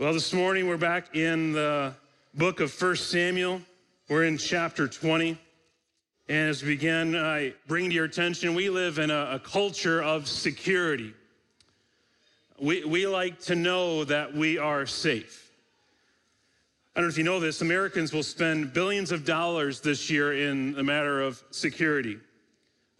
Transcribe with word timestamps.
Well, 0.00 0.14
this 0.14 0.32
morning 0.32 0.66
we're 0.66 0.78
back 0.78 1.14
in 1.14 1.52
the 1.52 1.92
book 2.32 2.60
of 2.60 2.72
1 2.72 2.96
Samuel. 2.96 3.60
We're 4.08 4.24
in 4.24 4.38
chapter 4.38 4.88
20. 4.88 5.38
And 6.26 6.48
as 6.48 6.62
we 6.62 6.68
begin, 6.68 7.14
I 7.14 7.52
bring 7.66 7.90
to 7.90 7.94
your 7.94 8.06
attention 8.06 8.54
we 8.54 8.70
live 8.70 8.98
in 8.98 9.10
a, 9.10 9.32
a 9.32 9.38
culture 9.38 10.02
of 10.02 10.26
security. 10.26 11.12
We, 12.58 12.82
we 12.86 13.06
like 13.06 13.40
to 13.40 13.54
know 13.54 14.04
that 14.04 14.32
we 14.32 14.56
are 14.56 14.86
safe. 14.86 15.52
I 16.96 17.00
don't 17.00 17.08
know 17.08 17.12
if 17.12 17.18
you 17.18 17.24
know 17.24 17.38
this, 17.38 17.60
Americans 17.60 18.10
will 18.10 18.22
spend 18.22 18.72
billions 18.72 19.12
of 19.12 19.26
dollars 19.26 19.82
this 19.82 20.08
year 20.08 20.32
in 20.32 20.72
the 20.72 20.82
matter 20.82 21.20
of 21.20 21.44
security. 21.50 22.18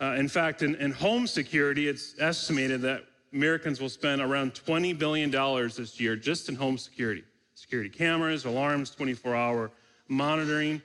Uh, 0.02 0.16
in 0.18 0.28
fact, 0.28 0.60
in, 0.60 0.74
in 0.74 0.90
home 0.90 1.26
security, 1.26 1.88
it's 1.88 2.14
estimated 2.18 2.82
that 2.82 3.06
Americans 3.32 3.80
will 3.80 3.88
spend 3.88 4.20
around 4.20 4.54
$20 4.54 4.98
billion 4.98 5.30
this 5.30 6.00
year 6.00 6.16
just 6.16 6.48
in 6.48 6.56
home 6.56 6.76
security. 6.76 7.22
Security 7.54 7.88
cameras, 7.88 8.44
alarms, 8.44 8.90
24 8.90 9.34
hour 9.34 9.70
monitoring, 10.08 10.82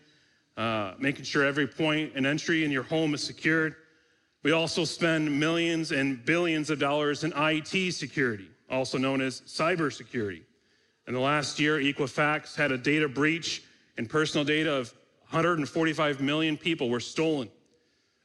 uh, 0.57 0.93
making 0.99 1.25
sure 1.25 1.43
every 1.43 1.67
point 1.67 2.11
and 2.15 2.25
entry 2.25 2.63
in 2.63 2.71
your 2.71 2.83
home 2.83 3.13
is 3.13 3.23
secured. 3.23 3.75
We 4.43 4.51
also 4.51 4.83
spend 4.83 5.39
millions 5.39 5.91
and 5.91 6.23
billions 6.23 6.69
of 6.69 6.77
dollars 6.77 7.23
in 7.23 7.33
IT 7.35 7.93
security, 7.93 8.49
also 8.69 8.97
known 8.99 9.21
as 9.21 9.41
cybersecurity. 9.41 10.43
In 11.07 11.13
the 11.13 11.19
last 11.19 11.59
year, 11.59 11.79
Equifax 11.79 12.55
had 12.55 12.71
a 12.71 12.77
data 12.77 13.07
breach 13.07 13.63
and 13.97 14.07
personal 14.07 14.45
data 14.45 14.71
of 14.71 14.93
145 15.29 16.21
million 16.21 16.57
people 16.57 16.89
were 16.89 16.99
stolen. 16.99 17.49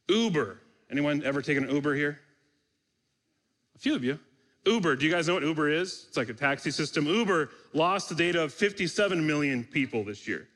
Uber, 0.09 0.61
anyone 0.91 1.23
ever 1.25 1.41
taken 1.41 1.65
an 1.65 1.75
Uber 1.75 1.95
here? 1.95 2.21
Few 3.81 3.95
of 3.95 4.05
you. 4.05 4.19
Uber, 4.67 4.95
do 4.95 5.07
you 5.07 5.11
guys 5.11 5.27
know 5.27 5.35
what 5.35 5.43
Uber 5.43 5.71
is? 5.71 6.05
It's 6.09 6.17
like 6.19 6.29
a 6.29 6.35
taxi 6.35 6.71
system. 6.71 7.07
Uber 7.07 7.49
lost 7.73 8.11
the 8.11 8.15
data 8.15 8.43
of 8.43 8.53
57 8.53 9.27
million 9.27 9.65
people 9.65 10.05
this 10.05 10.29
year. 10.29 10.49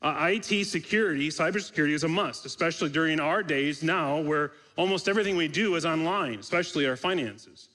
Uh, 0.00 0.30
IT 0.32 0.64
security, 0.64 1.28
cybersecurity 1.28 1.92
is 1.92 2.02
a 2.02 2.08
must, 2.08 2.46
especially 2.46 2.88
during 2.88 3.20
our 3.20 3.42
days 3.42 3.82
now 3.82 4.18
where 4.20 4.52
almost 4.76 5.06
everything 5.06 5.36
we 5.36 5.48
do 5.48 5.76
is 5.76 5.84
online, 5.84 6.40
especially 6.40 6.88
our 6.88 6.96
finances. 6.96 7.68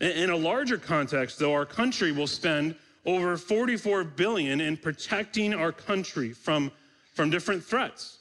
In, 0.00 0.30
a 0.30 0.36
larger 0.36 0.78
context, 0.78 1.38
though, 1.38 1.52
our 1.52 1.66
country 1.66 2.10
will 2.10 2.26
spend 2.26 2.74
over 3.04 3.36
44 3.36 4.04
billion 4.04 4.60
in 4.60 4.76
protecting 4.76 5.52
our 5.52 5.72
country 5.72 6.32
from, 6.32 6.70
from 7.14 7.28
different 7.28 7.62
threats. 7.62 8.18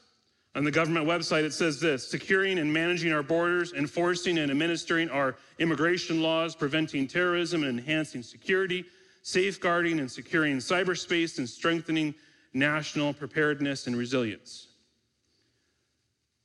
On 0.54 0.66
the 0.66 0.72
government 0.72 1.08
website, 1.08 1.44
it 1.44 1.54
says 1.54 1.80
this 1.80 2.08
securing 2.08 2.60
and 2.60 2.72
managing 2.72 3.14
our 3.14 3.24
borders, 3.24 3.72
enforcing 3.74 4.38
and 4.38 4.52
administering 4.52 5.10
our 5.10 5.36
immigration 5.60 6.22
laws, 6.22 6.56
preventing 6.56 7.08
terrorism 7.08 7.64
and 7.64 7.80
enhancing 7.80 8.22
security, 8.22 8.84
safeguarding 9.22 10.00
and 10.00 10.12
securing 10.12 10.58
cyberspace, 10.58 11.38
and 11.38 11.48
strengthening 11.48 12.14
national 12.54 13.14
preparedness 13.14 13.88
and 13.88 13.96
resilience. 13.96 14.68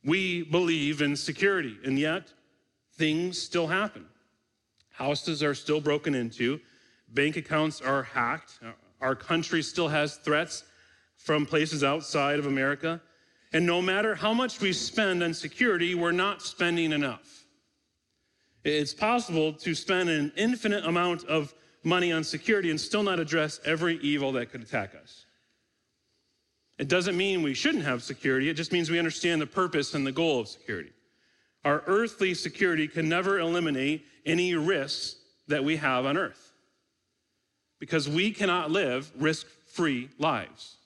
We 0.05 0.45
believe 0.45 1.03
in 1.03 1.17
security, 1.17 1.77
and 1.85 1.99
yet 1.99 2.33
things 2.95 3.43
still 3.43 3.67
happen. 3.67 4.07
Houses 4.91 5.43
are 5.43 5.55
still 5.55 5.81
broken 5.81 6.15
into, 6.15 6.61
bank 7.09 7.37
accounts 7.37 7.81
are 7.81 8.05
hacked, 8.05 8.61
our 9.01 9.17
country 9.17 9.63
still 9.63 9.89
has 9.89 10.17
threats 10.17 10.63
from 11.17 11.45
places 11.45 11.83
outside 11.83 12.39
of 12.39 12.47
America. 12.47 13.01
And 13.53 13.65
no 13.65 13.81
matter 13.81 14.15
how 14.15 14.33
much 14.33 14.61
we 14.61 14.73
spend 14.73 15.23
on 15.23 15.33
security, 15.33 15.95
we're 15.95 16.13
not 16.13 16.43
spending 16.43 16.93
enough. 16.93 17.47
It's 18.65 18.93
possible 18.93 19.53
to 19.53 19.75
spend 19.75 20.09
an 20.09 20.33
infinite 20.37 20.85
amount 20.85 21.25
of 21.25 21.55
money 21.85 22.11
on 22.11 22.25
security 22.25 22.71
and 22.71 22.81
still 22.81 23.05
not 23.05 23.21
address 23.21 23.61
every 23.65 23.97
evil 23.99 24.33
that 24.33 24.51
could 24.51 24.63
attack 24.63 24.95
us. 25.01 25.25
It 26.79 26.89
doesn't 26.89 27.17
mean 27.17 27.43
we 27.43 27.55
shouldn't 27.55 27.85
have 27.85 28.03
security, 28.03 28.49
it 28.49 28.55
just 28.55 28.73
means 28.73 28.91
we 28.91 28.99
understand 28.99 29.41
the 29.41 29.47
purpose 29.47 29.95
and 29.95 30.07
the 30.07 30.13
goal 30.13 30.41
of 30.41 30.49
security. 30.49 30.93
Our 31.65 31.83
earthly 31.87 32.35
security 32.35 32.87
can 32.87 33.09
never 33.09 33.39
eliminate 33.39 34.05
any 34.27 34.55
risks 34.55 35.17
that 35.49 35.65
we 35.65 35.77
have 35.77 36.05
on 36.05 36.17
earth 36.17 36.53
because 37.79 38.09
we 38.09 38.31
cannot 38.31 38.71
live 38.71 39.11
risk 39.17 39.47
free 39.73 40.09
lives. 40.19 40.77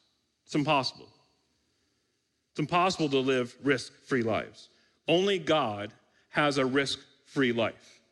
It's 0.44 0.54
impossible. 0.54 1.09
Impossible 2.60 3.08
to 3.08 3.20
live 3.20 3.56
risk 3.64 3.90
free 4.04 4.22
lives. 4.22 4.68
Only 5.08 5.38
God 5.38 5.94
has 6.28 6.58
a 6.58 6.66
risk 6.66 6.98
free 7.24 7.52
life. 7.52 8.02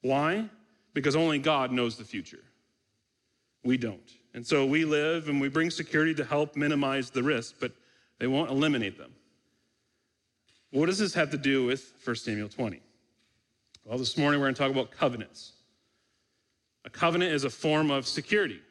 Why? 0.00 0.48
Because 0.94 1.14
only 1.14 1.38
God 1.38 1.70
knows 1.70 1.98
the 1.98 2.04
future. 2.04 2.42
We 3.62 3.76
don't. 3.76 4.10
And 4.32 4.46
so 4.46 4.64
we 4.64 4.86
live 4.86 5.28
and 5.28 5.38
we 5.38 5.50
bring 5.50 5.68
security 5.68 6.14
to 6.14 6.24
help 6.24 6.56
minimize 6.56 7.10
the 7.10 7.22
risk, 7.22 7.56
but 7.60 7.72
they 8.18 8.26
won't 8.26 8.50
eliminate 8.50 8.96
them. 8.96 9.12
What 10.70 10.86
does 10.86 10.98
this 10.98 11.12
have 11.12 11.30
to 11.32 11.36
do 11.36 11.66
with 11.66 11.92
1 12.04 12.16
Samuel 12.16 12.48
20? 12.48 12.80
Well, 13.84 13.98
this 13.98 14.16
morning 14.16 14.40
we're 14.40 14.46
going 14.46 14.54
to 14.54 14.62
talk 14.62 14.70
about 14.70 14.92
covenants. 14.92 15.52
A 16.86 16.90
covenant 16.90 17.34
is 17.34 17.44
a 17.44 17.50
form 17.50 17.90
of 17.90 18.06
security. 18.06 18.62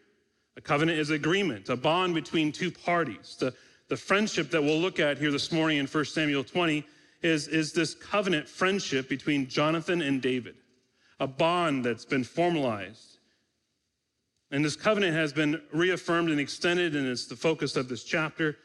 A 0.57 0.61
covenant 0.61 0.97
is 0.97 1.11
agreement, 1.11 1.69
a 1.69 1.75
bond 1.75 2.15
between 2.15 2.51
two 2.51 2.71
parties. 2.71 3.37
The 3.93 3.97
friendship 3.97 4.49
that 4.49 4.63
we'll 4.63 4.79
look 4.79 4.99
at 4.99 5.19
here 5.19 5.29
this 5.29 5.51
morning 5.51 5.77
in 5.77 5.85
1 5.85 6.05
Samuel 6.05 6.43
20 6.43 6.83
is, 7.21 7.47
is 7.47 7.73
this 7.73 7.93
covenant 7.93 8.49
friendship 8.49 9.07
between 9.07 9.47
Jonathan 9.47 10.01
and 10.01 10.19
David, 10.19 10.55
a 11.19 11.27
bond 11.27 11.85
that's 11.85 12.03
been 12.03 12.23
formalized. 12.23 13.19
And 14.49 14.65
this 14.65 14.75
covenant 14.75 15.13
has 15.13 15.31
been 15.31 15.61
reaffirmed 15.71 16.31
and 16.31 16.39
extended, 16.39 16.95
and 16.95 17.07
it's 17.07 17.27
the 17.27 17.35
focus 17.35 17.75
of 17.75 17.87
this 17.87 18.03
chapter. 18.03 18.57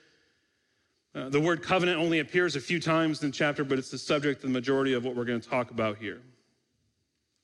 Uh, 1.14 1.28
the 1.28 1.40
word 1.40 1.62
covenant 1.62 2.00
only 2.00 2.20
appears 2.20 2.56
a 2.56 2.60
few 2.60 2.80
times 2.80 3.22
in 3.22 3.28
the 3.28 3.36
chapter, 3.36 3.64
but 3.64 3.78
it's 3.78 3.90
the 3.90 3.98
subject 3.98 4.42
of 4.42 4.48
the 4.48 4.54
majority 4.54 4.94
of 4.94 5.04
what 5.04 5.14
we're 5.14 5.26
going 5.26 5.42
to 5.42 5.46
talk 5.46 5.70
about 5.70 5.98
here. 5.98 6.22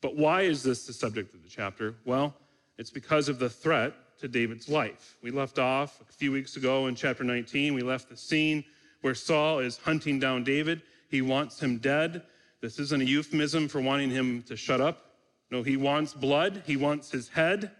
But 0.00 0.16
why 0.16 0.40
is 0.40 0.62
this 0.62 0.86
the 0.86 0.94
subject 0.94 1.34
of 1.34 1.42
the 1.42 1.50
chapter? 1.50 1.96
Well, 2.06 2.32
it's 2.78 2.90
because 2.90 3.28
of 3.28 3.38
the 3.38 3.50
threat 3.50 3.92
to 4.20 4.28
David's 4.28 4.69
life. 4.69 5.16
We 5.22 5.30
left 5.30 5.58
off 5.58 6.00
a 6.00 6.12
few 6.12 6.32
weeks 6.32 6.56
ago 6.56 6.86
in 6.86 6.94
chapter 6.94 7.25
19. 7.25 7.75
We 7.75 7.82
left 7.82 8.08
the 8.08 8.16
scene 8.16 8.64
where 9.00 9.14
Saul 9.14 9.58
is 9.58 9.78
hunting 9.78 10.19
down 10.19 10.44
David. 10.44 10.82
He 11.08 11.22
wants 11.22 11.60
him 11.60 11.78
dead. 11.78 12.22
This 12.60 12.78
isn't 12.78 13.02
a 13.02 13.04
euphemism 13.04 13.69
for 13.69 13.80
wanting 13.80 14.10
him 14.10 14.42
to 14.44 14.56
shut 14.56 14.80
up. 14.80 15.16
No, 15.50 15.62
he 15.62 15.76
wants 15.76 16.14
blood, 16.14 16.62
he 16.66 16.76
wants 16.76 17.10
his 17.10 17.28
head. 17.28 17.70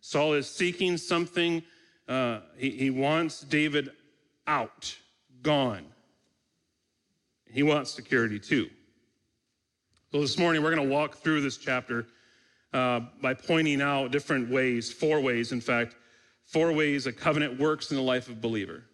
Saul 0.00 0.34
is 0.34 0.48
seeking 0.48 0.96
something. 0.96 1.62
Uh, 2.06 2.40
he, 2.56 2.70
he 2.70 2.90
wants 2.90 3.40
David 3.40 3.90
out, 4.46 4.96
gone. 5.42 5.86
He 7.50 7.62
wants 7.62 7.90
security 7.90 8.38
too. 8.38 8.68
So 10.12 10.20
this 10.20 10.38
morning, 10.38 10.62
we're 10.62 10.74
going 10.74 10.88
to 10.88 10.94
walk 10.94 11.16
through 11.16 11.40
this 11.40 11.56
chapter 11.56 12.06
uh, 12.72 13.00
by 13.22 13.34
pointing 13.34 13.80
out 13.80 14.10
different 14.10 14.50
ways, 14.50 14.92
four 14.92 15.20
ways, 15.20 15.52
in 15.52 15.60
fact, 15.60 15.96
four 16.44 16.72
ways 16.72 17.06
a 17.06 17.12
covenant 17.12 17.58
works 17.58 17.90
in 17.90 17.96
the 17.96 18.02
life 18.02 18.28
of 18.28 18.36
a 18.36 18.40
believer. 18.40 18.84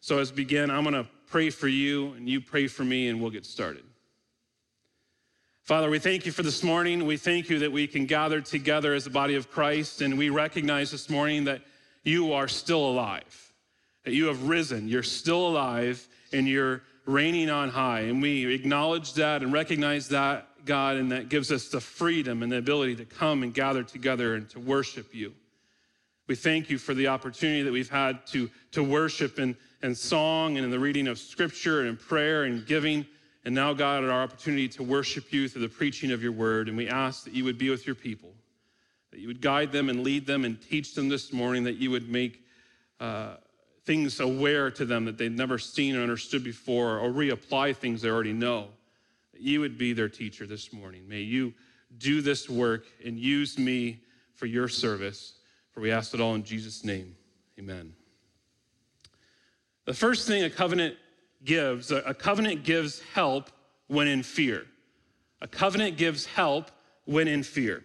So 0.00 0.18
as 0.18 0.30
we 0.30 0.36
begin, 0.36 0.70
I'm 0.70 0.82
going 0.82 0.94
to 0.94 1.08
pray 1.26 1.50
for 1.50 1.68
you, 1.68 2.12
and 2.14 2.28
you 2.28 2.40
pray 2.40 2.66
for 2.66 2.84
me, 2.84 3.08
and 3.08 3.20
we'll 3.20 3.30
get 3.30 3.46
started. 3.46 3.84
Father, 5.62 5.88
we 5.88 6.00
thank 6.00 6.26
you 6.26 6.32
for 6.32 6.42
this 6.42 6.64
morning. 6.64 7.06
We 7.06 7.16
thank 7.16 7.48
you 7.48 7.60
that 7.60 7.70
we 7.70 7.86
can 7.86 8.04
gather 8.04 8.40
together 8.40 8.94
as 8.94 9.04
the 9.04 9.10
body 9.10 9.36
of 9.36 9.50
Christ, 9.50 10.02
and 10.02 10.18
we 10.18 10.28
recognize 10.28 10.90
this 10.90 11.08
morning 11.08 11.44
that 11.44 11.62
you 12.02 12.32
are 12.32 12.48
still 12.48 12.84
alive, 12.84 13.52
that 14.04 14.12
you 14.12 14.26
have 14.26 14.48
risen. 14.48 14.88
You're 14.88 15.04
still 15.04 15.46
alive, 15.46 16.06
and 16.32 16.48
you're 16.48 16.82
reigning 17.06 17.48
on 17.48 17.68
high. 17.68 18.00
And 18.00 18.20
we 18.20 18.52
acknowledge 18.52 19.14
that 19.14 19.42
and 19.42 19.52
recognize 19.52 20.08
that 20.08 20.48
God, 20.64 20.96
and 20.96 21.12
that 21.12 21.28
gives 21.28 21.50
us 21.50 21.68
the 21.68 21.80
freedom 21.80 22.42
and 22.42 22.50
the 22.50 22.58
ability 22.58 22.96
to 22.96 23.04
come 23.04 23.42
and 23.42 23.52
gather 23.52 23.82
together 23.82 24.34
and 24.34 24.48
to 24.50 24.60
worship 24.60 25.14
you. 25.14 25.32
We 26.28 26.36
thank 26.36 26.70
you 26.70 26.78
for 26.78 26.94
the 26.94 27.08
opportunity 27.08 27.62
that 27.62 27.72
we've 27.72 27.90
had 27.90 28.26
to, 28.28 28.48
to 28.72 28.82
worship 28.82 29.38
in, 29.38 29.56
in 29.82 29.94
song 29.94 30.56
and 30.56 30.64
in 30.64 30.70
the 30.70 30.78
reading 30.78 31.08
of 31.08 31.18
scripture 31.18 31.80
and 31.80 31.88
in 31.88 31.96
prayer 31.96 32.44
and 32.44 32.64
giving. 32.64 33.04
And 33.44 33.54
now, 33.54 33.72
God, 33.72 34.04
our 34.04 34.22
opportunity 34.22 34.68
to 34.68 34.82
worship 34.82 35.32
you 35.32 35.48
through 35.48 35.62
the 35.62 35.68
preaching 35.68 36.12
of 36.12 36.22
your 36.22 36.32
word. 36.32 36.68
And 36.68 36.76
we 36.76 36.88
ask 36.88 37.24
that 37.24 37.34
you 37.34 37.44
would 37.44 37.58
be 37.58 37.70
with 37.70 37.86
your 37.86 37.96
people, 37.96 38.32
that 39.10 39.18
you 39.18 39.26
would 39.26 39.40
guide 39.40 39.72
them 39.72 39.88
and 39.88 40.04
lead 40.04 40.26
them 40.26 40.44
and 40.44 40.60
teach 40.62 40.94
them 40.94 41.08
this 41.08 41.32
morning, 41.32 41.64
that 41.64 41.76
you 41.76 41.90
would 41.90 42.08
make 42.08 42.44
uh, 43.00 43.34
things 43.84 44.20
aware 44.20 44.70
to 44.70 44.84
them 44.84 45.04
that 45.06 45.18
they've 45.18 45.32
never 45.32 45.58
seen 45.58 45.96
or 45.96 46.02
understood 46.02 46.44
before, 46.44 46.98
or 46.98 47.10
reapply 47.10 47.76
things 47.76 48.02
they 48.02 48.08
already 48.08 48.32
know 48.32 48.68
you 49.42 49.60
would 49.60 49.76
be 49.76 49.92
their 49.92 50.08
teacher 50.08 50.46
this 50.46 50.72
morning. 50.72 51.08
May 51.08 51.20
you 51.20 51.52
do 51.98 52.22
this 52.22 52.48
work 52.48 52.84
and 53.04 53.18
use 53.18 53.58
me 53.58 54.00
for 54.34 54.46
your 54.46 54.68
service. 54.68 55.34
For 55.72 55.80
we 55.80 55.90
ask 55.90 56.14
it 56.14 56.20
all 56.20 56.34
in 56.34 56.44
Jesus' 56.44 56.84
name. 56.84 57.16
Amen. 57.58 57.92
The 59.84 59.94
first 59.94 60.26
thing 60.26 60.44
a 60.44 60.50
covenant 60.50 60.96
gives, 61.44 61.90
a 61.90 62.14
covenant 62.14 62.64
gives 62.64 63.00
help 63.14 63.50
when 63.88 64.06
in 64.06 64.22
fear. 64.22 64.66
A 65.40 65.48
covenant 65.48 65.96
gives 65.96 66.24
help 66.24 66.70
when 67.04 67.26
in 67.26 67.42
fear. 67.42 67.82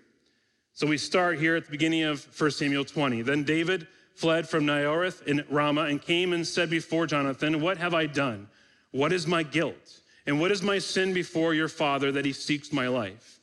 So 0.73 0.85
we 0.85 0.97
start 0.97 1.39
here 1.39 1.55
at 1.55 1.65
the 1.65 1.71
beginning 1.71 2.03
of 2.03 2.27
1 2.39 2.51
Samuel 2.51 2.85
20. 2.85 3.23
Then 3.23 3.43
David 3.43 3.87
fled 4.13 4.47
from 4.47 4.65
Naioth 4.65 5.23
in 5.23 5.43
Ramah 5.49 5.85
and 5.85 5.99
came 6.01 6.33
and 6.33 6.45
said 6.45 6.69
before 6.69 7.07
Jonathan, 7.07 7.61
What 7.61 7.77
have 7.77 7.95
I 7.95 8.05
done? 8.05 8.47
What 8.91 9.11
is 9.11 9.25
my 9.25 9.41
guilt? 9.41 10.01
And 10.27 10.39
what 10.39 10.51
is 10.51 10.61
my 10.61 10.77
sin 10.77 11.13
before 11.13 11.53
your 11.53 11.69
father 11.69 12.11
that 12.11 12.25
he 12.25 12.33
seeks 12.33 12.71
my 12.71 12.87
life? 12.87 13.39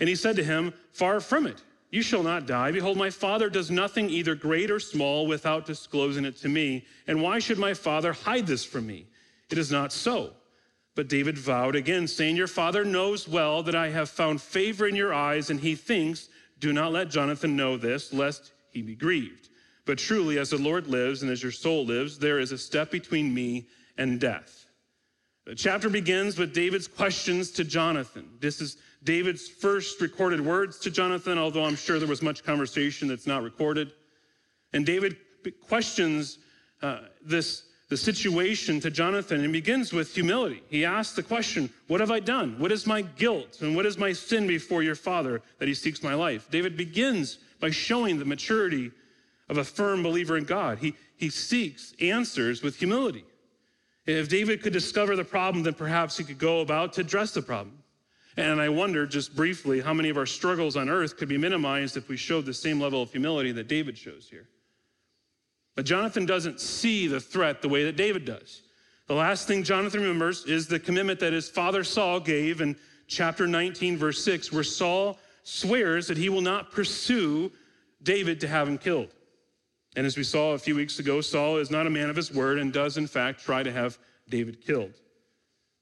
And 0.00 0.08
he 0.08 0.16
said 0.16 0.36
to 0.36 0.44
him, 0.44 0.74
Far 0.92 1.20
from 1.20 1.46
it. 1.46 1.62
You 1.90 2.02
shall 2.02 2.24
not 2.24 2.46
die. 2.46 2.72
Behold, 2.72 2.96
my 2.96 3.10
father 3.10 3.48
does 3.48 3.70
nothing 3.70 4.10
either 4.10 4.34
great 4.34 4.68
or 4.68 4.80
small 4.80 5.28
without 5.28 5.64
disclosing 5.64 6.24
it 6.24 6.36
to 6.38 6.48
me. 6.48 6.84
And 7.06 7.22
why 7.22 7.38
should 7.38 7.56
my 7.56 7.72
father 7.72 8.12
hide 8.12 8.48
this 8.48 8.64
from 8.64 8.84
me? 8.84 9.06
It 9.48 9.58
is 9.58 9.70
not 9.70 9.92
so. 9.92 10.32
But 10.96 11.08
David 11.08 11.38
vowed 11.38 11.76
again, 11.76 12.08
saying, 12.08 12.34
Your 12.34 12.48
father 12.48 12.84
knows 12.84 13.28
well 13.28 13.62
that 13.62 13.76
I 13.76 13.90
have 13.90 14.10
found 14.10 14.42
favor 14.42 14.88
in 14.88 14.96
your 14.96 15.14
eyes, 15.14 15.50
and 15.50 15.60
he 15.60 15.76
thinks 15.76 16.28
do 16.58 16.72
not 16.72 16.92
let 16.92 17.10
Jonathan 17.10 17.54
know 17.54 17.76
this, 17.76 18.12
lest 18.12 18.52
he 18.70 18.82
be 18.82 18.96
grieved. 18.96 19.50
But 19.86 19.98
truly, 19.98 20.38
as 20.38 20.50
the 20.50 20.56
Lord 20.56 20.88
lives 20.88 21.22
and 21.22 21.30
as 21.30 21.42
your 21.42 21.52
soul 21.52 21.84
lives, 21.86 22.18
there 22.18 22.40
is 22.40 22.52
a 22.52 22.58
step 22.58 22.90
between 22.90 23.32
me 23.32 23.68
and 23.98 24.18
death. 24.18 24.63
The 25.46 25.54
chapter 25.54 25.90
begins 25.90 26.38
with 26.38 26.54
David's 26.54 26.88
questions 26.88 27.50
to 27.52 27.64
Jonathan. 27.64 28.28
This 28.40 28.62
is 28.62 28.78
David's 29.02 29.46
first 29.46 30.00
recorded 30.00 30.40
words 30.40 30.78
to 30.80 30.90
Jonathan, 30.90 31.36
although 31.36 31.64
I'm 31.64 31.76
sure 31.76 31.98
there 31.98 32.08
was 32.08 32.22
much 32.22 32.42
conversation 32.42 33.08
that's 33.08 33.26
not 33.26 33.42
recorded. 33.42 33.92
And 34.72 34.86
David 34.86 35.16
questions 35.66 36.38
uh, 36.80 37.00
this 37.22 37.64
the 37.90 37.96
situation 37.98 38.80
to 38.80 38.90
Jonathan 38.90 39.44
and 39.44 39.52
begins 39.52 39.92
with 39.92 40.14
humility. 40.14 40.62
He 40.68 40.86
asks 40.86 41.14
the 41.14 41.22
question, 41.22 41.70
What 41.86 42.00
have 42.00 42.10
I 42.10 42.18
done? 42.18 42.58
What 42.58 42.72
is 42.72 42.86
my 42.86 43.02
guilt? 43.02 43.58
And 43.60 43.76
what 43.76 43.84
is 43.84 43.98
my 43.98 44.12
sin 44.12 44.46
before 44.46 44.82
your 44.82 44.94
father 44.94 45.42
that 45.58 45.68
he 45.68 45.74
seeks 45.74 46.02
my 46.02 46.14
life? 46.14 46.50
David 46.50 46.76
begins 46.76 47.38
by 47.60 47.70
showing 47.70 48.18
the 48.18 48.24
maturity 48.24 48.90
of 49.50 49.58
a 49.58 49.64
firm 49.64 50.02
believer 50.02 50.38
in 50.38 50.44
God. 50.44 50.78
He, 50.78 50.94
he 51.16 51.28
seeks 51.28 51.92
answers 52.00 52.62
with 52.62 52.76
humility. 52.76 53.24
If 54.06 54.28
David 54.28 54.62
could 54.62 54.72
discover 54.72 55.16
the 55.16 55.24
problem, 55.24 55.64
then 55.64 55.74
perhaps 55.74 56.16
he 56.16 56.24
could 56.24 56.38
go 56.38 56.60
about 56.60 56.92
to 56.94 57.00
address 57.00 57.32
the 57.32 57.42
problem. 57.42 57.78
And 58.36 58.60
I 58.60 58.68
wonder 58.68 59.06
just 59.06 59.34
briefly 59.34 59.80
how 59.80 59.94
many 59.94 60.08
of 60.08 60.16
our 60.16 60.26
struggles 60.26 60.76
on 60.76 60.88
earth 60.88 61.16
could 61.16 61.28
be 61.28 61.38
minimized 61.38 61.96
if 61.96 62.08
we 62.08 62.16
showed 62.16 62.44
the 62.44 62.54
same 62.54 62.80
level 62.80 63.00
of 63.00 63.10
humility 63.10 63.52
that 63.52 63.68
David 63.68 63.96
shows 63.96 64.28
here. 64.28 64.48
But 65.76 65.86
Jonathan 65.86 66.26
doesn't 66.26 66.60
see 66.60 67.06
the 67.06 67.20
threat 67.20 67.62
the 67.62 67.68
way 67.68 67.84
that 67.84 67.96
David 67.96 68.24
does. 68.24 68.62
The 69.06 69.14
last 69.14 69.46
thing 69.46 69.62
Jonathan 69.62 70.00
remembers 70.00 70.44
is 70.46 70.66
the 70.66 70.80
commitment 70.80 71.20
that 71.20 71.32
his 71.32 71.48
father 71.48 71.84
Saul 71.84 72.20
gave 72.20 72.60
in 72.60 72.76
chapter 73.06 73.46
19, 73.46 73.96
verse 73.96 74.24
6, 74.24 74.52
where 74.52 74.64
Saul 74.64 75.18
swears 75.42 76.06
that 76.08 76.16
he 76.16 76.28
will 76.28 76.40
not 76.40 76.72
pursue 76.72 77.52
David 78.02 78.40
to 78.40 78.48
have 78.48 78.68
him 78.68 78.78
killed. 78.78 79.14
And 79.96 80.06
as 80.06 80.16
we 80.16 80.24
saw 80.24 80.52
a 80.52 80.58
few 80.58 80.74
weeks 80.74 80.98
ago, 80.98 81.20
Saul 81.20 81.58
is 81.58 81.70
not 81.70 81.86
a 81.86 81.90
man 81.90 82.10
of 82.10 82.16
his 82.16 82.32
word 82.32 82.58
and 82.58 82.72
does, 82.72 82.96
in 82.96 83.06
fact, 83.06 83.44
try 83.44 83.62
to 83.62 83.70
have 83.70 83.98
David 84.28 84.60
killed. 84.64 84.94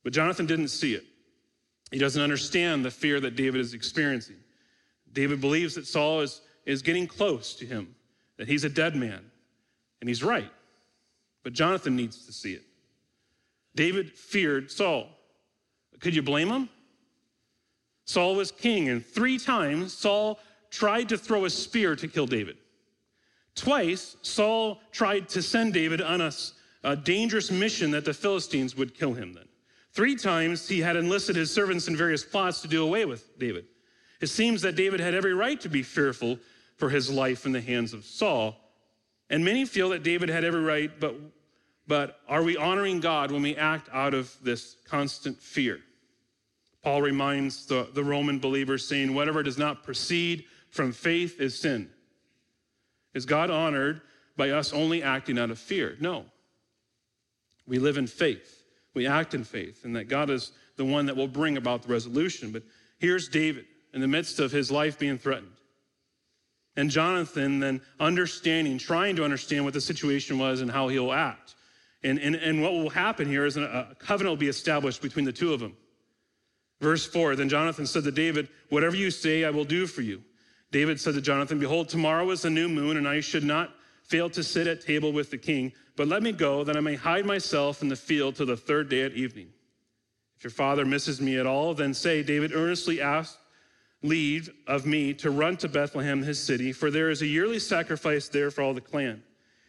But 0.04 0.12
Jonathan 0.12 0.46
didn't 0.46 0.68
see 0.68 0.94
it. 0.94 1.04
He 1.90 1.98
doesn't 1.98 2.20
understand 2.20 2.84
the 2.84 2.90
fear 2.90 3.20
that 3.20 3.36
David 3.36 3.60
is 3.60 3.74
experiencing. 3.74 4.36
David 5.12 5.40
believes 5.40 5.74
that 5.74 5.86
Saul 5.86 6.20
is, 6.20 6.40
is 6.64 6.82
getting 6.82 7.06
close 7.06 7.54
to 7.54 7.66
him, 7.66 7.94
that 8.38 8.48
he's 8.48 8.64
a 8.64 8.68
dead 8.68 8.96
man. 8.96 9.30
And 10.00 10.08
he's 10.08 10.24
right. 10.24 10.50
But 11.42 11.52
Jonathan 11.52 11.94
needs 11.94 12.26
to 12.26 12.32
see 12.32 12.54
it. 12.54 12.62
David 13.74 14.12
feared 14.12 14.70
Saul. 14.70 15.08
Could 16.00 16.14
you 16.14 16.22
blame 16.22 16.48
him? 16.48 16.68
Saul 18.04 18.34
was 18.34 18.50
king, 18.50 18.88
and 18.88 19.04
three 19.04 19.38
times 19.38 19.94
Saul 19.94 20.40
tried 20.70 21.08
to 21.10 21.16
throw 21.16 21.44
a 21.44 21.50
spear 21.50 21.94
to 21.96 22.08
kill 22.08 22.26
David. 22.26 22.56
Twice, 23.54 24.16
Saul 24.22 24.80
tried 24.92 25.28
to 25.30 25.42
send 25.42 25.74
David 25.74 26.00
on 26.00 26.20
a, 26.20 26.32
a, 26.82 26.96
dangerous 26.96 27.50
mission 27.50 27.90
that 27.90 28.04
the 28.04 28.14
Philistines 28.14 28.76
would 28.76 28.94
kill 28.94 29.12
him 29.12 29.34
then. 29.34 29.44
Three 29.92 30.16
times, 30.16 30.66
he 30.68 30.80
had 30.80 30.96
enlisted 30.96 31.36
his 31.36 31.52
servants 31.52 31.86
in 31.86 31.96
various 31.96 32.24
plots 32.24 32.62
to 32.62 32.68
do 32.68 32.82
away 32.82 33.04
with 33.04 33.38
David. 33.38 33.66
It 34.22 34.28
seems 34.28 34.62
that 34.62 34.74
David 34.74 35.00
had 35.00 35.14
every 35.14 35.34
right 35.34 35.60
to 35.60 35.68
be 35.68 35.82
fearful 35.82 36.38
for 36.76 36.88
his 36.88 37.10
life 37.10 37.44
in 37.44 37.52
the 37.52 37.60
hands 37.60 37.92
of 37.92 38.04
Saul, 38.04 38.56
and 39.28 39.44
many 39.44 39.64
feel 39.64 39.90
that 39.90 40.02
David 40.02 40.28
had 40.30 40.44
every 40.44 40.62
right, 40.62 40.90
but, 40.98 41.14
but 41.86 42.20
are 42.28 42.42
we 42.42 42.56
honoring 42.56 43.00
God 43.00 43.30
when 43.30 43.42
we 43.42 43.56
act 43.56 43.88
out 43.92 44.14
of 44.14 44.34
this 44.42 44.76
constant 44.86 45.40
fear? 45.40 45.80
Paul 46.82 47.02
reminds 47.02 47.66
the, 47.66 47.88
the 47.94 48.02
Roman 48.02 48.38
believers, 48.38 48.86
saying, 48.86 49.14
Whatever 49.14 49.42
does 49.42 49.58
not 49.58 49.84
proceed 49.84 50.44
from 50.70 50.92
faith 50.92 51.40
is 51.40 51.58
sin. 51.58 51.90
Is 53.14 53.26
God 53.26 53.50
honored 53.50 54.00
by 54.36 54.50
us 54.50 54.72
only 54.72 55.02
acting 55.02 55.38
out 55.38 55.50
of 55.50 55.58
fear? 55.58 55.96
No. 56.00 56.24
We 57.66 57.78
live 57.78 57.96
in 57.96 58.06
faith, 58.06 58.64
we 58.94 59.06
act 59.06 59.34
in 59.34 59.44
faith, 59.44 59.84
and 59.84 59.94
that 59.96 60.08
God 60.08 60.30
is 60.30 60.52
the 60.76 60.84
one 60.84 61.06
that 61.06 61.16
will 61.16 61.28
bring 61.28 61.56
about 61.56 61.82
the 61.82 61.92
resolution. 61.92 62.50
But 62.50 62.62
here's 62.98 63.28
David 63.28 63.66
in 63.92 64.00
the 64.00 64.08
midst 64.08 64.40
of 64.40 64.50
his 64.50 64.70
life 64.70 64.98
being 64.98 65.18
threatened. 65.18 65.52
And 66.76 66.90
Jonathan 66.90 67.60
then 67.60 67.82
understanding, 68.00 68.78
trying 68.78 69.16
to 69.16 69.24
understand 69.24 69.64
what 69.64 69.74
the 69.74 69.80
situation 69.80 70.38
was 70.38 70.62
and 70.62 70.70
how 70.70 70.88
he'll 70.88 71.12
act. 71.12 71.54
And, 72.02 72.18
and, 72.18 72.34
and 72.34 72.62
what 72.62 72.72
will 72.72 72.90
happen 72.90 73.28
here 73.28 73.44
is 73.44 73.56
a 73.56 73.94
covenant 73.98 74.32
will 74.32 74.36
be 74.38 74.48
established 74.48 75.02
between 75.02 75.24
the 75.24 75.32
two 75.32 75.52
of 75.52 75.60
them. 75.60 75.76
Verse 76.80 77.06
4 77.06 77.36
Then 77.36 77.48
Jonathan 77.48 77.86
said 77.86 78.04
to 78.04 78.10
David, 78.10 78.48
Whatever 78.70 78.96
you 78.96 79.10
say, 79.10 79.44
I 79.44 79.50
will 79.50 79.64
do 79.64 79.86
for 79.86 80.02
you. 80.02 80.22
David 80.72 80.98
said 80.98 81.14
to 81.14 81.20
Jonathan, 81.20 81.58
Behold, 81.58 81.88
tomorrow 81.88 82.28
is 82.30 82.42
the 82.42 82.50
new 82.50 82.68
moon, 82.68 82.96
and 82.96 83.06
I 83.06 83.20
should 83.20 83.44
not 83.44 83.72
fail 84.02 84.28
to 84.30 84.42
sit 84.42 84.66
at 84.66 84.80
table 84.80 85.12
with 85.12 85.30
the 85.30 85.38
king. 85.38 85.72
But 85.96 86.08
let 86.08 86.22
me 86.22 86.32
go, 86.32 86.64
that 86.64 86.76
I 86.76 86.80
may 86.80 86.96
hide 86.96 87.26
myself 87.26 87.82
in 87.82 87.88
the 87.88 87.96
field 87.96 88.36
till 88.36 88.46
the 88.46 88.56
third 88.56 88.88
day 88.88 89.02
at 89.02 89.12
evening. 89.12 89.50
If 90.36 90.44
your 90.44 90.50
father 90.50 90.84
misses 90.84 91.20
me 91.20 91.38
at 91.38 91.46
all, 91.46 91.74
then 91.74 91.94
say, 91.94 92.22
David 92.22 92.52
earnestly 92.52 93.00
asked 93.00 93.38
leave 94.02 94.50
of 94.66 94.84
me 94.84 95.14
to 95.14 95.30
run 95.30 95.56
to 95.58 95.68
Bethlehem, 95.68 96.22
his 96.22 96.42
city, 96.42 96.72
for 96.72 96.90
there 96.90 97.10
is 97.10 97.22
a 97.22 97.26
yearly 97.26 97.58
sacrifice 97.58 98.28
there 98.28 98.50
for 98.50 98.62
all 98.62 98.74
the 98.74 98.80
clan. 98.80 99.22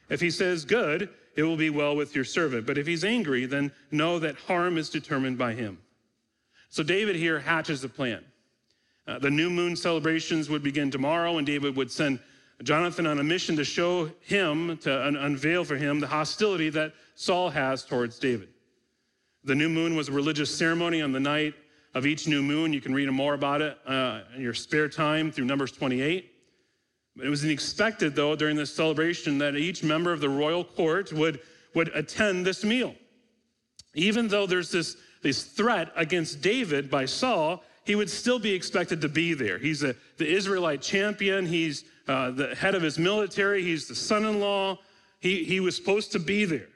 If 0.10 0.22
he 0.22 0.32
says, 0.32 0.66
Good, 0.66 1.10
it 1.36 1.44
will 1.44 1.58
be 1.58 1.70
well 1.70 1.96
with 1.96 2.16
your 2.16 2.26
servant. 2.26 2.66
But 2.66 2.78
if 2.78 2.88
he's 2.88 3.04
angry, 3.04 3.46
then 3.46 3.72
know 3.92 4.20
that 4.20 4.36
harm 4.36 4.78
is 4.78 4.90
determined 4.90 5.38
by 5.38 5.54
him. 5.54 5.80
So 6.70 6.84
David 6.84 7.16
here 7.16 7.40
hatches 7.40 7.84
a 7.84 7.90
plan. 7.90 8.24
Uh, 9.06 9.20
the 9.20 9.30
new 9.30 9.50
moon 9.50 9.76
celebrations 9.76 10.50
would 10.50 10.64
begin 10.64 10.90
tomorrow, 10.90 11.38
and 11.38 11.46
David 11.46 11.76
would 11.76 11.92
send 11.92 12.20
Jonathan 12.64 13.06
on 13.06 13.20
a 13.20 13.24
mission 13.24 13.56
to 13.58 13.64
show 13.64 14.10
him, 14.22 14.78
to 14.78 15.06
un- 15.08 15.18
unveil 15.18 15.64
for 15.66 15.76
him 15.76 16.00
the 16.00 16.08
hostility 16.08 16.70
that 16.70 16.94
Saul 17.16 17.50
has 17.50 17.84
towards 17.84 18.18
David. 18.18 18.50
The 19.44 19.56
new 19.56 19.68
moon 19.68 19.96
was 19.96 20.08
a 20.08 20.14
religious 20.14 20.56
ceremony 20.56 21.02
on 21.02 21.12
the 21.12 21.20
night 21.20 21.54
of 21.94 22.06
each 22.06 22.28
new 22.28 22.42
moon. 22.42 22.72
You 22.72 22.80
can 22.80 22.94
read 22.94 23.12
more 23.12 23.34
about 23.34 23.62
it 23.62 23.78
uh, 23.86 24.22
in 24.36 24.42
your 24.42 24.54
spare 24.54 24.88
time 24.88 25.32
through 25.32 25.46
Numbers 25.46 25.74
28. 25.74 26.32
It 27.22 27.30
was 27.30 27.44
expected, 27.44 28.16
though, 28.16 28.36
during 28.36 28.56
this 28.56 28.74
celebration 28.74 29.38
that 29.40 29.56
each 29.56 29.84
member 29.84 30.14
of 30.14 30.22
the 30.22 30.30
royal 30.30 30.64
court 30.64 31.12
would, 31.14 31.42
would 31.76 31.90
attend 31.90 32.46
this 32.46 32.64
meal. 32.64 32.96
Even 33.94 34.28
though 34.28 34.48
there's 34.48 34.72
this, 34.72 34.98
this 35.22 35.44
threat 35.44 35.92
against 35.96 36.42
David 36.42 36.90
by 36.90 37.06
Saul, 37.06 37.64
he 37.84 37.96
would 37.96 38.10
still 38.10 38.40
be 38.40 38.54
expected 38.54 39.02
to 39.02 39.10
be 39.10 39.34
there. 39.34 39.58
He's 39.58 39.84
a, 39.84 39.96
the 40.18 40.28
Israelite 40.28 40.82
champion, 40.82 41.46
he's 41.46 41.86
uh, 42.08 42.32
the 42.32 42.56
head 42.56 42.76
of 42.76 42.82
his 42.82 42.98
military, 42.98 43.64
he's 43.64 43.88
the 43.88 43.96
son 43.96 44.26
in 44.26 44.40
law. 44.40 44.78
He, 45.20 45.44
he 45.44 45.60
was 45.60 45.76
supposed 45.76 46.12
to 46.14 46.20
be 46.20 46.44
there. 46.46 46.68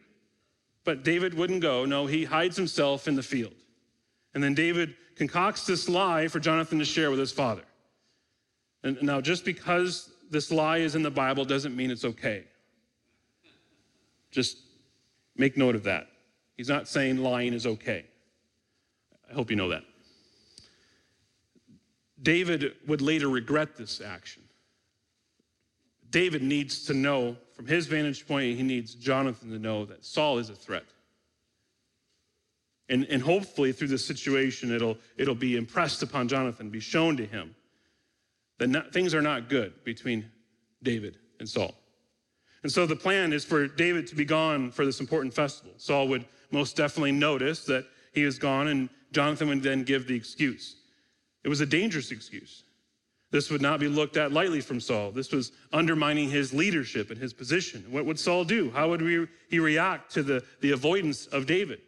But 0.86 1.04
David 1.04 1.34
wouldn't 1.34 1.62
go. 1.62 1.84
No, 1.84 2.06
he 2.06 2.24
hides 2.24 2.56
himself 2.56 3.08
in 3.08 3.16
the 3.16 3.24
field. 3.24 3.54
And 4.34 4.42
then 4.42 4.54
David 4.54 4.96
concocts 5.18 5.66
this 5.66 5.90
lie 5.90 6.30
for 6.30 6.40
Jonathan 6.40 6.80
to 6.80 6.86
share 6.86 7.10
with 7.10 7.20
his 7.20 7.32
father. 7.32 7.64
And 8.84 9.02
now, 9.02 9.20
just 9.20 9.44
because 9.44 10.12
this 10.30 10.52
lie 10.52 10.78
is 10.78 10.96
in 10.96 11.04
the 11.04 11.12
Bible 11.12 11.44
doesn't 11.44 11.76
mean 11.76 11.92
it's 11.92 12.06
okay. 12.06 12.46
Just 14.32 14.60
make 15.36 15.58
note 15.58 15.76
of 15.76 15.84
that. 15.84 16.08
He's 16.56 16.70
not 16.70 16.88
saying 16.88 17.18
lying 17.18 17.54
is 17.54 17.66
okay. 17.66 18.06
I 19.30 19.34
hope 19.34 19.50
you 19.50 19.58
know 19.58 19.70
that. 19.70 19.84
David 22.21 22.74
would 22.88 23.01
later 23.01 23.29
regret 23.29 23.75
this 23.75 24.01
action. 24.01 24.43
David 26.09 26.41
needs 26.41 26.86
to 26.86 26.93
know, 26.93 27.36
from 27.53 27.67
his 27.67 27.88
vantage 27.88 28.27
point, 28.27 28.57
he 28.57 28.63
needs 28.63 28.95
Jonathan 28.95 29.51
to 29.51 29.59
know 29.59 29.86
that 29.86 30.05
Saul 30.05 30.38
is 30.38 30.50
a 30.50 30.55
threat. 30.55 30.86
And, 32.89 33.05
and 33.09 33.21
hopefully, 33.21 33.74
through 33.74 33.89
this 33.89 34.05
situation, 34.05 34.74
it'll, 34.74 34.97
it'll 35.17 35.36
be 35.36 35.57
impressed 35.57 36.03
upon 36.03 36.27
Jonathan, 36.27 36.69
be 36.69 36.79
shown 36.79 37.17
to 37.17 37.25
him 37.25 37.53
that 38.59 38.67
not, 38.67 38.93
things 38.93 39.13
are 39.13 39.21
not 39.21 39.50
good 39.50 39.83
between 39.83 40.25
David 40.81 41.17
and 41.39 41.47
Saul. 41.47 41.75
And 42.63 42.71
so 42.71 42.86
the 42.86 42.95
plan 42.95 43.33
is 43.33 43.45
for 43.45 43.67
David 43.67 44.07
to 44.07 44.15
be 44.15 44.25
gone 44.25 44.71
for 44.71 44.86
this 44.86 45.00
important 45.00 45.33
festival. 45.33 45.74
Saul 45.77 46.07
would 46.07 46.25
most 46.51 46.75
definitely 46.75 47.12
notice 47.12 47.65
that 47.65 47.86
he 48.13 48.24
is 48.24 48.39
gone, 48.39 48.67
and 48.67 48.89
Jonathan 49.12 49.50
would 49.50 49.62
then 49.62 49.83
give 49.83 50.07
the 50.07 50.15
excuse. 50.15 50.77
It 51.48 51.50
was 51.50 51.62
a 51.62 51.66
dangerous 51.66 52.12
excuse. 52.12 52.66
This 53.32 53.50
would 53.50 53.62
not 53.62 53.80
be 53.80 53.88
looked 53.88 54.18
at 54.18 54.34
lightly 54.34 54.60
from 54.60 54.82
Saul. 54.82 55.12
This 55.12 55.32
was 55.32 55.54
undermining 55.72 56.30
his 56.30 56.54
leadership 56.54 57.10
and 57.10 57.18
his 57.18 57.32
position. 57.32 57.86
What 57.89 58.06
would 58.06 58.20
Saul 58.20 58.44
do? 58.44 58.70
How 58.72 58.89
would 58.89 59.30
he 59.50 59.60
react 59.60 60.12
to 60.16 60.24
the, 60.24 60.44
the 60.60 60.72
avoidance 60.72 61.25
of 61.27 61.46
David? 61.46 61.80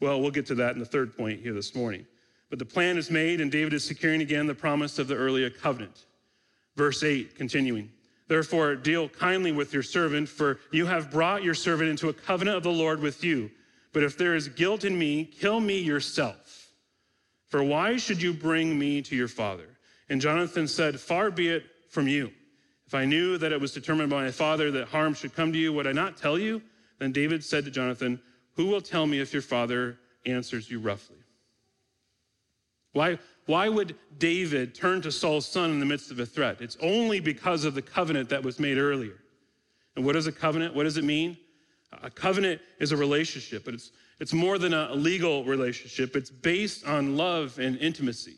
Well, 0.00 0.20
we'll 0.20 0.30
get 0.30 0.44
to 0.48 0.54
that 0.56 0.74
in 0.74 0.80
the 0.80 0.84
third 0.84 1.16
point 1.16 1.40
here 1.40 1.54
this 1.54 1.74
morning. 1.74 2.04
But 2.50 2.58
the 2.58 2.66
plan 2.66 2.98
is 2.98 3.10
made, 3.10 3.40
and 3.40 3.50
David 3.50 3.72
is 3.72 3.84
securing 3.84 4.20
again 4.20 4.46
the 4.46 4.54
promise 4.54 4.98
of 4.98 5.08
the 5.08 5.16
earlier 5.16 5.48
covenant. 5.48 6.04
Verse 6.76 7.02
8, 7.02 7.34
continuing. 7.36 7.90
Therefore, 8.28 8.74
deal 8.76 9.08
kindly 9.08 9.52
with 9.52 9.72
your 9.72 9.82
servant, 9.82 10.28
for 10.28 10.60
you 10.72 10.84
have 10.84 11.10
brought 11.10 11.42
your 11.42 11.54
servant 11.54 11.88
into 11.88 12.10
a 12.10 12.12
covenant 12.12 12.58
of 12.58 12.64
the 12.64 12.70
Lord 12.70 13.00
with 13.00 13.24
you. 13.24 13.50
But 13.94 14.02
if 14.02 14.18
there 14.18 14.34
is 14.34 14.48
guilt 14.48 14.84
in 14.84 14.98
me, 14.98 15.24
kill 15.24 15.58
me 15.58 15.78
yourself. 15.78 16.59
For 17.50 17.62
why 17.62 17.96
should 17.96 18.22
you 18.22 18.32
bring 18.32 18.78
me 18.78 19.02
to 19.02 19.16
your 19.16 19.28
father? 19.28 19.66
And 20.08 20.20
Jonathan 20.20 20.66
said, 20.66 20.98
Far 20.98 21.30
be 21.30 21.48
it 21.48 21.64
from 21.88 22.08
you. 22.08 22.30
If 22.86 22.94
I 22.94 23.04
knew 23.04 23.38
that 23.38 23.52
it 23.52 23.60
was 23.60 23.72
determined 23.72 24.10
by 24.10 24.24
my 24.24 24.30
father 24.30 24.70
that 24.72 24.88
harm 24.88 25.14
should 25.14 25.34
come 25.34 25.52
to 25.52 25.58
you, 25.58 25.72
would 25.72 25.86
I 25.86 25.92
not 25.92 26.16
tell 26.16 26.38
you? 26.38 26.62
Then 26.98 27.12
David 27.12 27.44
said 27.44 27.64
to 27.64 27.70
Jonathan, 27.70 28.20
Who 28.56 28.66
will 28.66 28.80
tell 28.80 29.06
me 29.06 29.20
if 29.20 29.32
your 29.32 29.42
father 29.42 29.98
answers 30.26 30.70
you 30.70 30.78
roughly? 30.78 31.16
Why, 32.92 33.18
why 33.46 33.68
would 33.68 33.96
David 34.18 34.74
turn 34.74 35.02
to 35.02 35.12
Saul's 35.12 35.46
son 35.46 35.70
in 35.70 35.80
the 35.80 35.86
midst 35.86 36.10
of 36.10 36.18
a 36.18 36.26
threat? 36.26 36.60
It's 36.60 36.76
only 36.80 37.20
because 37.20 37.64
of 37.64 37.74
the 37.74 37.82
covenant 37.82 38.28
that 38.30 38.42
was 38.42 38.58
made 38.58 38.78
earlier. 38.78 39.16
And 39.96 40.04
what 40.04 40.16
is 40.16 40.26
a 40.26 40.32
covenant? 40.32 40.74
What 40.74 40.84
does 40.84 40.96
it 40.96 41.04
mean? 41.04 41.36
A 42.02 42.10
covenant 42.10 42.60
is 42.78 42.92
a 42.92 42.96
relationship, 42.96 43.64
but 43.64 43.74
it's, 43.74 43.90
it's 44.20 44.34
more 44.34 44.58
than 44.58 44.74
a 44.74 44.92
legal 44.94 45.44
relationship. 45.44 46.14
It's 46.14 46.30
based 46.30 46.86
on 46.86 47.16
love 47.16 47.58
and 47.58 47.78
intimacy. 47.78 48.36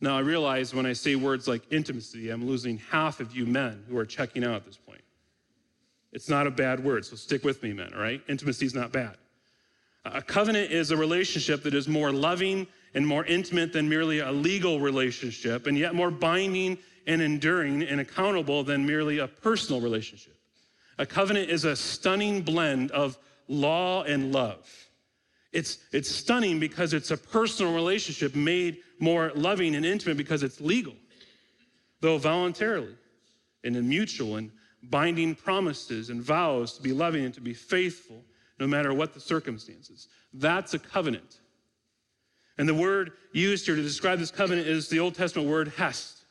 Now, 0.00 0.16
I 0.16 0.20
realize 0.20 0.74
when 0.74 0.86
I 0.86 0.94
say 0.94 1.16
words 1.16 1.46
like 1.46 1.62
intimacy, 1.70 2.30
I'm 2.30 2.46
losing 2.46 2.78
half 2.78 3.20
of 3.20 3.36
you 3.36 3.46
men 3.46 3.84
who 3.88 3.98
are 3.98 4.06
checking 4.06 4.44
out 4.44 4.54
at 4.54 4.64
this 4.64 4.76
point. 4.76 5.02
It's 6.12 6.28
not 6.28 6.46
a 6.46 6.50
bad 6.50 6.82
word, 6.82 7.04
so 7.04 7.16
stick 7.16 7.44
with 7.44 7.62
me, 7.62 7.72
men, 7.72 7.92
all 7.94 8.00
right? 8.00 8.22
Intimacy 8.28 8.64
is 8.64 8.74
not 8.74 8.90
bad. 8.92 9.16
A 10.04 10.22
covenant 10.22 10.70
is 10.70 10.90
a 10.90 10.96
relationship 10.96 11.62
that 11.64 11.74
is 11.74 11.86
more 11.86 12.10
loving 12.10 12.66
and 12.94 13.06
more 13.06 13.26
intimate 13.26 13.72
than 13.74 13.88
merely 13.88 14.20
a 14.20 14.32
legal 14.32 14.80
relationship, 14.80 15.66
and 15.66 15.76
yet 15.76 15.94
more 15.94 16.10
binding 16.10 16.78
and 17.06 17.20
enduring 17.20 17.82
and 17.82 18.00
accountable 18.00 18.62
than 18.64 18.86
merely 18.86 19.18
a 19.18 19.26
personal 19.26 19.82
relationship. 19.82 20.36
A 20.98 21.04
covenant 21.04 21.50
is 21.50 21.64
a 21.64 21.76
stunning 21.76 22.40
blend 22.40 22.90
of 22.92 23.18
law 23.48 24.02
and 24.04 24.32
love. 24.32 24.68
It's, 25.52 25.78
it's 25.92 26.10
stunning 26.10 26.60
because 26.60 26.92
it's 26.92 27.10
a 27.10 27.16
personal 27.16 27.74
relationship 27.74 28.34
made 28.34 28.78
more 29.00 29.32
loving 29.34 29.74
and 29.74 29.84
intimate 29.84 30.16
because 30.16 30.42
it's 30.42 30.60
legal, 30.60 30.94
though 32.00 32.18
voluntarily 32.18 32.94
and 33.64 33.76
in 33.76 33.88
mutual 33.88 34.36
and 34.36 34.50
binding 34.84 35.34
promises 35.34 36.10
and 36.10 36.22
vows 36.22 36.74
to 36.74 36.82
be 36.82 36.92
loving 36.92 37.24
and 37.24 37.34
to 37.34 37.40
be 37.40 37.54
faithful 37.54 38.22
no 38.60 38.66
matter 38.66 38.92
what 38.92 39.14
the 39.14 39.20
circumstances. 39.20 40.08
That's 40.32 40.74
a 40.74 40.78
covenant. 40.78 41.40
And 42.58 42.68
the 42.68 42.74
word 42.74 43.12
used 43.32 43.66
here 43.66 43.76
to 43.76 43.82
describe 43.82 44.18
this 44.18 44.30
covenant 44.30 44.66
is 44.66 44.88
the 44.88 44.98
Old 44.98 45.14
Testament 45.14 45.48
word 45.48 45.72
hesed. 45.76 46.24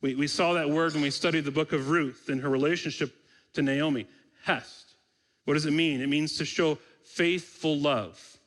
We, 0.00 0.14
we 0.14 0.26
saw 0.26 0.54
that 0.54 0.70
word 0.70 0.94
when 0.94 1.02
we 1.02 1.10
studied 1.10 1.44
the 1.44 1.50
book 1.50 1.72
of 1.72 1.90
Ruth 1.90 2.28
and 2.28 2.40
her 2.40 2.48
relationship 2.48 3.14
to 3.54 3.62
Naomi. 3.62 4.06
Hesed. 4.44 4.87
What 5.48 5.54
does 5.54 5.64
it 5.64 5.70
mean? 5.70 6.02
It 6.02 6.10
means 6.10 6.36
to 6.36 6.44
show 6.44 6.76
faithful 7.04 7.78
love. 7.78 8.38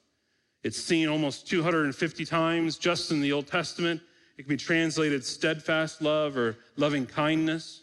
It's 0.62 0.78
seen 0.78 1.08
almost 1.08 1.48
250 1.48 2.26
times 2.26 2.78
just 2.78 3.10
in 3.10 3.22
the 3.22 3.32
Old 3.32 3.48
Testament. 3.48 4.02
It 4.38 4.44
can 4.44 4.50
be 4.50 4.58
translated 4.58 5.26
steadfast 5.26 6.04
love 6.04 6.38
or 6.38 6.58
loving 6.76 7.08
kindness. 7.08 7.82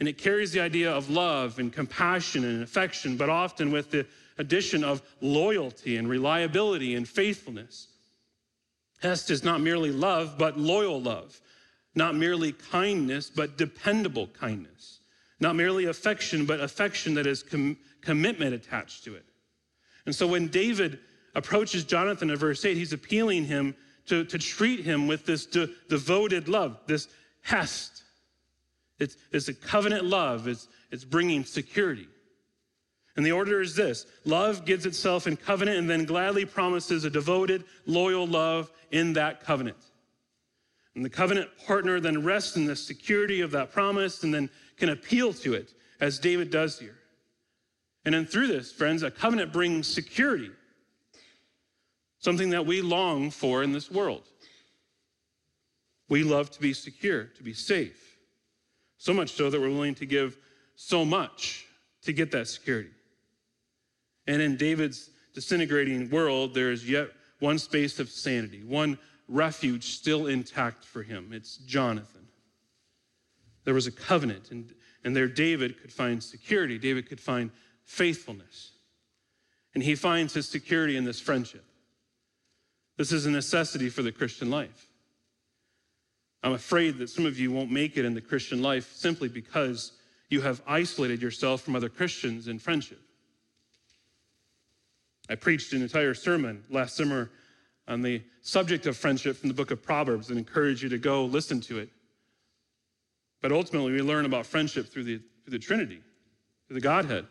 And 0.00 0.08
it 0.08 0.18
carries 0.18 0.50
the 0.50 0.58
idea 0.58 0.90
of 0.90 1.10
love 1.10 1.60
and 1.60 1.72
compassion 1.72 2.44
and 2.44 2.60
affection, 2.60 3.16
but 3.16 3.30
often 3.30 3.70
with 3.70 3.92
the 3.92 4.04
addition 4.36 4.82
of 4.82 5.00
loyalty 5.20 5.96
and 5.96 6.08
reliability 6.08 6.96
and 6.96 7.08
faithfulness. 7.08 7.86
Hesed 9.00 9.30
is 9.30 9.44
not 9.44 9.60
merely 9.60 9.92
love, 9.92 10.36
but 10.36 10.58
loyal 10.58 11.00
love. 11.00 11.40
Not 11.94 12.16
merely 12.16 12.50
kindness, 12.50 13.30
but 13.30 13.56
dependable 13.56 14.26
kindness. 14.26 14.98
Not 15.38 15.54
merely 15.54 15.84
affection, 15.84 16.46
but 16.46 16.58
affection 16.58 17.14
that 17.14 17.24
is 17.24 17.44
com- 17.44 17.76
commitment 18.02 18.54
attached 18.54 19.04
to 19.04 19.14
it. 19.14 19.24
And 20.06 20.14
so 20.14 20.26
when 20.26 20.48
David 20.48 21.00
approaches 21.34 21.84
Jonathan 21.84 22.30
in 22.30 22.36
verse 22.36 22.64
8, 22.64 22.76
he's 22.76 22.92
appealing 22.92 23.44
him 23.44 23.74
to, 24.06 24.24
to 24.24 24.38
treat 24.38 24.80
him 24.80 25.06
with 25.06 25.26
this 25.26 25.46
de- 25.46 25.68
devoted 25.88 26.48
love, 26.48 26.78
this 26.86 27.08
hesed. 27.42 28.02
It's, 28.98 29.16
it's 29.32 29.48
a 29.48 29.54
covenant 29.54 30.04
love, 30.04 30.48
it's, 30.48 30.68
it's 30.90 31.04
bringing 31.04 31.44
security. 31.44 32.08
And 33.16 33.26
the 33.26 33.32
order 33.32 33.60
is 33.60 33.74
this 33.74 34.06
love 34.24 34.64
gives 34.64 34.86
itself 34.86 35.26
in 35.26 35.36
covenant 35.36 35.78
and 35.78 35.90
then 35.90 36.04
gladly 36.04 36.44
promises 36.44 37.04
a 37.04 37.10
devoted, 37.10 37.64
loyal 37.86 38.26
love 38.26 38.70
in 38.90 39.12
that 39.14 39.44
covenant. 39.44 39.76
And 40.94 41.04
the 41.04 41.10
covenant 41.10 41.50
partner 41.66 42.00
then 42.00 42.24
rests 42.24 42.56
in 42.56 42.64
the 42.64 42.76
security 42.76 43.40
of 43.40 43.50
that 43.52 43.72
promise 43.72 44.22
and 44.24 44.32
then 44.32 44.50
can 44.76 44.88
appeal 44.88 45.32
to 45.32 45.54
it, 45.54 45.74
as 46.00 46.18
David 46.18 46.50
does 46.50 46.78
here. 46.78 46.97
And 48.08 48.14
then 48.14 48.24
through 48.24 48.46
this, 48.46 48.72
friends, 48.72 49.02
a 49.02 49.10
covenant 49.10 49.52
brings 49.52 49.86
security 49.86 50.50
something 52.20 52.48
that 52.48 52.64
we 52.64 52.80
long 52.80 53.30
for 53.30 53.62
in 53.62 53.70
this 53.70 53.90
world. 53.90 54.22
We 56.08 56.22
love 56.22 56.50
to 56.52 56.58
be 56.58 56.72
secure, 56.72 57.24
to 57.24 57.42
be 57.42 57.52
safe, 57.52 58.16
so 58.96 59.12
much 59.12 59.32
so 59.32 59.50
that 59.50 59.60
we're 59.60 59.68
willing 59.68 59.94
to 59.96 60.06
give 60.06 60.38
so 60.74 61.04
much 61.04 61.66
to 62.00 62.14
get 62.14 62.30
that 62.30 62.48
security. 62.48 62.88
And 64.26 64.40
in 64.40 64.56
David's 64.56 65.10
disintegrating 65.34 66.08
world, 66.08 66.54
there 66.54 66.72
is 66.72 66.88
yet 66.88 67.08
one 67.40 67.58
space 67.58 68.00
of 68.00 68.08
sanity, 68.08 68.62
one 68.64 68.98
refuge 69.28 69.84
still 69.84 70.28
intact 70.28 70.82
for 70.82 71.02
him. 71.02 71.34
It's 71.34 71.58
Jonathan. 71.58 72.26
There 73.64 73.74
was 73.74 73.86
a 73.86 73.92
covenant, 73.92 74.50
and, 74.50 74.72
and 75.04 75.14
there 75.14 75.28
David 75.28 75.78
could 75.78 75.92
find 75.92 76.24
security. 76.24 76.78
David 76.78 77.06
could 77.06 77.20
find 77.20 77.50
faithfulness. 77.88 78.72
And 79.74 79.82
he 79.82 79.94
finds 79.94 80.34
his 80.34 80.46
security 80.46 80.96
in 80.96 81.04
this 81.04 81.20
friendship. 81.20 81.64
This 82.98 83.12
is 83.12 83.26
a 83.26 83.30
necessity 83.30 83.88
for 83.88 84.02
the 84.02 84.12
Christian 84.12 84.50
life. 84.50 84.88
I'm 86.42 86.52
afraid 86.52 86.98
that 86.98 87.08
some 87.08 87.26
of 87.26 87.40
you 87.40 87.50
won't 87.50 87.72
make 87.72 87.96
it 87.96 88.04
in 88.04 88.14
the 88.14 88.20
Christian 88.20 88.62
life 88.62 88.92
simply 88.94 89.28
because 89.28 89.92
you 90.28 90.42
have 90.42 90.62
isolated 90.66 91.22
yourself 91.22 91.62
from 91.62 91.74
other 91.74 91.88
Christians 91.88 92.46
in 92.46 92.58
friendship. 92.58 93.00
I 95.30 95.34
preached 95.34 95.72
an 95.72 95.82
entire 95.82 96.14
sermon 96.14 96.64
last 96.70 96.94
summer 96.94 97.30
on 97.86 98.02
the 98.02 98.22
subject 98.42 98.86
of 98.86 98.96
friendship 98.96 99.36
from 99.36 99.48
the 99.48 99.54
book 99.54 99.70
of 99.70 99.82
Proverbs 99.82 100.28
and 100.28 100.38
encourage 100.38 100.82
you 100.82 100.90
to 100.90 100.98
go 100.98 101.24
listen 101.24 101.60
to 101.62 101.78
it. 101.78 101.88
But 103.40 103.52
ultimately, 103.52 103.92
we 103.92 104.02
learn 104.02 104.26
about 104.26 104.44
friendship 104.44 104.88
through 104.88 105.04
the, 105.04 105.20
through 105.44 105.52
the 105.52 105.58
Trinity, 105.58 106.02
through 106.66 106.74
the 106.74 106.80
Godhead. 106.80 107.26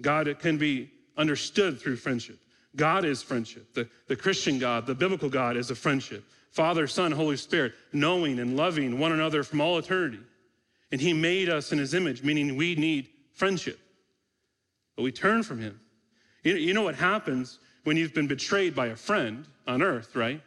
God 0.00 0.34
can 0.38 0.58
be 0.58 0.90
understood 1.16 1.80
through 1.80 1.96
friendship. 1.96 2.38
God 2.76 3.04
is 3.04 3.22
friendship. 3.22 3.74
The, 3.74 3.88
the 4.06 4.16
Christian 4.16 4.58
God, 4.58 4.86
the 4.86 4.94
biblical 4.94 5.28
God, 5.28 5.56
is 5.56 5.70
a 5.70 5.74
friendship. 5.74 6.24
Father, 6.50 6.86
Son, 6.86 7.12
Holy 7.12 7.36
Spirit, 7.36 7.72
knowing 7.92 8.38
and 8.38 8.56
loving 8.56 8.98
one 8.98 9.12
another 9.12 9.42
from 9.42 9.60
all 9.60 9.78
eternity. 9.78 10.20
And 10.92 11.00
He 11.00 11.12
made 11.12 11.48
us 11.48 11.72
in 11.72 11.78
His 11.78 11.94
image, 11.94 12.22
meaning 12.22 12.56
we 12.56 12.74
need 12.74 13.08
friendship. 13.32 13.78
But 14.96 15.02
we 15.02 15.12
turn 15.12 15.42
from 15.42 15.60
Him. 15.60 15.80
You, 16.42 16.56
you 16.56 16.74
know 16.74 16.82
what 16.82 16.96
happens 16.96 17.58
when 17.84 17.96
you've 17.96 18.14
been 18.14 18.26
betrayed 18.26 18.74
by 18.74 18.88
a 18.88 18.96
friend 18.96 19.46
on 19.66 19.82
earth, 19.82 20.14
right? 20.14 20.40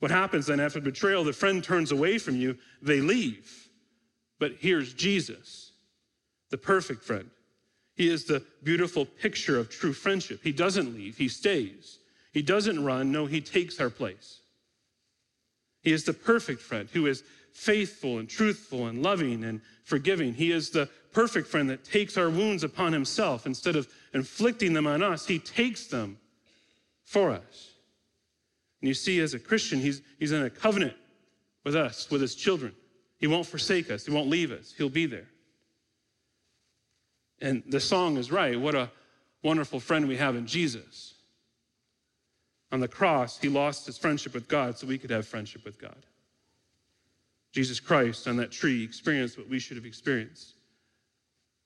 What 0.00 0.10
happens 0.10 0.46
then 0.46 0.60
after 0.60 0.80
betrayal, 0.80 1.24
the 1.24 1.32
friend 1.32 1.62
turns 1.62 1.92
away 1.92 2.18
from 2.18 2.36
you, 2.36 2.58
they 2.82 3.00
leave. 3.00 3.68
But 4.38 4.52
here's 4.58 4.92
Jesus, 4.92 5.72
the 6.50 6.58
perfect 6.58 7.04
friend. 7.04 7.30
He 7.94 8.08
is 8.08 8.24
the 8.24 8.42
beautiful 8.62 9.04
picture 9.04 9.58
of 9.58 9.70
true 9.70 9.92
friendship. 9.92 10.40
He 10.42 10.52
doesn't 10.52 10.94
leave, 10.94 11.16
he 11.16 11.28
stays. 11.28 11.98
He 12.32 12.42
doesn't 12.42 12.84
run, 12.84 13.12
no, 13.12 13.26
he 13.26 13.40
takes 13.40 13.80
our 13.80 13.90
place. 13.90 14.40
He 15.82 15.92
is 15.92 16.04
the 16.04 16.12
perfect 16.12 16.60
friend 16.60 16.88
who 16.92 17.06
is 17.06 17.22
faithful 17.52 18.18
and 18.18 18.28
truthful 18.28 18.88
and 18.88 19.02
loving 19.02 19.44
and 19.44 19.60
forgiving. 19.84 20.34
He 20.34 20.50
is 20.50 20.70
the 20.70 20.88
perfect 21.12 21.46
friend 21.46 21.70
that 21.70 21.84
takes 21.84 22.18
our 22.18 22.28
wounds 22.28 22.64
upon 22.64 22.92
himself. 22.92 23.46
Instead 23.46 23.76
of 23.76 23.86
inflicting 24.12 24.72
them 24.72 24.88
on 24.88 25.02
us, 25.02 25.26
he 25.26 25.38
takes 25.38 25.86
them 25.86 26.18
for 27.04 27.30
us. 27.30 27.70
And 28.80 28.88
you 28.88 28.94
see, 28.94 29.20
as 29.20 29.34
a 29.34 29.38
Christian, 29.38 29.78
he's, 29.78 30.02
he's 30.18 30.32
in 30.32 30.42
a 30.42 30.50
covenant 30.50 30.94
with 31.62 31.76
us, 31.76 32.10
with 32.10 32.20
his 32.20 32.34
children. 32.34 32.74
He 33.18 33.28
won't 33.28 33.46
forsake 33.46 33.90
us, 33.90 34.04
he 34.04 34.12
won't 34.12 34.28
leave 34.28 34.50
us, 34.50 34.74
he'll 34.76 34.88
be 34.88 35.06
there. 35.06 35.28
And 37.44 37.62
the 37.66 37.78
song 37.78 38.16
is 38.16 38.32
right. 38.32 38.58
What 38.58 38.74
a 38.74 38.90
wonderful 39.42 39.78
friend 39.78 40.08
we 40.08 40.16
have 40.16 40.34
in 40.34 40.46
Jesus. 40.46 41.12
On 42.72 42.80
the 42.80 42.88
cross, 42.88 43.36
he 43.36 43.50
lost 43.50 43.84
his 43.84 43.98
friendship 43.98 44.32
with 44.32 44.48
God 44.48 44.78
so 44.78 44.86
we 44.86 44.96
could 44.96 45.10
have 45.10 45.26
friendship 45.26 45.62
with 45.62 45.78
God. 45.78 46.06
Jesus 47.52 47.80
Christ 47.80 48.26
on 48.26 48.38
that 48.38 48.50
tree 48.50 48.82
experienced 48.82 49.36
what 49.36 49.50
we 49.50 49.58
should 49.58 49.76
have 49.76 49.84
experienced. 49.84 50.54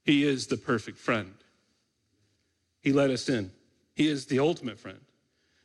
He 0.05 0.25
is 0.25 0.49
the 0.49 0.57
perfect 0.57 0.99
friend. 0.99 1.33
He 2.81 2.93
let 2.93 3.11
us 3.11 3.29
in. 3.29 3.53
He 3.95 4.09
is 4.09 4.27
the 4.27 4.41
ultimate 4.41 4.81
friend. 4.81 4.99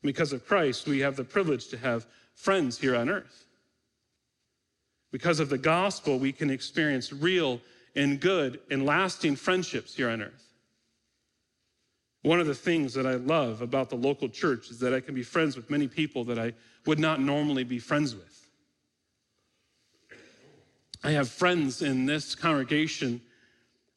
Because 0.03 0.31
of 0.31 0.45
Christ, 0.45 0.85
we 0.85 0.99
have 0.99 1.15
the 1.15 1.23
privilege 1.23 1.69
to 1.69 1.77
have 1.77 2.05
friends 2.35 2.77
here 2.77 2.95
on 2.95 3.09
earth. 3.09 3.45
Because 5.11 5.39
of 5.39 5.49
the 5.49 5.57
gospel, 5.57 6.19
we 6.19 6.31
can 6.31 6.51
experience 6.51 7.11
real 7.11 7.59
and 7.95 8.19
good 8.19 8.59
and 8.69 8.85
lasting 8.85 9.35
friendships 9.35 9.95
here 9.95 10.09
on 10.09 10.21
earth. 10.21 10.43
One 12.23 12.39
of 12.39 12.47
the 12.47 12.55
things 12.55 12.93
that 12.93 13.05
I 13.05 13.15
love 13.15 13.61
about 13.61 13.89
the 13.89 13.97
local 13.97 14.29
church 14.29 14.69
is 14.71 14.79
that 14.79 14.93
I 14.93 15.01
can 15.01 15.13
be 15.13 15.23
friends 15.23 15.55
with 15.55 15.69
many 15.69 15.87
people 15.87 16.23
that 16.25 16.39
I 16.39 16.53
would 16.85 16.99
not 16.99 17.19
normally 17.19 17.63
be 17.63 17.79
friends 17.79 18.15
with. 18.15 18.49
I 21.03 21.11
have 21.11 21.27
friends 21.29 21.81
in 21.81 22.05
this 22.05 22.33
congregation 22.33 23.21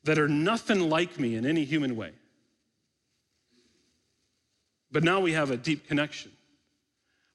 that 0.02 0.18
are 0.18 0.28
nothing 0.28 0.90
like 0.90 1.20
me 1.20 1.36
in 1.36 1.46
any 1.46 1.64
human 1.64 1.94
way. 1.94 2.12
But 4.90 5.04
now 5.04 5.20
we 5.20 5.32
have 5.32 5.50
a 5.50 5.56
deep 5.56 5.86
connection. 5.86 6.32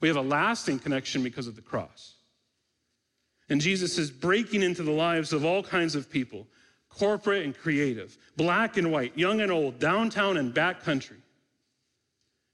We 0.02 0.10
have 0.10 0.18
a 0.18 0.22
lasting 0.22 0.80
connection 0.80 1.24
because 1.24 1.48
of 1.48 1.56
the 1.56 1.62
cross. 1.62 2.16
And 3.52 3.60
Jesus 3.60 3.98
is 3.98 4.10
breaking 4.10 4.64
into 4.64 4.82
the 4.82 4.94
lives 4.94 5.34
of 5.34 5.44
all 5.44 5.62
kinds 5.62 5.94
of 5.94 6.10
people 6.10 6.48
corporate 6.90 7.44
and 7.44 7.56
creative, 7.56 8.18
black 8.38 8.78
and 8.78 8.92
white, 8.92 9.18
young 9.18 9.42
and 9.42 9.52
old, 9.52 9.78
downtown 9.78 10.38
and 10.38 10.54
backcountry. 10.54 11.18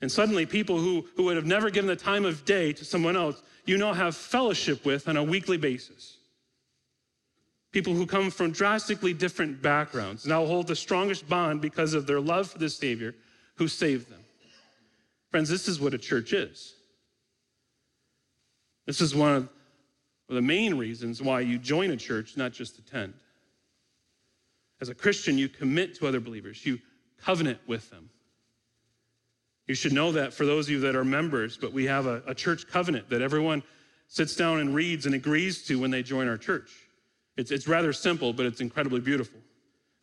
And 0.02 0.12
suddenly, 0.12 0.48
people 0.48 0.80
who, 0.80 1.06
who 1.16 1.26
would 1.26 1.36
have 1.36 1.46
never 1.46 1.70
given 1.70 1.88
the 1.88 1.96
time 1.96 2.26
of 2.26 2.46
day 2.46 2.74
to 2.74 2.84
someone 2.84 3.16
else, 3.16 3.42
you 3.66 3.78
now 3.78 3.94
have 3.94 4.16
fellowship 4.16 4.86
with 4.86 5.08
on 5.08 5.18
a 5.18 5.24
weekly 5.24 5.58
basis. 5.58 6.18
People 7.72 7.94
who 7.94 8.08
come 8.08 8.32
from 8.32 8.52
drastically 8.52 9.14
different 9.14 9.62
backgrounds 9.62 10.26
now 10.26 10.48
hold 10.48 10.66
the 10.66 10.76
strongest 10.76 11.30
bond 11.30 11.62
because 11.62 11.94
of 11.94 12.08
their 12.08 12.20
love 12.20 12.50
for 12.50 12.58
the 12.58 12.70
Savior 12.70 13.14
who 13.56 13.68
saved 13.68 14.10
them. 14.10 14.24
Friends, 15.30 15.48
this 15.48 15.68
is 15.68 15.80
what 15.80 15.94
a 15.94 16.00
church 16.00 16.34
is. 16.34 16.74
This 18.88 19.00
is 19.00 19.14
one 19.14 19.36
of 19.36 19.50
the 20.36 20.42
main 20.42 20.76
reasons 20.76 21.22
why 21.22 21.40
you 21.40 21.58
join 21.58 21.92
a 21.92 21.98
church, 21.98 22.36
not 22.36 22.52
just 22.52 22.78
attend. 22.78 23.14
As 24.82 24.90
a 24.90 24.96
Christian, 24.96 25.38
you 25.38 25.48
commit 25.48 25.96
to 25.96 26.08
other 26.08 26.20
believers, 26.20 26.66
you 26.66 26.80
covenant 27.22 27.60
with 27.66 27.90
them. 27.90 28.10
You 29.68 29.76
should 29.76 29.94
know 29.94 30.12
that 30.14 30.34
for 30.34 30.46
those 30.46 30.68
of 30.68 30.72
you 30.72 30.80
that 30.82 30.96
are 30.96 31.04
members, 31.04 31.58
but 31.58 31.74
we 31.74 31.86
have 31.86 32.06
a, 32.06 32.22
a 32.26 32.36
church 32.36 32.68
covenant 32.68 33.10
that 33.10 33.22
everyone 33.22 33.64
sits 34.08 34.36
down 34.36 34.60
and 34.60 34.74
reads 34.74 35.06
and 35.06 35.16
agrees 35.16 35.64
to 35.64 35.80
when 35.80 35.92
they 35.92 36.04
join 36.04 36.28
our 36.28 36.38
church. 36.38 36.72
It's, 37.36 37.52
it's 37.52 37.68
rather 37.68 37.92
simple, 37.92 38.34
but 38.34 38.46
it's 38.46 38.62
incredibly 38.62 39.00
beautiful. 39.00 39.40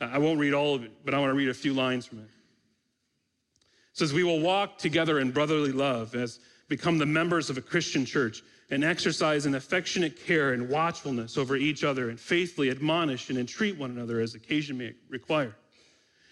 I 0.00 0.18
won't 0.18 0.38
read 0.38 0.54
all 0.54 0.74
of 0.74 0.84
it, 0.84 0.92
but 1.04 1.14
I 1.14 1.18
want 1.18 1.30
to 1.30 1.34
read 1.34 1.48
a 1.48 1.54
few 1.54 1.72
lines 1.72 2.04
from 2.04 2.18
it. 2.18 2.24
It 2.24 3.98
says, 3.98 4.12
We 4.12 4.24
will 4.24 4.40
walk 4.40 4.78
together 4.78 5.20
in 5.20 5.30
brotherly 5.30 5.72
love 5.72 6.14
as 6.14 6.40
become 6.68 6.98
the 6.98 7.06
members 7.06 7.48
of 7.48 7.56
a 7.56 7.62
Christian 7.62 8.04
church 8.04 8.42
and 8.70 8.82
exercise 8.84 9.46
an 9.46 9.54
affectionate 9.54 10.24
care 10.26 10.52
and 10.52 10.68
watchfulness 10.68 11.36
over 11.36 11.56
each 11.56 11.84
other 11.84 12.08
and 12.10 12.18
faithfully 12.18 12.70
admonish 12.70 13.28
and 13.30 13.38
entreat 13.38 13.78
one 13.78 13.90
another 13.90 14.20
as 14.20 14.34
occasion 14.34 14.78
may 14.78 14.92
require. 15.08 15.54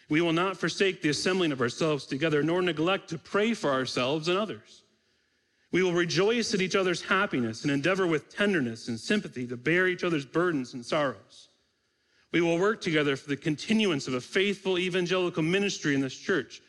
We 0.08 0.20
will 0.20 0.32
not 0.32 0.56
forsake 0.56 1.00
the 1.00 1.10
assembling 1.10 1.52
of 1.52 1.60
ourselves 1.60 2.06
together, 2.06 2.42
nor 2.42 2.60
neglect 2.62 3.08
to 3.10 3.18
pray 3.18 3.54
for 3.54 3.70
ourselves 3.70 4.28
and 4.28 4.38
others. 4.38 4.82
We 5.70 5.82
will 5.82 5.94
rejoice 5.94 6.52
at 6.52 6.60
each 6.60 6.76
other's 6.76 7.00
happiness 7.00 7.62
and 7.62 7.70
endeavor 7.70 8.06
with 8.06 8.34
tenderness 8.34 8.88
and 8.88 9.00
sympathy 9.00 9.46
to 9.46 9.56
bear 9.56 9.88
each 9.88 10.04
other's 10.04 10.26
burdens 10.26 10.74
and 10.74 10.84
sorrows. 10.84 11.48
We 12.30 12.40
will 12.40 12.58
work 12.58 12.80
together 12.80 13.16
for 13.16 13.28
the 13.28 13.36
continuance 13.36 14.06
of 14.08 14.14
a 14.14 14.20
faithful 14.20 14.78
evangelical 14.78 15.42
ministry 15.42 15.94
in 15.94 16.00
this 16.00 16.16
church 16.16 16.60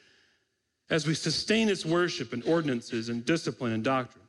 as 0.90 1.08
we 1.08 1.14
sustain 1.14 1.70
its 1.70 1.86
worship 1.86 2.34
and 2.34 2.44
ordinances 2.46 3.10
and 3.10 3.26
discipline 3.26 3.74
and 3.74 3.84
doctrines. 3.84 4.23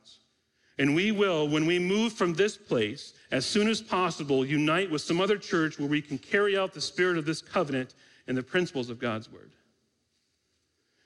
And 0.77 0.93
we 0.93 1.11
will, 1.11 1.47
when 1.47 1.65
we 1.65 1.79
move 1.79 2.13
from 2.13 2.33
this 2.33 2.57
place, 2.57 3.13
as 3.31 3.45
soon 3.45 3.67
as 3.69 3.81
possible, 3.81 4.45
unite 4.45 4.91
with 4.91 5.01
some 5.01 5.21
other 5.21 5.37
church 5.37 5.79
where 5.79 5.87
we 5.87 6.01
can 6.01 6.17
carry 6.17 6.57
out 6.57 6.73
the 6.73 6.81
spirit 6.81 7.17
of 7.17 7.25
this 7.25 7.41
covenant 7.41 7.93
and 8.27 8.37
the 8.37 8.43
principles 8.43 8.89
of 8.89 8.99
God's 8.99 9.31
word. 9.31 9.51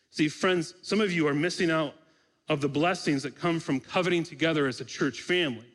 See, 0.10 0.27
friends, 0.27 0.73
some 0.82 1.01
of 1.01 1.12
you 1.12 1.27
are 1.27 1.36
missing 1.36 1.69
out 1.69 1.93
of 2.47 2.62
the 2.62 2.69
blessings 2.69 3.21
that 3.23 3.36
come 3.36 3.60
from 3.60 3.79
coveting 3.79 4.23
together 4.23 4.65
as 4.67 4.82
a 4.82 4.86
church 4.86 5.21
family. 5.21 5.67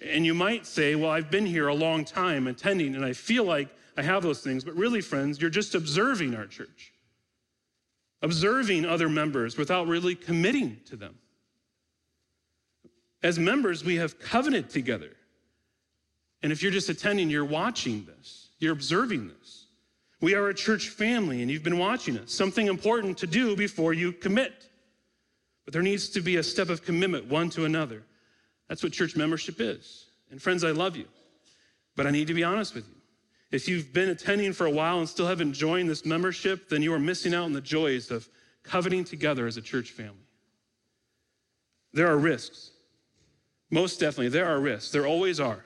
And 0.00 0.24
you 0.24 0.34
might 0.34 0.66
say, 0.66 0.94
Well, 0.94 1.10
I've 1.10 1.30
been 1.30 1.46
here 1.46 1.66
a 1.66 1.74
long 1.74 2.04
time 2.04 2.46
attending, 2.46 2.94
and 2.94 3.04
I 3.04 3.12
feel 3.12 3.42
like 3.42 3.68
I 3.96 4.02
have 4.02 4.22
those 4.22 4.40
things. 4.40 4.62
But 4.62 4.76
really, 4.76 5.00
friends, 5.00 5.40
you're 5.40 5.50
just 5.50 5.74
observing 5.74 6.36
our 6.36 6.46
church 6.46 6.92
observing 8.22 8.84
other 8.84 9.08
members 9.08 9.56
without 9.56 9.86
really 9.86 10.14
committing 10.14 10.78
to 10.86 10.96
them. 10.96 11.16
As 13.22 13.38
members, 13.38 13.84
we 13.84 13.96
have 13.96 14.18
covenant 14.20 14.70
together. 14.70 15.10
And 16.42 16.52
if 16.52 16.62
you're 16.62 16.72
just 16.72 16.88
attending, 16.88 17.30
you're 17.30 17.44
watching 17.44 18.04
this, 18.04 18.50
you're 18.58 18.72
observing 18.72 19.28
this. 19.28 19.66
We 20.20 20.34
are 20.34 20.48
a 20.48 20.54
church 20.54 20.88
family, 20.88 21.42
and 21.42 21.50
you've 21.50 21.62
been 21.62 21.78
watching 21.78 22.18
us. 22.18 22.32
Something 22.32 22.68
important 22.68 23.18
to 23.18 23.26
do 23.26 23.56
before 23.56 23.92
you 23.92 24.12
commit. 24.12 24.68
But 25.64 25.72
there 25.72 25.82
needs 25.82 26.08
to 26.10 26.20
be 26.20 26.36
a 26.36 26.42
step 26.42 26.68
of 26.68 26.84
commitment 26.84 27.26
one 27.26 27.50
to 27.50 27.64
another. 27.64 28.02
That's 28.68 28.82
what 28.82 28.92
church 28.92 29.16
membership 29.16 29.56
is. 29.60 30.06
And 30.30 30.40
friends, 30.40 30.64
I 30.64 30.70
love 30.70 30.96
you, 30.96 31.06
but 31.94 32.06
I 32.06 32.10
need 32.10 32.28
to 32.28 32.34
be 32.34 32.44
honest 32.44 32.74
with 32.74 32.86
you. 32.88 32.94
If 33.50 33.68
you've 33.68 33.92
been 33.92 34.08
attending 34.08 34.52
for 34.52 34.66
a 34.66 34.70
while 34.70 34.98
and 34.98 35.08
still 35.08 35.26
haven't 35.26 35.52
joined 35.52 35.88
this 35.88 36.04
membership, 36.04 36.68
then 36.68 36.82
you 36.82 36.92
are 36.92 36.98
missing 36.98 37.34
out 37.34 37.44
on 37.44 37.52
the 37.52 37.60
joys 37.60 38.10
of 38.10 38.28
coveting 38.62 39.04
together 39.04 39.46
as 39.46 39.56
a 39.56 39.62
church 39.62 39.92
family. 39.92 40.14
There 41.92 42.08
are 42.08 42.18
risks. 42.18 42.72
Most 43.70 43.98
definitely, 43.98 44.28
there 44.28 44.46
are 44.46 44.60
risks. 44.60 44.90
There 44.92 45.06
always 45.06 45.40
are. 45.40 45.64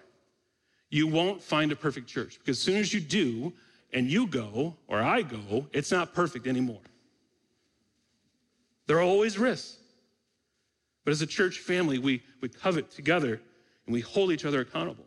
You 0.89 1.07
won't 1.07 1.43
find 1.43 1.71
a 1.71 1.77
perfect 1.77 2.09
church 2.09 2.39
because 2.39 2.59
as 2.59 2.63
soon 2.63 2.77
as 2.79 2.93
you 2.93 3.01
do 3.01 3.53
and 3.93 4.11
you 4.11 4.27
go 4.27 4.77
or 4.89 5.01
I 5.01 5.23
go, 5.23 5.67
it's 5.73 5.93
not 5.93 6.15
perfect 6.15 6.47
anymore. 6.47 6.81
There 8.87 8.99
are 8.99 9.03
always 9.03 9.39
risks. 9.39 9.77
But 11.05 11.13
as 11.13 11.23
a 11.23 11.27
church 11.27 11.59
family, 11.59 11.99
we, 11.99 12.23
we 12.41 12.49
covet 12.49 12.91
together 12.91 13.41
and 13.87 13.93
we 13.93 14.01
hold 14.01 14.33
each 14.33 14.45
other 14.45 14.61
accountable. 14.61 15.07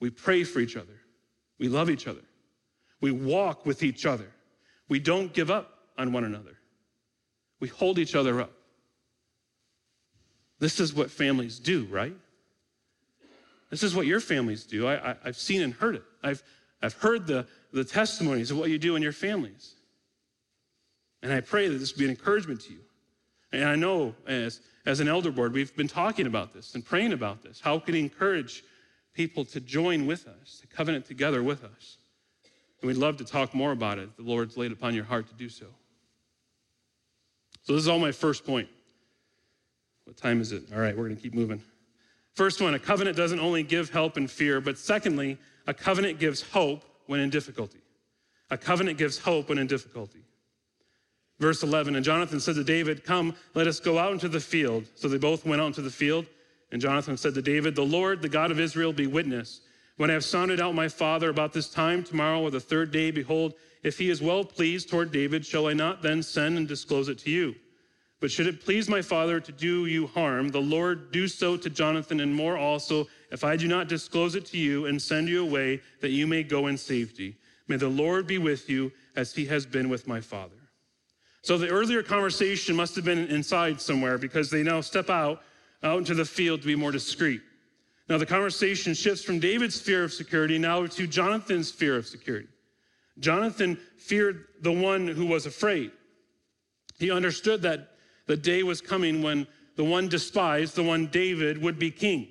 We 0.00 0.10
pray 0.10 0.44
for 0.44 0.60
each 0.60 0.76
other. 0.76 1.00
We 1.58 1.68
love 1.68 1.90
each 1.90 2.06
other. 2.06 2.22
We 3.00 3.10
walk 3.10 3.66
with 3.66 3.82
each 3.82 4.06
other. 4.06 4.30
We 4.88 5.00
don't 5.00 5.32
give 5.32 5.50
up 5.50 5.78
on 5.98 6.12
one 6.12 6.24
another. 6.24 6.56
We 7.60 7.68
hold 7.68 7.98
each 7.98 8.14
other 8.14 8.40
up. 8.40 8.52
This 10.58 10.80
is 10.80 10.92
what 10.94 11.10
families 11.10 11.58
do, 11.58 11.86
right? 11.90 12.14
This 13.70 13.82
is 13.82 13.94
what 13.94 14.06
your 14.06 14.20
families 14.20 14.64
do. 14.64 14.88
I, 14.88 15.14
have 15.24 15.36
seen 15.36 15.62
and 15.62 15.72
heard 15.74 15.96
it. 15.96 16.04
I've, 16.22 16.42
I've 16.82 16.94
heard 16.94 17.26
the, 17.26 17.46
the 17.72 17.84
testimonies 17.84 18.50
of 18.50 18.58
what 18.58 18.70
you 18.70 18.78
do 18.78 18.96
in 18.96 19.02
your 19.02 19.12
families. 19.12 19.74
And 21.22 21.32
I 21.32 21.40
pray 21.40 21.68
that 21.68 21.78
this 21.78 21.92
be 21.92 22.04
an 22.04 22.10
encouragement 22.10 22.60
to 22.62 22.72
you. 22.72 22.80
And 23.52 23.64
I 23.64 23.74
know 23.74 24.14
as, 24.26 24.60
as 24.86 25.00
an 25.00 25.08
elder 25.08 25.30
board, 25.30 25.52
we've 25.52 25.74
been 25.76 25.88
talking 25.88 26.26
about 26.26 26.52
this 26.52 26.74
and 26.74 26.84
praying 26.84 27.12
about 27.12 27.42
this. 27.42 27.60
How 27.60 27.78
can 27.78 27.94
we 27.94 28.00
encourage 28.00 28.64
people 29.18 29.44
to 29.44 29.60
join 29.60 30.06
with 30.06 30.28
us, 30.28 30.60
to 30.60 30.66
covenant 30.68 31.04
together 31.04 31.42
with 31.42 31.64
us. 31.64 31.96
And 32.80 32.86
we'd 32.86 32.96
love 32.96 33.16
to 33.16 33.24
talk 33.24 33.52
more 33.52 33.72
about 33.72 33.98
it. 33.98 34.16
The 34.16 34.22
Lord's 34.22 34.56
laid 34.56 34.70
upon 34.70 34.94
your 34.94 35.02
heart 35.02 35.26
to 35.26 35.34
do 35.34 35.48
so. 35.48 35.66
So, 37.64 37.72
this 37.72 37.82
is 37.82 37.88
all 37.88 37.98
my 37.98 38.12
first 38.12 38.46
point. 38.46 38.68
What 40.08 40.16
time 40.16 40.40
is 40.40 40.52
it? 40.52 40.62
All 40.72 40.80
right, 40.80 40.96
we're 40.96 41.04
going 41.04 41.16
to 41.16 41.22
keep 41.22 41.34
moving. 41.34 41.60
First 42.34 42.62
one 42.62 42.72
a 42.72 42.78
covenant 42.78 43.14
doesn't 43.14 43.40
only 43.40 43.62
give 43.62 43.90
help 43.90 44.16
in 44.16 44.26
fear, 44.26 44.58
but 44.58 44.78
secondly, 44.78 45.36
a 45.66 45.74
covenant 45.74 46.18
gives 46.18 46.40
hope 46.40 46.82
when 47.08 47.20
in 47.20 47.28
difficulty. 47.28 47.80
A 48.48 48.56
covenant 48.56 48.96
gives 48.96 49.18
hope 49.18 49.50
when 49.50 49.58
in 49.58 49.66
difficulty. 49.66 50.20
Verse 51.40 51.62
11, 51.62 51.94
and 51.94 52.02
Jonathan 52.02 52.40
said 52.40 52.54
to 52.54 52.64
David, 52.64 53.04
Come, 53.04 53.34
let 53.52 53.66
us 53.66 53.80
go 53.80 53.98
out 53.98 54.14
into 54.14 54.30
the 54.30 54.40
field. 54.40 54.86
So 54.94 55.08
they 55.08 55.18
both 55.18 55.44
went 55.44 55.60
out 55.60 55.66
into 55.66 55.82
the 55.82 55.90
field. 55.90 56.24
And 56.72 56.80
Jonathan 56.80 57.18
said 57.18 57.34
to 57.34 57.42
David, 57.42 57.74
The 57.74 57.84
Lord, 57.84 58.22
the 58.22 58.30
God 58.30 58.50
of 58.50 58.58
Israel, 58.58 58.94
be 58.94 59.06
witness. 59.06 59.60
When 59.98 60.08
I 60.08 60.14
have 60.14 60.24
sounded 60.24 60.58
out 60.58 60.74
my 60.74 60.88
father 60.88 61.28
about 61.28 61.52
this 61.52 61.68
time 61.68 62.02
tomorrow 62.02 62.40
or 62.40 62.50
the 62.50 62.60
third 62.60 62.92
day, 62.92 63.10
behold, 63.10 63.52
if 63.82 63.98
he 63.98 64.08
is 64.08 64.22
well 64.22 64.42
pleased 64.42 64.88
toward 64.88 65.12
David, 65.12 65.44
shall 65.44 65.66
I 65.66 65.74
not 65.74 66.00
then 66.00 66.22
send 66.22 66.56
and 66.56 66.66
disclose 66.66 67.10
it 67.10 67.18
to 67.18 67.30
you? 67.30 67.56
But 68.20 68.30
should 68.32 68.48
it 68.48 68.64
please 68.64 68.88
my 68.88 69.00
father 69.00 69.38
to 69.38 69.52
do 69.52 69.86
you 69.86 70.08
harm, 70.08 70.48
the 70.48 70.60
Lord 70.60 71.12
do 71.12 71.28
so 71.28 71.56
to 71.56 71.70
Jonathan 71.70 72.20
and 72.20 72.34
more 72.34 72.56
also, 72.56 73.06
if 73.30 73.44
I 73.44 73.56
do 73.56 73.68
not 73.68 73.88
disclose 73.88 74.34
it 74.34 74.44
to 74.46 74.58
you 74.58 74.86
and 74.86 75.00
send 75.00 75.28
you 75.28 75.42
away, 75.42 75.80
that 76.00 76.10
you 76.10 76.26
may 76.26 76.42
go 76.42 76.66
in 76.66 76.76
safety. 76.76 77.36
May 77.68 77.76
the 77.76 77.88
Lord 77.88 78.26
be 78.26 78.38
with 78.38 78.68
you 78.68 78.90
as 79.14 79.34
he 79.34 79.44
has 79.46 79.66
been 79.66 79.88
with 79.88 80.08
my 80.08 80.20
father. 80.20 80.56
So 81.42 81.56
the 81.56 81.68
earlier 81.68 82.02
conversation 82.02 82.74
must 82.74 82.96
have 82.96 83.04
been 83.04 83.28
inside 83.28 83.80
somewhere 83.80 84.18
because 84.18 84.50
they 84.50 84.62
now 84.62 84.80
step 84.80 85.10
out 85.10 85.42
out 85.84 85.98
into 85.98 86.14
the 86.14 86.24
field 86.24 86.60
to 86.60 86.66
be 86.66 86.74
more 86.74 86.90
discreet. 86.90 87.40
Now 88.08 88.18
the 88.18 88.26
conversation 88.26 88.94
shifts 88.94 89.22
from 89.22 89.38
David's 89.38 89.80
fear 89.80 90.02
of 90.02 90.12
security 90.12 90.58
now 90.58 90.86
to 90.86 91.06
Jonathan's 91.06 91.70
fear 91.70 91.96
of 91.96 92.06
security. 92.06 92.48
Jonathan 93.20 93.78
feared 93.96 94.46
the 94.60 94.72
one 94.72 95.06
who 95.06 95.26
was 95.26 95.46
afraid. 95.46 95.92
He 96.98 97.10
understood 97.10 97.62
that 97.62 97.92
the 98.28 98.36
day 98.36 98.62
was 98.62 98.80
coming 98.80 99.22
when 99.22 99.46
the 99.74 99.84
one 99.84 100.08
despised, 100.08 100.76
the 100.76 100.82
one 100.82 101.06
David, 101.06 101.60
would 101.60 101.78
be 101.78 101.90
king. 101.90 102.28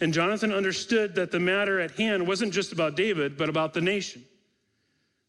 And 0.00 0.12
Jonathan 0.12 0.52
understood 0.52 1.16
that 1.16 1.32
the 1.32 1.40
matter 1.40 1.80
at 1.80 1.90
hand 1.92 2.26
wasn't 2.26 2.52
just 2.52 2.72
about 2.72 2.94
David, 2.94 3.36
but 3.36 3.48
about 3.48 3.74
the 3.74 3.80
nation. 3.80 4.22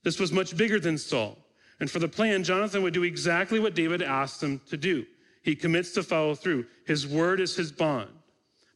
This 0.03 0.19
was 0.19 0.31
much 0.31 0.55
bigger 0.55 0.79
than 0.79 0.97
Saul. 0.97 1.37
And 1.79 1.89
for 1.89 1.99
the 1.99 2.07
plan, 2.07 2.43
Jonathan 2.43 2.83
would 2.83 2.93
do 2.93 3.03
exactly 3.03 3.59
what 3.59 3.73
David 3.73 4.01
asked 4.01 4.43
him 4.43 4.61
to 4.69 4.77
do. 4.77 5.05
He 5.41 5.55
commits 5.55 5.93
to 5.93 6.03
follow 6.03 6.35
through. 6.35 6.65
His 6.85 7.07
word 7.07 7.39
is 7.39 7.55
his 7.55 7.71
bond. 7.71 8.09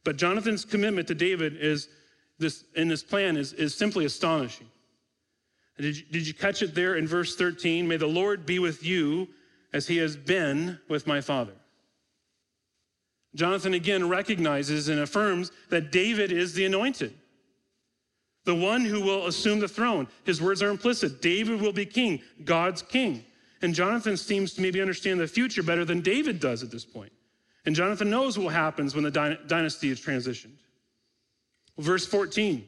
But 0.02 0.16
Jonathan's 0.16 0.64
commitment 0.64 1.06
to 1.08 1.14
David 1.14 1.56
is 1.56 1.88
this 2.38 2.64
in 2.74 2.88
this 2.88 3.02
plan 3.02 3.36
is, 3.36 3.52
is 3.52 3.74
simply 3.74 4.06
astonishing. 4.06 4.66
Did 5.78 5.96
you, 5.96 6.04
did 6.10 6.26
you 6.26 6.34
catch 6.34 6.62
it 6.62 6.74
there 6.74 6.96
in 6.96 7.06
verse 7.06 7.36
13? 7.36 7.86
May 7.86 7.96
the 7.96 8.06
Lord 8.06 8.46
be 8.46 8.58
with 8.58 8.84
you 8.84 9.28
as 9.74 9.88
he 9.88 9.98
has 9.98 10.16
been 10.16 10.78
with 10.88 11.06
my 11.06 11.20
father. 11.20 11.52
Jonathan 13.34 13.74
again 13.74 14.08
recognizes 14.08 14.88
and 14.88 15.00
affirms 15.00 15.50
that 15.68 15.90
David 15.90 16.30
is 16.30 16.54
the 16.54 16.64
anointed, 16.64 17.12
the 18.44 18.54
one 18.54 18.84
who 18.84 19.00
will 19.00 19.26
assume 19.26 19.58
the 19.58 19.66
throne. 19.66 20.06
His 20.22 20.40
words 20.40 20.62
are 20.62 20.70
implicit. 20.70 21.20
David 21.20 21.60
will 21.60 21.72
be 21.72 21.84
king, 21.84 22.22
God's 22.44 22.80
king. 22.80 23.24
And 23.60 23.74
Jonathan 23.74 24.16
seems 24.16 24.52
to 24.54 24.62
maybe 24.62 24.80
understand 24.80 25.18
the 25.18 25.26
future 25.26 25.62
better 25.62 25.84
than 25.84 26.00
David 26.00 26.38
does 26.38 26.62
at 26.62 26.70
this 26.70 26.84
point. 26.84 27.12
And 27.66 27.74
Jonathan 27.74 28.08
knows 28.08 28.38
what 28.38 28.54
happens 28.54 28.94
when 28.94 29.04
the 29.04 29.38
dynasty 29.46 29.90
is 29.90 30.00
transitioned. 30.00 30.58
Verse 31.78 32.06
14 32.06 32.64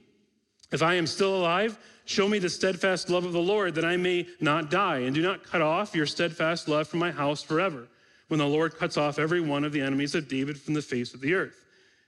If 0.73 0.83
I 0.83 0.95
am 0.95 1.07
still 1.07 1.37
alive, 1.37 1.79
show 2.07 2.29
me 2.29 2.38
the 2.38 2.49
steadfast 2.49 3.11
love 3.11 3.25
of 3.25 3.33
the 3.33 3.38
Lord 3.38 3.75
that 3.75 3.85
I 3.85 3.97
may 3.97 4.27
not 4.40 4.71
die, 4.71 5.01
and 5.01 5.14
do 5.14 5.21
not 5.21 5.45
cut 5.45 5.61
off 5.61 5.95
your 5.95 6.07
steadfast 6.07 6.69
love 6.69 6.88
from 6.88 7.01
my 7.01 7.11
house 7.11 7.42
forever, 7.42 7.88
when 8.29 8.38
the 8.38 8.47
Lord 8.47 8.77
cuts 8.77 8.97
off 8.97 9.19
every 9.19 9.40
one 9.40 9.64
of 9.64 9.73
the 9.73 9.83
enemies 9.83 10.14
of 10.14 10.29
David 10.29 10.59
from 10.59 10.75
the 10.75 10.83
face 10.83 11.12
of 11.12 11.21
the 11.21 11.35
earth. 11.35 11.64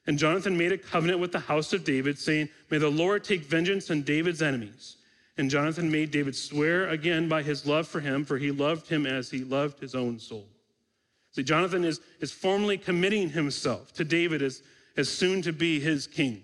And 0.06 0.18
Jonathan 0.18 0.56
made 0.56 0.72
a 0.72 0.78
covenant 0.78 1.20
with 1.20 1.32
the 1.32 1.38
house 1.38 1.72
of 1.74 1.84
David, 1.84 2.18
saying, 2.18 2.48
May 2.70 2.78
the 2.78 2.88
Lord 2.88 3.24
take 3.24 3.44
vengeance 3.44 3.90
on 3.90 4.02
David's 4.02 4.40
enemies. 4.40 4.96
And 5.36 5.50
Jonathan 5.50 5.90
made 5.90 6.10
David 6.10 6.34
swear 6.34 6.88
again 6.88 7.28
by 7.28 7.42
his 7.42 7.66
love 7.66 7.86
for 7.86 8.00
him, 8.00 8.24
for 8.24 8.38
he 8.38 8.50
loved 8.50 8.88
him 8.88 9.06
as 9.06 9.30
he 9.30 9.44
loved 9.44 9.78
his 9.78 9.94
own 9.94 10.18
soul. 10.18 10.46
See, 11.32 11.42
Jonathan 11.42 11.84
is, 11.84 12.00
is 12.20 12.32
formally 12.32 12.78
committing 12.78 13.30
himself 13.30 13.92
to 13.94 14.04
David 14.04 14.42
as, 14.42 14.62
as 14.96 15.08
soon 15.08 15.42
to 15.42 15.52
be 15.52 15.78
his 15.78 16.06
king. 16.06 16.42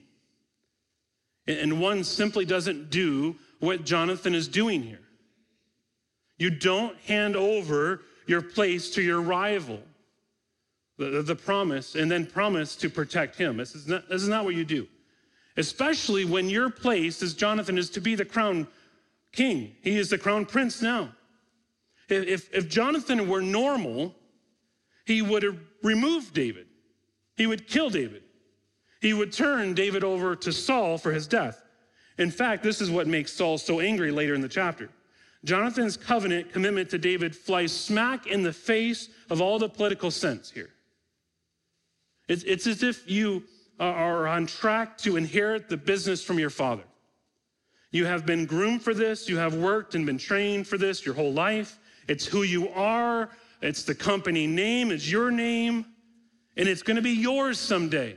And 1.46 1.80
one 1.80 2.04
simply 2.04 2.44
doesn't 2.44 2.90
do 2.90 3.36
what 3.60 3.84
Jonathan 3.84 4.34
is 4.34 4.48
doing 4.48 4.82
here. 4.82 5.00
You 6.38 6.50
don't 6.50 6.96
hand 7.00 7.36
over 7.36 8.02
your 8.26 8.42
place 8.42 8.90
to 8.90 9.02
your 9.02 9.20
rival, 9.20 9.80
the, 10.98 11.22
the 11.22 11.36
promise, 11.36 11.94
and 11.94 12.10
then 12.10 12.26
promise 12.26 12.74
to 12.76 12.90
protect 12.90 13.36
him. 13.36 13.58
This 13.58 13.74
is, 13.74 13.86
not, 13.86 14.08
this 14.08 14.22
is 14.22 14.28
not 14.28 14.44
what 14.44 14.54
you 14.54 14.64
do. 14.64 14.88
Especially 15.56 16.24
when 16.24 16.50
your 16.50 16.70
place, 16.70 17.22
as 17.22 17.34
Jonathan, 17.34 17.78
is 17.78 17.90
to 17.90 18.00
be 18.00 18.14
the 18.14 18.24
crown 18.24 18.66
king. 19.30 19.76
He 19.82 19.96
is 19.96 20.10
the 20.10 20.18
crown 20.18 20.46
prince 20.46 20.82
now. 20.82 21.12
If, 22.08 22.52
if 22.52 22.68
Jonathan 22.68 23.28
were 23.28 23.40
normal, 23.40 24.14
he 25.06 25.22
would 25.22 25.42
have 25.42 25.58
removed 25.82 26.34
David. 26.34 26.66
He 27.36 27.46
would 27.46 27.68
kill 27.68 27.90
David. 27.90 28.23
He 29.04 29.12
would 29.12 29.34
turn 29.34 29.74
David 29.74 30.02
over 30.02 30.34
to 30.34 30.50
Saul 30.50 30.96
for 30.96 31.12
his 31.12 31.26
death. 31.26 31.62
In 32.16 32.30
fact, 32.30 32.62
this 32.62 32.80
is 32.80 32.90
what 32.90 33.06
makes 33.06 33.34
Saul 33.34 33.58
so 33.58 33.80
angry 33.80 34.10
later 34.10 34.34
in 34.34 34.40
the 34.40 34.48
chapter. 34.48 34.88
Jonathan's 35.44 35.98
covenant 35.98 36.50
commitment 36.54 36.88
to 36.88 36.96
David 36.96 37.36
flies 37.36 37.70
smack 37.70 38.26
in 38.26 38.42
the 38.42 38.50
face 38.50 39.10
of 39.28 39.42
all 39.42 39.58
the 39.58 39.68
political 39.68 40.10
sense 40.10 40.50
here. 40.50 40.70
It's, 42.28 42.44
it's 42.44 42.66
as 42.66 42.82
if 42.82 43.06
you 43.06 43.42
are 43.78 44.26
on 44.26 44.46
track 44.46 44.96
to 44.98 45.18
inherit 45.18 45.68
the 45.68 45.76
business 45.76 46.24
from 46.24 46.38
your 46.38 46.48
father. 46.48 46.84
You 47.90 48.06
have 48.06 48.24
been 48.24 48.46
groomed 48.46 48.82
for 48.82 48.94
this, 48.94 49.28
you 49.28 49.36
have 49.36 49.54
worked 49.54 49.94
and 49.94 50.06
been 50.06 50.16
trained 50.16 50.66
for 50.66 50.78
this 50.78 51.04
your 51.04 51.14
whole 51.14 51.34
life. 51.34 51.78
It's 52.08 52.24
who 52.24 52.42
you 52.42 52.70
are, 52.70 53.28
it's 53.60 53.82
the 53.82 53.94
company 53.94 54.46
name, 54.46 54.90
it's 54.90 55.06
your 55.06 55.30
name, 55.30 55.84
and 56.56 56.66
it's 56.66 56.82
going 56.82 56.96
to 56.96 57.02
be 57.02 57.10
yours 57.10 57.58
someday. 57.58 58.16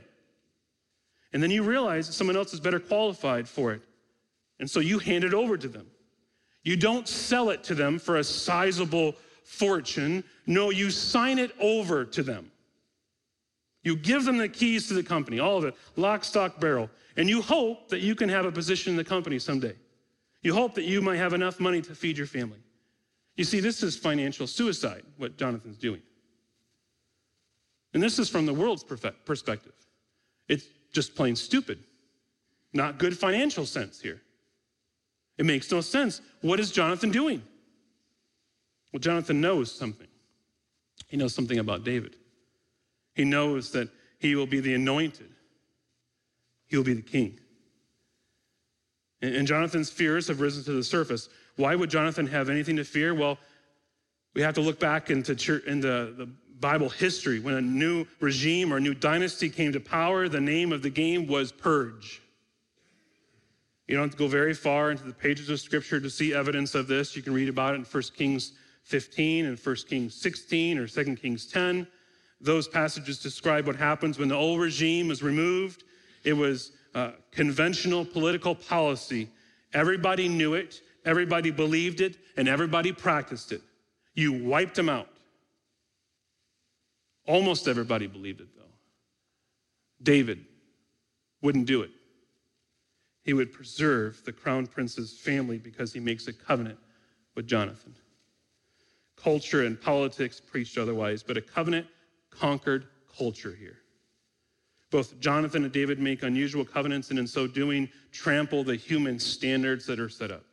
And 1.32 1.42
then 1.42 1.50
you 1.50 1.62
realize 1.62 2.14
someone 2.14 2.36
else 2.36 2.54
is 2.54 2.60
better 2.60 2.80
qualified 2.80 3.48
for 3.48 3.72
it. 3.72 3.82
And 4.60 4.70
so 4.70 4.80
you 4.80 4.98
hand 4.98 5.24
it 5.24 5.34
over 5.34 5.56
to 5.56 5.68
them. 5.68 5.86
You 6.64 6.76
don't 6.76 7.06
sell 7.06 7.50
it 7.50 7.62
to 7.64 7.74
them 7.74 7.98
for 7.98 8.16
a 8.16 8.24
sizable 8.24 9.14
fortune. 9.44 10.24
No, 10.46 10.70
you 10.70 10.90
sign 10.90 11.38
it 11.38 11.52
over 11.60 12.04
to 12.04 12.22
them. 12.22 12.50
You 13.84 13.96
give 13.96 14.24
them 14.24 14.38
the 14.38 14.48
keys 14.48 14.88
to 14.88 14.94
the 14.94 15.02
company, 15.02 15.38
all 15.38 15.56
of 15.56 15.64
it, 15.64 15.74
lock, 15.96 16.24
stock, 16.24 16.60
barrel. 16.60 16.90
And 17.16 17.28
you 17.28 17.40
hope 17.40 17.88
that 17.88 18.00
you 18.00 18.14
can 18.14 18.28
have 18.28 18.44
a 18.44 18.52
position 18.52 18.90
in 18.90 18.96
the 18.96 19.04
company 19.04 19.38
someday. 19.38 19.74
You 20.42 20.54
hope 20.54 20.74
that 20.74 20.84
you 20.84 21.00
might 21.00 21.16
have 21.16 21.32
enough 21.32 21.60
money 21.60 21.80
to 21.82 21.94
feed 21.94 22.18
your 22.18 22.26
family. 22.26 22.58
You 23.36 23.44
see, 23.44 23.60
this 23.60 23.82
is 23.82 23.96
financial 23.96 24.46
suicide, 24.46 25.04
what 25.16 25.36
Jonathan's 25.36 25.78
doing. 25.78 26.02
And 27.94 28.02
this 28.02 28.18
is 28.18 28.28
from 28.28 28.46
the 28.46 28.52
world's 28.52 28.84
perspective. 28.84 29.72
It's 30.48 30.66
just 30.98 31.14
plain 31.14 31.36
stupid. 31.36 31.78
Not 32.72 32.98
good 32.98 33.16
financial 33.16 33.64
sense 33.64 34.00
here. 34.00 34.20
It 35.36 35.46
makes 35.46 35.70
no 35.70 35.80
sense. 35.80 36.20
What 36.40 36.58
is 36.58 36.72
Jonathan 36.72 37.12
doing? 37.12 37.40
Well, 38.92 38.98
Jonathan 38.98 39.40
knows 39.40 39.70
something. 39.70 40.08
He 41.06 41.16
knows 41.16 41.32
something 41.32 41.60
about 41.60 41.84
David. 41.84 42.16
He 43.14 43.24
knows 43.24 43.70
that 43.70 43.88
he 44.18 44.34
will 44.34 44.48
be 44.48 44.58
the 44.58 44.74
anointed, 44.74 45.30
he 46.66 46.76
will 46.76 46.82
be 46.82 46.94
the 46.94 47.02
king. 47.02 47.38
And, 49.22 49.46
Jonathan's 49.46 49.90
fears 49.90 50.26
have 50.26 50.40
risen 50.40 50.64
to 50.64 50.72
the 50.72 50.82
surface. 50.82 51.28
Why 51.54 51.76
would 51.76 51.90
Jonathan 51.90 52.26
have 52.26 52.48
anything 52.50 52.74
to 52.76 52.84
fear? 52.84 53.14
Well, 53.14 53.38
we 54.34 54.42
have 54.42 54.54
to 54.54 54.60
look 54.60 54.80
back 54.80 55.10
into, 55.10 55.36
church, 55.36 55.64
into 55.64 55.88
the 55.88 56.28
Bible 56.60 56.88
history. 56.88 57.40
When 57.40 57.54
a 57.54 57.60
new 57.60 58.06
regime 58.20 58.72
or 58.72 58.80
new 58.80 58.94
dynasty 58.94 59.48
came 59.48 59.72
to 59.72 59.80
power, 59.80 60.28
the 60.28 60.40
name 60.40 60.72
of 60.72 60.82
the 60.82 60.90
game 60.90 61.26
was 61.26 61.52
Purge. 61.52 62.20
You 63.86 63.96
don't 63.96 64.04
have 64.04 64.12
to 64.12 64.18
go 64.18 64.28
very 64.28 64.54
far 64.54 64.90
into 64.90 65.04
the 65.04 65.14
pages 65.14 65.48
of 65.48 65.60
Scripture 65.60 65.98
to 65.98 66.10
see 66.10 66.34
evidence 66.34 66.74
of 66.74 66.88
this. 66.88 67.16
You 67.16 67.22
can 67.22 67.32
read 67.32 67.48
about 67.48 67.74
it 67.74 67.78
in 67.78 67.84
1 67.84 68.02
Kings 68.16 68.52
15 68.82 69.46
and 69.46 69.58
1 69.58 69.76
Kings 69.88 70.14
16 70.14 70.78
or 70.78 70.86
2 70.86 71.16
Kings 71.16 71.46
10. 71.46 71.86
Those 72.40 72.68
passages 72.68 73.18
describe 73.18 73.66
what 73.66 73.76
happens 73.76 74.18
when 74.18 74.28
the 74.28 74.34
old 74.34 74.60
regime 74.60 75.08
was 75.08 75.22
removed. 75.22 75.84
It 76.22 76.34
was 76.34 76.72
uh, 76.94 77.12
conventional 77.32 78.04
political 78.04 78.54
policy. 78.54 79.28
Everybody 79.72 80.28
knew 80.28 80.54
it, 80.54 80.80
everybody 81.04 81.50
believed 81.50 82.00
it, 82.00 82.16
and 82.36 82.48
everybody 82.48 82.92
practiced 82.92 83.52
it. 83.52 83.62
You 84.14 84.32
wiped 84.32 84.74
them 84.74 84.88
out. 84.88 85.08
Almost 87.28 87.68
everybody 87.68 88.08
believed 88.08 88.40
it, 88.40 88.48
though. 88.56 88.64
David 90.02 90.44
wouldn't 91.40 91.66
do 91.66 91.82
it 91.82 91.90
he 93.28 93.34
would 93.34 93.52
preserve 93.52 94.24
the 94.24 94.32
crown 94.32 94.66
prince's 94.66 95.12
family 95.12 95.58
because 95.58 95.92
he 95.92 96.00
makes 96.00 96.28
a 96.28 96.32
covenant 96.32 96.78
with 97.34 97.46
Jonathan. 97.46 97.94
Culture 99.16 99.64
and 99.64 99.78
politics 99.78 100.40
preached 100.40 100.78
otherwise, 100.78 101.22
but 101.22 101.36
a 101.36 101.42
covenant 101.42 101.86
conquered 102.30 102.86
culture 103.18 103.54
here. 103.54 103.80
Both 104.90 105.20
Jonathan 105.20 105.64
and 105.64 105.70
David 105.70 105.98
make 105.98 106.22
unusual 106.22 106.64
covenants, 106.64 107.10
and 107.10 107.18
in 107.18 107.26
so 107.26 107.46
doing, 107.46 107.90
trample 108.12 108.64
the 108.64 108.76
human 108.76 109.18
standards 109.18 109.84
that 109.84 110.00
are 110.00 110.08
set 110.08 110.30
up. 110.30 110.46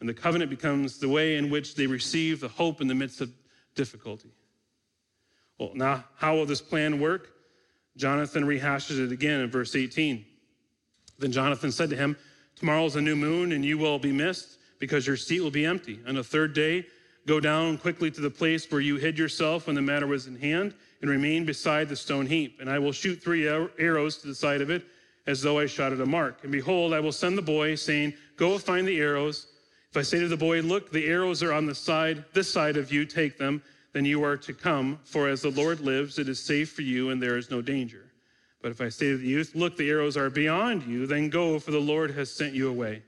And 0.00 0.08
the 0.08 0.14
covenant 0.14 0.48
becomes 0.48 0.98
the 0.98 1.10
way 1.10 1.36
in 1.36 1.50
which 1.50 1.74
they 1.74 1.86
receive 1.86 2.40
the 2.40 2.48
hope 2.48 2.80
in 2.80 2.88
the 2.88 2.94
midst 2.94 3.20
of 3.20 3.30
difficulty. 3.74 4.30
Well, 5.58 5.72
now, 5.74 6.04
how 6.16 6.36
will 6.36 6.46
this 6.46 6.60
plan 6.60 7.00
work? 7.00 7.30
Jonathan 7.96 8.44
rehashes 8.44 9.04
it 9.04 9.12
again 9.12 9.40
in 9.40 9.50
verse 9.50 9.74
18. 9.74 10.24
Then 11.18 11.32
Jonathan 11.32 11.72
said 11.72 11.90
to 11.90 11.96
him, 11.96 12.16
Tomorrow 12.56 12.86
is 12.86 12.96
a 12.96 13.00
new 13.00 13.16
moon, 13.16 13.52
and 13.52 13.64
you 13.64 13.76
will 13.76 13.98
be 13.98 14.12
missed 14.12 14.58
because 14.78 15.06
your 15.06 15.16
seat 15.16 15.40
will 15.40 15.50
be 15.50 15.66
empty. 15.66 16.00
On 16.06 16.14
the 16.14 16.24
third 16.24 16.54
day, 16.54 16.86
go 17.26 17.40
down 17.40 17.76
quickly 17.78 18.10
to 18.10 18.20
the 18.20 18.30
place 18.30 18.70
where 18.70 18.80
you 18.80 18.96
hid 18.96 19.18
yourself 19.18 19.66
when 19.66 19.76
the 19.76 19.82
matter 19.82 20.06
was 20.06 20.26
in 20.26 20.36
hand, 20.36 20.74
and 21.00 21.10
remain 21.10 21.44
beside 21.44 21.88
the 21.88 21.96
stone 21.96 22.26
heap. 22.26 22.60
And 22.60 22.68
I 22.68 22.78
will 22.78 22.92
shoot 22.92 23.22
three 23.22 23.46
arrows 23.46 24.18
to 24.18 24.28
the 24.28 24.34
side 24.34 24.60
of 24.60 24.70
it, 24.70 24.84
as 25.26 25.42
though 25.42 25.58
I 25.58 25.66
shot 25.66 25.92
at 25.92 26.00
a 26.00 26.06
mark. 26.06 26.40
And 26.42 26.50
behold, 26.50 26.92
I 26.92 27.00
will 27.00 27.12
send 27.12 27.36
the 27.36 27.42
boy, 27.42 27.74
saying, 27.74 28.14
Go 28.36 28.58
find 28.58 28.86
the 28.86 28.98
arrows. 29.00 29.48
If 29.90 29.96
I 29.96 30.02
say 30.02 30.20
to 30.20 30.28
the 30.28 30.36
boy, 30.36 30.62
Look, 30.62 30.90
the 30.90 31.06
arrows 31.06 31.42
are 31.42 31.52
on 31.52 31.66
the 31.66 31.74
side, 31.74 32.24
this 32.32 32.50
side 32.50 32.76
of 32.76 32.92
you, 32.92 33.04
take 33.04 33.38
them, 33.38 33.62
then 33.92 34.04
you 34.04 34.22
are 34.24 34.36
to 34.36 34.52
come. 34.52 34.98
For 35.04 35.28
as 35.28 35.42
the 35.42 35.50
Lord 35.50 35.80
lives, 35.80 36.18
it 36.18 36.28
is 36.28 36.38
safe 36.38 36.72
for 36.72 36.82
you, 36.82 37.10
and 37.10 37.22
there 37.22 37.36
is 37.36 37.50
no 37.50 37.62
danger. 37.62 38.04
But 38.60 38.70
if 38.70 38.80
I 38.80 38.88
say 38.88 39.10
to 39.10 39.18
the 39.18 39.26
youth, 39.26 39.54
Look, 39.54 39.76
the 39.76 39.88
arrows 39.90 40.16
are 40.16 40.30
beyond 40.30 40.84
you, 40.84 41.06
then 41.06 41.28
go, 41.28 41.58
for 41.58 41.70
the 41.70 41.78
Lord 41.78 42.10
has 42.12 42.30
sent 42.30 42.54
you 42.54 42.68
away. 42.68 43.02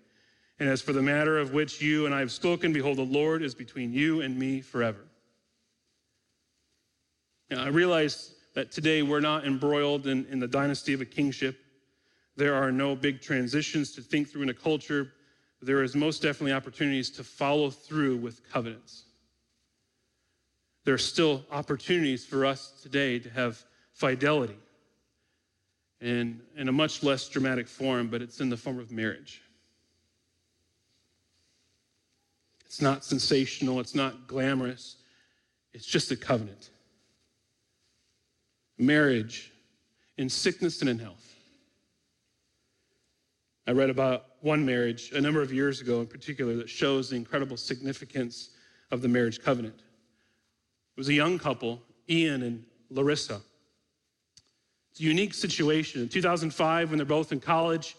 And 0.58 0.68
as 0.68 0.82
for 0.82 0.92
the 0.92 1.02
matter 1.02 1.38
of 1.38 1.52
which 1.52 1.80
you 1.80 2.06
and 2.06 2.14
I 2.14 2.20
have 2.20 2.30
spoken, 2.30 2.72
behold, 2.72 2.98
the 2.98 3.02
Lord 3.02 3.42
is 3.42 3.54
between 3.54 3.92
you 3.92 4.20
and 4.20 4.38
me 4.38 4.60
forever. 4.60 5.06
Now, 7.50 7.64
I 7.64 7.68
realize 7.68 8.34
that 8.54 8.70
today 8.70 9.02
we're 9.02 9.20
not 9.20 9.46
embroiled 9.46 10.06
in, 10.06 10.26
in 10.26 10.38
the 10.38 10.46
dynasty 10.46 10.92
of 10.92 11.00
a 11.00 11.04
kingship. 11.04 11.58
There 12.36 12.54
are 12.54 12.70
no 12.70 12.94
big 12.94 13.20
transitions 13.20 13.92
to 13.92 14.02
think 14.02 14.28
through 14.28 14.42
in 14.42 14.50
a 14.50 14.54
culture. 14.54 15.12
There 15.62 15.82
is 15.82 15.94
most 15.94 16.22
definitely 16.22 16.52
opportunities 16.52 17.10
to 17.10 17.24
follow 17.24 17.70
through 17.70 18.18
with 18.18 18.48
covenants. 18.50 19.04
There 20.84 20.94
are 20.94 20.98
still 20.98 21.44
opportunities 21.50 22.24
for 22.24 22.46
us 22.46 22.72
today 22.82 23.18
to 23.18 23.30
have 23.30 23.62
fidelity 23.92 24.56
in, 26.00 26.40
in 26.56 26.68
a 26.68 26.72
much 26.72 27.02
less 27.02 27.28
dramatic 27.28 27.68
form, 27.68 28.08
but 28.08 28.22
it's 28.22 28.40
in 28.40 28.48
the 28.48 28.56
form 28.56 28.78
of 28.78 28.90
marriage. 28.90 29.42
It's 32.64 32.80
not 32.80 33.04
sensational, 33.04 33.80
it's 33.80 33.94
not 33.94 34.26
glamorous, 34.26 34.96
it's 35.74 35.84
just 35.86 36.10
a 36.12 36.16
covenant. 36.16 36.70
Marriage 38.78 39.52
in 40.16 40.28
sickness 40.28 40.80
and 40.80 40.88
in 40.88 40.98
health. 40.98 41.34
I 43.66 43.72
read 43.72 43.90
about 43.90 44.26
one 44.40 44.64
marriage 44.64 45.12
a 45.12 45.20
number 45.20 45.42
of 45.42 45.52
years 45.52 45.80
ago 45.80 46.00
in 46.00 46.06
particular 46.06 46.56
that 46.56 46.70
shows 46.70 47.10
the 47.10 47.16
incredible 47.16 47.56
significance 47.56 48.50
of 48.90 49.02
the 49.02 49.08
marriage 49.08 49.42
covenant. 49.42 49.82
It 51.00 51.08
was 51.08 51.08
a 51.08 51.14
young 51.14 51.38
couple, 51.38 51.80
Ian 52.10 52.42
and 52.42 52.62
Larissa. 52.90 53.40
It's 54.90 55.00
a 55.00 55.02
unique 55.02 55.32
situation. 55.32 56.02
In 56.02 56.10
2005, 56.10 56.90
when 56.90 56.98
they're 56.98 57.06
both 57.06 57.32
in 57.32 57.40
college, 57.40 57.96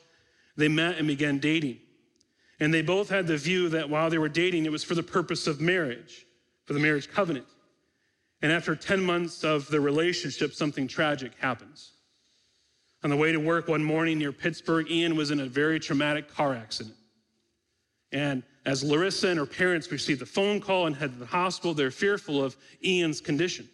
they 0.56 0.68
met 0.68 1.00
and 1.00 1.08
began 1.08 1.40
dating. 1.40 1.80
And 2.60 2.72
they 2.72 2.84
both 2.84 3.10
had 3.10 3.26
the 3.26 3.38
view 3.38 3.70
that 3.70 3.90
while 3.90 4.12
they 4.12 4.20
were 4.20 4.30
dating, 4.30 4.68
it 4.68 4.72
was 4.72 4.84
for 4.84 4.94
the 4.94 5.02
purpose 5.02 5.48
of 5.48 5.60
marriage, 5.60 6.28
for 6.66 6.74
the 6.74 6.80
marriage 6.80 7.10
covenant. 7.10 7.48
And 8.44 8.52
after 8.52 8.76
10 8.76 9.02
months 9.02 9.44
of 9.44 9.68
the 9.70 9.82
relationship, 9.82 10.54
something 10.54 10.88
tragic 10.88 11.32
happens. 11.40 11.94
On 13.04 13.10
the 13.10 13.18
way 13.18 13.32
to 13.32 13.40
work 13.40 13.68
one 13.68 13.84
morning 13.84 14.20
near 14.20 14.32
Pittsburgh, 14.32 14.92
Ian 14.92 15.16
was 15.16 15.32
in 15.32 15.40
a 15.40 15.48
very 15.48 15.80
traumatic 15.80 16.32
car 16.32 16.54
accident. 16.54 16.96
And 18.12 18.44
as 18.66 18.84
Larissa 18.84 19.30
and 19.30 19.40
her 19.40 19.46
parents 19.46 19.92
received 19.92 20.22
the 20.22 20.26
phone 20.26 20.60
call 20.60 20.88
and 20.88 20.96
head 20.96 21.14
to 21.14 21.20
the 21.20 21.26
hospital, 21.26 21.74
they're 21.74 21.92
fearful 21.92 22.44
of 22.44 22.56
Ian's 22.84 23.20
condition, 23.20 23.68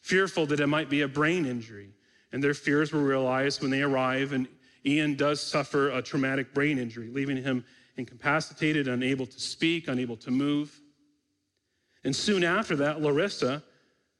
fearful 0.00 0.46
that 0.46 0.60
it 0.60 0.66
might 0.66 0.90
be 0.90 1.02
a 1.02 1.08
brain 1.08 1.46
injury, 1.46 1.90
and 2.32 2.42
their 2.42 2.54
fears 2.54 2.92
were 2.92 3.02
realized 3.02 3.62
when 3.62 3.70
they 3.70 3.82
arrive, 3.82 4.32
and 4.32 4.48
Ian 4.84 5.14
does 5.14 5.40
suffer 5.40 5.90
a 5.90 6.02
traumatic 6.02 6.52
brain 6.54 6.78
injury, 6.78 7.08
leaving 7.08 7.36
him 7.36 7.64
incapacitated, 7.96 8.88
unable 8.88 9.26
to 9.26 9.40
speak, 9.40 9.86
unable 9.86 10.16
to 10.16 10.30
move. 10.30 10.80
And 12.04 12.14
soon 12.14 12.42
after 12.42 12.74
that, 12.76 13.00
Larissa, 13.00 13.62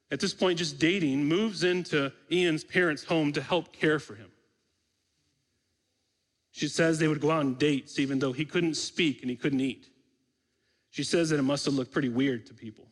at 0.09 0.21
this 0.21 0.33
point 0.33 0.59
just 0.59 0.79
dating, 0.79 1.25
moves 1.25 1.63
into 1.65 2.13
Ian's 2.31 2.63
parents' 2.63 3.03
home 3.03 3.33
to 3.33 3.41
help 3.41 3.73
care 3.73 3.99
for 3.99 4.15
him. 4.15 4.31
She 6.51 6.67
says 6.67 6.99
they 6.99 7.07
would 7.07 7.19
go 7.19 7.31
out 7.31 7.39
on 7.39 7.55
dates 7.55 7.99
even 7.99 8.19
though 8.19 8.31
he 8.31 8.45
couldn't 8.45 8.75
speak 8.75 9.21
and 9.21 9.29
he 9.29 9.35
couldn't 9.35 9.59
eat. 9.59 9.89
She 10.93 11.03
says 11.03 11.31
that 11.31 11.39
it 11.39 11.43
must 11.43 11.65
have 11.65 11.73
looked 11.73 11.91
pretty 11.91 12.09
weird 12.09 12.45
to 12.45 12.53
people. 12.53 12.85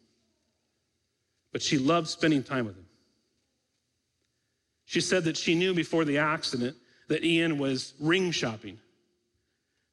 But 1.52 1.62
she 1.62 1.78
loved 1.78 2.08
spending 2.08 2.42
time 2.42 2.66
with 2.66 2.76
him. 2.76 2.88
She 4.86 5.02
said 5.02 5.26
that 5.26 5.38
she 5.38 5.54
knew 5.54 5.76
before 5.76 6.04
the 6.04 6.18
accident 6.18 6.76
that 7.10 7.24
Ian 7.24 7.60
was 7.60 7.94
ring 8.00 8.32
shopping. 8.32 8.80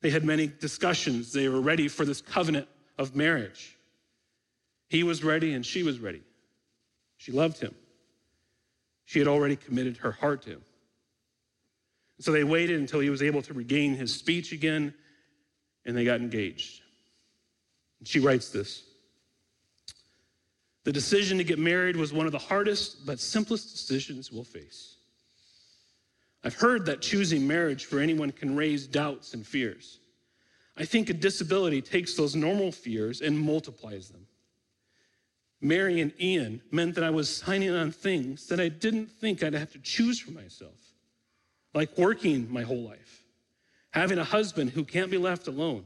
They 0.00 0.08
had 0.08 0.24
many 0.24 0.46
discussions. 0.46 1.34
They 1.34 1.50
were 1.50 1.60
ready 1.60 1.86
for 1.86 2.06
this 2.06 2.22
covenant 2.22 2.66
of 2.96 3.14
marriage. 3.14 3.76
He 4.88 5.02
was 5.02 5.22
ready 5.22 5.52
and 5.52 5.66
she 5.66 5.82
was 5.82 5.98
ready. 5.98 6.22
She 7.18 7.30
loved 7.30 7.58
him. 7.58 7.74
She 9.04 9.18
had 9.18 9.28
already 9.28 9.56
committed 9.56 9.98
her 9.98 10.12
heart 10.12 10.40
to 10.42 10.50
him. 10.52 10.62
So 12.20 12.32
they 12.32 12.42
waited 12.42 12.80
until 12.80 13.00
he 13.00 13.10
was 13.10 13.22
able 13.22 13.42
to 13.42 13.52
regain 13.52 13.96
his 13.96 14.14
speech 14.14 14.52
again, 14.52 14.94
and 15.84 15.94
they 15.94 16.06
got 16.06 16.22
engaged. 16.22 16.80
She 18.04 18.20
writes 18.20 18.50
this 18.50 18.84
the 20.84 20.92
decision 20.92 21.36
to 21.36 21.44
get 21.44 21.58
married 21.58 21.96
was 21.96 22.14
one 22.14 22.24
of 22.24 22.32
the 22.32 22.38
hardest 22.38 23.04
but 23.04 23.20
simplest 23.20 23.70
decisions 23.70 24.32
we'll 24.32 24.42
face. 24.42 24.96
I've 26.42 26.54
heard 26.54 26.86
that 26.86 27.02
choosing 27.02 27.46
marriage 27.46 27.84
for 27.84 27.98
anyone 27.98 28.30
can 28.30 28.56
raise 28.56 28.86
doubts 28.86 29.34
and 29.34 29.46
fears. 29.46 29.98
I 30.78 30.86
think 30.86 31.10
a 31.10 31.12
disability 31.12 31.82
takes 31.82 32.14
those 32.14 32.34
normal 32.34 32.72
fears 32.72 33.20
and 33.20 33.38
multiplies 33.38 34.08
them. 34.08 34.26
Marrying 35.60 36.12
Ian 36.20 36.62
meant 36.70 36.94
that 36.94 37.04
I 37.04 37.10
was 37.10 37.28
signing 37.36 37.70
on 37.70 37.90
things 37.90 38.46
that 38.46 38.60
I 38.60 38.68
didn't 38.68 39.10
think 39.10 39.42
I'd 39.42 39.54
have 39.54 39.72
to 39.72 39.80
choose 39.80 40.20
for 40.20 40.30
myself, 40.30 40.78
like 41.74 41.98
working 41.98 42.50
my 42.50 42.62
whole 42.62 42.82
life, 42.82 43.24
having 43.90 44.18
a 44.18 44.24
husband 44.24 44.70
who 44.70 44.84
can't 44.84 45.10
be 45.10 45.18
left 45.18 45.48
alone, 45.48 45.84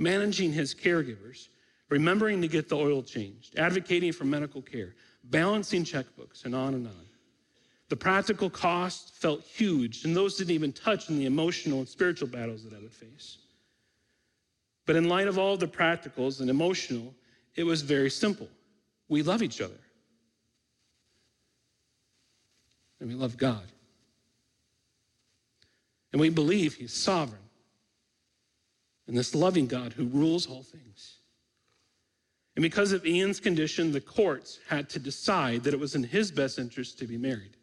managing 0.00 0.50
his 0.50 0.74
caregivers, 0.74 1.48
remembering 1.90 2.40
to 2.40 2.48
get 2.48 2.68
the 2.68 2.76
oil 2.76 3.02
changed, 3.02 3.56
advocating 3.58 4.12
for 4.12 4.24
medical 4.24 4.62
care, 4.62 4.94
balancing 5.24 5.84
checkbooks, 5.84 6.46
and 6.46 6.54
on 6.54 6.74
and 6.74 6.86
on. 6.86 7.06
The 7.90 7.96
practical 7.96 8.48
cost 8.48 9.14
felt 9.14 9.42
huge, 9.42 10.04
and 10.04 10.16
those 10.16 10.36
didn't 10.36 10.54
even 10.54 10.72
touch 10.72 11.10
on 11.10 11.18
the 11.18 11.26
emotional 11.26 11.80
and 11.80 11.88
spiritual 11.88 12.28
battles 12.28 12.64
that 12.64 12.74
I 12.74 12.80
would 12.80 12.92
face. 12.92 13.38
But 14.86 14.96
in 14.96 15.08
light 15.08 15.28
of 15.28 15.38
all 15.38 15.56
the 15.56 15.68
practicals 15.68 16.40
and 16.40 16.48
emotional, 16.48 17.14
it 17.54 17.64
was 17.64 17.82
very 17.82 18.10
simple. 18.10 18.48
We 19.08 19.22
love 19.22 19.42
each 19.42 19.60
other. 19.60 19.74
And 23.00 23.08
we 23.08 23.14
love 23.14 23.36
God. 23.36 23.66
And 26.12 26.20
we 26.20 26.30
believe 26.30 26.74
He's 26.74 26.92
sovereign. 26.92 27.39
And 29.10 29.18
this 29.18 29.34
loving 29.34 29.66
God 29.66 29.92
who 29.92 30.06
rules 30.06 30.46
all 30.46 30.62
things. 30.62 31.16
And 32.54 32.62
because 32.62 32.92
of 32.92 33.04
Ian's 33.04 33.40
condition, 33.40 33.90
the 33.90 34.00
courts 34.00 34.60
had 34.68 34.88
to 34.90 35.00
decide 35.00 35.64
that 35.64 35.74
it 35.74 35.80
was 35.80 35.96
in 35.96 36.04
his 36.04 36.30
best 36.30 36.60
interest 36.60 37.00
to 37.00 37.08
be 37.08 37.18
married. 37.18 37.56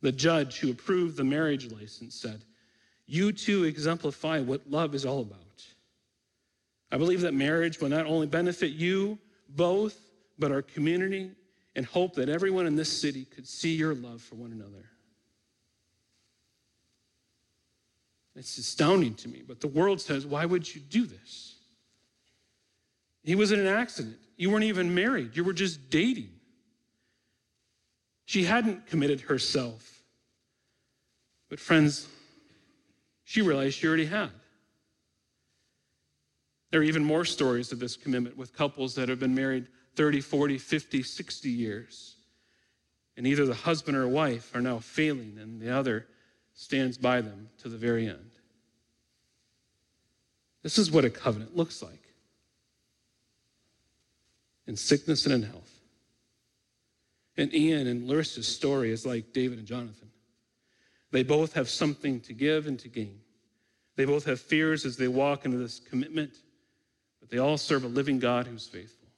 The 0.00 0.10
judge 0.10 0.58
who 0.58 0.70
approved 0.70 1.18
the 1.18 1.22
marriage 1.22 1.70
license 1.70 2.14
said, 2.14 2.46
You 3.04 3.32
two 3.32 3.64
exemplify 3.64 4.40
what 4.40 4.70
love 4.70 4.94
is 4.94 5.04
all 5.04 5.20
about. 5.20 5.66
I 6.90 6.96
believe 6.96 7.20
that 7.20 7.34
marriage 7.34 7.78
will 7.78 7.90
not 7.90 8.06
only 8.06 8.26
benefit 8.26 8.70
you 8.70 9.18
both, 9.50 9.98
but 10.38 10.50
our 10.50 10.62
community, 10.62 11.30
and 11.76 11.84
hope 11.84 12.14
that 12.14 12.30
everyone 12.30 12.66
in 12.66 12.74
this 12.74 12.88
city 12.90 13.26
could 13.26 13.46
see 13.46 13.74
your 13.74 13.94
love 13.94 14.22
for 14.22 14.36
one 14.36 14.52
another. 14.52 14.88
It's 18.34 18.56
astounding 18.56 19.14
to 19.16 19.28
me, 19.28 19.42
but 19.46 19.60
the 19.60 19.68
world 19.68 20.00
says, 20.00 20.26
Why 20.26 20.46
would 20.46 20.74
you 20.74 20.80
do 20.80 21.04
this? 21.04 21.56
He 23.22 23.34
was 23.34 23.52
in 23.52 23.60
an 23.60 23.66
accident. 23.66 24.16
You 24.36 24.50
weren't 24.50 24.64
even 24.64 24.94
married, 24.94 25.36
you 25.36 25.44
were 25.44 25.52
just 25.52 25.90
dating. 25.90 26.30
She 28.24 28.44
hadn't 28.44 28.86
committed 28.86 29.20
herself. 29.20 30.02
But, 31.50 31.60
friends, 31.60 32.08
she 33.24 33.42
realized 33.42 33.76
she 33.76 33.86
already 33.86 34.06
had. 34.06 34.30
There 36.70 36.80
are 36.80 36.84
even 36.84 37.04
more 37.04 37.26
stories 37.26 37.72
of 37.72 37.78
this 37.78 37.96
commitment 37.96 38.38
with 38.38 38.56
couples 38.56 38.94
that 38.94 39.10
have 39.10 39.18
been 39.18 39.34
married 39.34 39.68
30, 39.96 40.22
40, 40.22 40.56
50, 40.56 41.02
60 41.02 41.50
years. 41.50 42.16
And 43.18 43.26
either 43.26 43.44
the 43.44 43.54
husband 43.54 43.98
or 43.98 44.08
wife 44.08 44.54
are 44.54 44.62
now 44.62 44.78
failing, 44.78 45.36
and 45.38 45.60
the 45.60 45.70
other 45.70 46.06
stands 46.54 46.98
by 46.98 47.20
them 47.20 47.48
to 47.58 47.68
the 47.68 47.76
very 47.76 48.06
end. 48.06 48.30
This 50.62 50.78
is 50.78 50.90
what 50.90 51.04
a 51.04 51.10
covenant 51.10 51.56
looks 51.56 51.82
like 51.82 52.02
in 54.66 54.76
sickness 54.76 55.26
and 55.26 55.34
in 55.34 55.42
health. 55.42 55.70
And 57.36 57.52
Ian 57.54 57.86
and 57.86 58.08
Larissa's 58.08 58.46
story 58.46 58.90
is 58.92 59.06
like 59.06 59.32
David 59.32 59.58
and 59.58 59.66
Jonathan. 59.66 60.10
They 61.10 61.22
both 61.22 61.54
have 61.54 61.68
something 61.68 62.20
to 62.20 62.32
give 62.32 62.66
and 62.66 62.78
to 62.80 62.88
gain. 62.88 63.20
They 63.96 64.04
both 64.04 64.24
have 64.24 64.40
fears 64.40 64.84
as 64.86 64.96
they 64.96 65.08
walk 65.08 65.44
into 65.44 65.58
this 65.58 65.80
commitment, 65.80 66.32
but 67.20 67.30
they 67.30 67.38
all 67.38 67.58
serve 67.58 67.84
a 67.84 67.88
living 67.88 68.18
God 68.18 68.46
who's 68.46 68.66
faithful. 68.66 69.08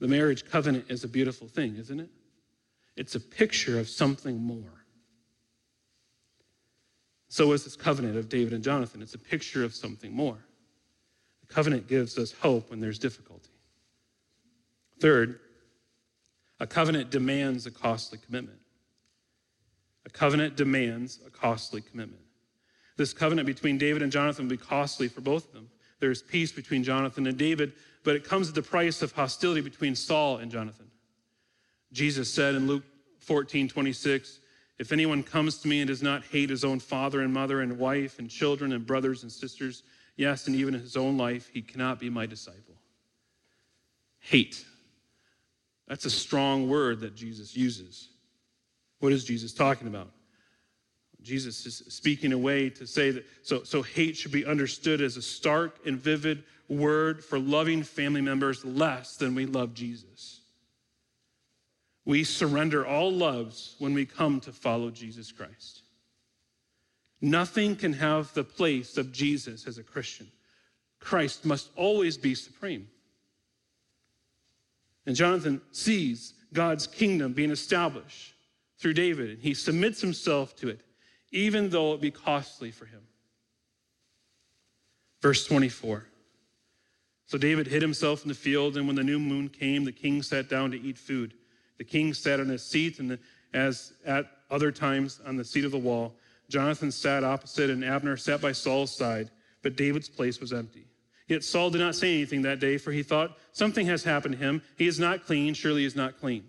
The 0.00 0.08
marriage 0.08 0.44
covenant 0.50 0.86
is 0.88 1.04
a 1.04 1.08
beautiful 1.08 1.46
thing, 1.46 1.76
isn't 1.76 2.00
it? 2.00 2.10
It's 2.96 3.14
a 3.14 3.20
picture 3.20 3.78
of 3.78 3.88
something 3.88 4.42
more. 4.42 4.81
So 7.32 7.50
is 7.52 7.64
this 7.64 7.76
covenant 7.76 8.18
of 8.18 8.28
David 8.28 8.52
and 8.52 8.62
Jonathan. 8.62 9.00
It's 9.00 9.14
a 9.14 9.18
picture 9.18 9.64
of 9.64 9.74
something 9.74 10.12
more. 10.12 10.36
The 11.40 11.54
covenant 11.54 11.88
gives 11.88 12.18
us 12.18 12.30
hope 12.30 12.68
when 12.68 12.78
there's 12.78 12.98
difficulty. 12.98 13.48
Third, 15.00 15.40
a 16.60 16.66
covenant 16.66 17.08
demands 17.08 17.64
a 17.64 17.70
costly 17.70 18.18
commitment. 18.18 18.58
A 20.04 20.10
covenant 20.10 20.56
demands 20.56 21.20
a 21.26 21.30
costly 21.30 21.80
commitment. 21.80 22.20
This 22.98 23.14
covenant 23.14 23.46
between 23.46 23.78
David 23.78 24.02
and 24.02 24.12
Jonathan 24.12 24.44
will 24.44 24.50
be 24.50 24.56
costly 24.58 25.08
for 25.08 25.22
both 25.22 25.46
of 25.46 25.54
them. 25.54 25.70
There 26.00 26.10
is 26.10 26.20
peace 26.20 26.52
between 26.52 26.84
Jonathan 26.84 27.26
and 27.26 27.38
David, 27.38 27.72
but 28.04 28.14
it 28.14 28.24
comes 28.24 28.50
at 28.50 28.54
the 28.54 28.60
price 28.60 29.00
of 29.00 29.12
hostility 29.12 29.62
between 29.62 29.96
Saul 29.96 30.36
and 30.36 30.52
Jonathan. 30.52 30.90
Jesus 31.92 32.30
said 32.30 32.56
in 32.56 32.66
Luke 32.66 32.84
14, 33.20 33.70
26, 33.70 34.40
if 34.82 34.90
anyone 34.90 35.22
comes 35.22 35.58
to 35.58 35.68
me 35.68 35.80
and 35.80 35.86
does 35.86 36.02
not 36.02 36.24
hate 36.24 36.50
his 36.50 36.64
own 36.64 36.80
father 36.80 37.20
and 37.20 37.32
mother 37.32 37.60
and 37.60 37.78
wife 37.78 38.18
and 38.18 38.28
children 38.28 38.72
and 38.72 38.84
brothers 38.84 39.22
and 39.22 39.30
sisters, 39.30 39.84
yes, 40.16 40.48
and 40.48 40.56
even 40.56 40.74
his 40.74 40.96
own 40.96 41.16
life, 41.16 41.48
he 41.52 41.62
cannot 41.62 42.00
be 42.00 42.10
my 42.10 42.26
disciple. 42.26 42.74
Hate. 44.18 44.64
That's 45.86 46.04
a 46.04 46.10
strong 46.10 46.68
word 46.68 46.98
that 47.02 47.14
Jesus 47.14 47.56
uses. 47.56 48.08
What 48.98 49.12
is 49.12 49.24
Jesus 49.24 49.52
talking 49.54 49.86
about? 49.86 50.10
Jesus 51.22 51.64
is 51.64 51.84
speaking 51.88 52.32
a 52.32 52.38
way 52.38 52.68
to 52.70 52.84
say 52.84 53.12
that 53.12 53.24
so, 53.42 53.62
so 53.62 53.82
hate 53.82 54.16
should 54.16 54.32
be 54.32 54.44
understood 54.44 55.00
as 55.00 55.16
a 55.16 55.22
stark 55.22 55.78
and 55.86 55.96
vivid 55.96 56.42
word 56.68 57.24
for 57.24 57.38
loving 57.38 57.84
family 57.84 58.20
members 58.20 58.64
less 58.64 59.16
than 59.16 59.36
we 59.36 59.46
love 59.46 59.74
Jesus. 59.74 60.40
We 62.04 62.24
surrender 62.24 62.86
all 62.86 63.12
loves 63.12 63.76
when 63.78 63.94
we 63.94 64.06
come 64.06 64.40
to 64.40 64.52
follow 64.52 64.90
Jesus 64.90 65.30
Christ. 65.30 65.82
Nothing 67.20 67.76
can 67.76 67.92
have 67.92 68.34
the 68.34 68.42
place 68.42 68.96
of 68.96 69.12
Jesus 69.12 69.66
as 69.66 69.78
a 69.78 69.84
Christian. 69.84 70.26
Christ 70.98 71.44
must 71.44 71.70
always 71.76 72.16
be 72.16 72.34
supreme. 72.34 72.88
And 75.06 75.14
Jonathan 75.14 75.60
sees 75.70 76.34
God's 76.52 76.86
kingdom 76.86 77.32
being 77.32 77.50
established 77.50 78.34
through 78.78 78.94
David, 78.94 79.30
and 79.30 79.38
he 79.40 79.54
submits 79.54 80.00
himself 80.00 80.56
to 80.56 80.68
it, 80.68 80.80
even 81.30 81.70
though 81.70 81.94
it 81.94 82.00
be 82.00 82.10
costly 82.10 82.72
for 82.72 82.86
him. 82.86 83.00
Verse 85.20 85.46
24. 85.46 86.04
So 87.26 87.38
David 87.38 87.68
hid 87.68 87.80
himself 87.80 88.22
in 88.22 88.28
the 88.28 88.34
field, 88.34 88.76
and 88.76 88.86
when 88.86 88.96
the 88.96 89.04
new 89.04 89.20
moon 89.20 89.48
came, 89.48 89.84
the 89.84 89.92
king 89.92 90.22
sat 90.22 90.48
down 90.48 90.72
to 90.72 90.80
eat 90.80 90.98
food. 90.98 91.34
The 91.78 91.84
king 91.84 92.14
sat 92.14 92.40
on 92.40 92.48
his 92.48 92.64
seat, 92.64 92.98
and 92.98 93.18
as 93.54 93.92
at 94.04 94.26
other 94.50 94.70
times 94.70 95.20
on 95.26 95.36
the 95.36 95.44
seat 95.44 95.64
of 95.64 95.72
the 95.72 95.78
wall, 95.78 96.14
Jonathan 96.48 96.90
sat 96.90 97.24
opposite, 97.24 97.70
and 97.70 97.84
Abner 97.84 98.16
sat 98.16 98.40
by 98.40 98.52
Saul's 98.52 98.94
side, 98.94 99.30
but 99.62 99.76
David's 99.76 100.08
place 100.08 100.40
was 100.40 100.52
empty. 100.52 100.86
Yet 101.28 101.44
Saul 101.44 101.70
did 101.70 101.80
not 101.80 101.94
say 101.94 102.14
anything 102.14 102.42
that 102.42 102.60
day, 102.60 102.76
for 102.76 102.92
he 102.92 103.02
thought, 103.02 103.38
Something 103.52 103.86
has 103.86 104.04
happened 104.04 104.38
to 104.38 104.44
him. 104.44 104.62
He 104.76 104.86
is 104.86 104.98
not 104.98 105.24
clean. 105.24 105.54
Surely 105.54 105.80
he 105.80 105.86
is 105.86 105.96
not 105.96 106.18
clean. 106.20 106.44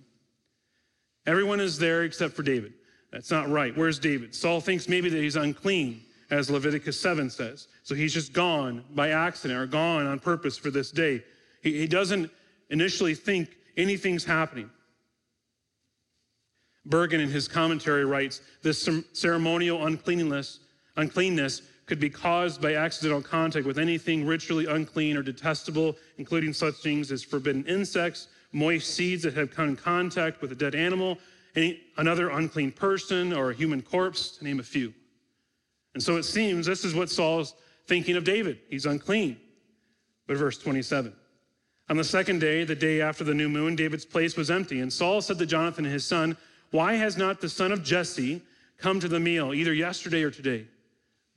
Everyone 1.25 1.59
is 1.59 1.77
there 1.79 2.03
except 2.03 2.33
for 2.33 2.43
David. 2.43 2.73
That's 3.11 3.31
not 3.31 3.49
right. 3.49 3.75
Where's 3.77 3.99
David? 3.99 4.35
Saul 4.35 4.59
thinks 4.59 4.89
maybe 4.89 5.09
that 5.09 5.21
he's 5.21 5.35
unclean, 5.35 6.01
as 6.31 6.49
Leviticus 6.49 6.99
7 6.99 7.29
says. 7.29 7.67
So 7.83 7.95
he's 7.95 8.13
just 8.13 8.33
gone 8.33 8.83
by 8.93 9.09
accident 9.09 9.59
or 9.59 9.67
gone 9.67 10.05
on 10.05 10.19
purpose 10.19 10.57
for 10.57 10.71
this 10.71 10.91
day. 10.91 11.23
He, 11.61 11.77
he 11.77 11.87
doesn't 11.87 12.29
initially 12.69 13.15
think 13.15 13.55
anything's 13.77 14.25
happening. 14.25 14.69
Bergen, 16.85 17.21
in 17.21 17.29
his 17.29 17.47
commentary, 17.47 18.05
writes 18.05 18.41
this 18.61 18.89
ceremonial 19.13 19.85
uncleanness, 19.85 20.59
uncleanness 20.97 21.61
could 21.85 21.99
be 21.99 22.09
caused 22.09 22.61
by 22.61 22.75
accidental 22.75 23.21
contact 23.21 23.65
with 23.65 23.77
anything 23.77 24.25
ritually 24.25 24.65
unclean 24.65 25.17
or 25.17 25.23
detestable, 25.23 25.95
including 26.17 26.53
such 26.53 26.75
things 26.75 27.11
as 27.11 27.23
forbidden 27.23 27.65
insects, 27.65 28.27
moist 28.51 28.93
seeds 28.93 29.23
that 29.23 29.33
have 29.33 29.51
come 29.51 29.69
in 29.69 29.75
contact 29.75 30.41
with 30.41 30.51
a 30.51 30.55
dead 30.55 30.75
animal, 30.75 31.17
any, 31.55 31.81
another 31.97 32.29
unclean 32.29 32.71
person, 32.71 33.33
or 33.33 33.51
a 33.51 33.53
human 33.53 33.81
corpse, 33.81 34.37
to 34.37 34.43
name 34.43 34.59
a 34.59 34.63
few. 34.63 34.93
And 35.93 36.01
so 36.01 36.17
it 36.17 36.23
seems 36.23 36.65
this 36.65 36.85
is 36.85 36.95
what 36.95 37.09
Saul 37.09 37.41
is 37.41 37.53
thinking 37.87 38.15
of 38.15 38.23
David. 38.23 38.59
He's 38.69 38.85
unclean. 38.85 39.37
But 40.27 40.37
verse 40.37 40.57
27. 40.57 41.13
On 41.89 41.97
the 41.97 42.03
second 42.03 42.39
day, 42.39 42.63
the 42.63 42.75
day 42.75 43.01
after 43.01 43.23
the 43.23 43.33
new 43.33 43.49
moon, 43.49 43.75
David's 43.75 44.05
place 44.05 44.37
was 44.37 44.49
empty. 44.49 44.79
And 44.79 44.91
Saul 44.91 45.21
said 45.21 45.37
to 45.39 45.45
Jonathan, 45.45 45.85
and 45.85 45.93
his 45.93 46.05
son, 46.05 46.37
why 46.73 46.95
has 46.95 47.17
not 47.17 47.39
the 47.39 47.49
son 47.49 47.71
of 47.71 47.83
Jesse 47.83 48.41
come 48.79 48.99
to 48.99 49.07
the 49.07 49.19
meal, 49.19 49.53
either 49.53 49.75
yesterday 49.75 50.23
or 50.23 50.31
today? 50.31 50.65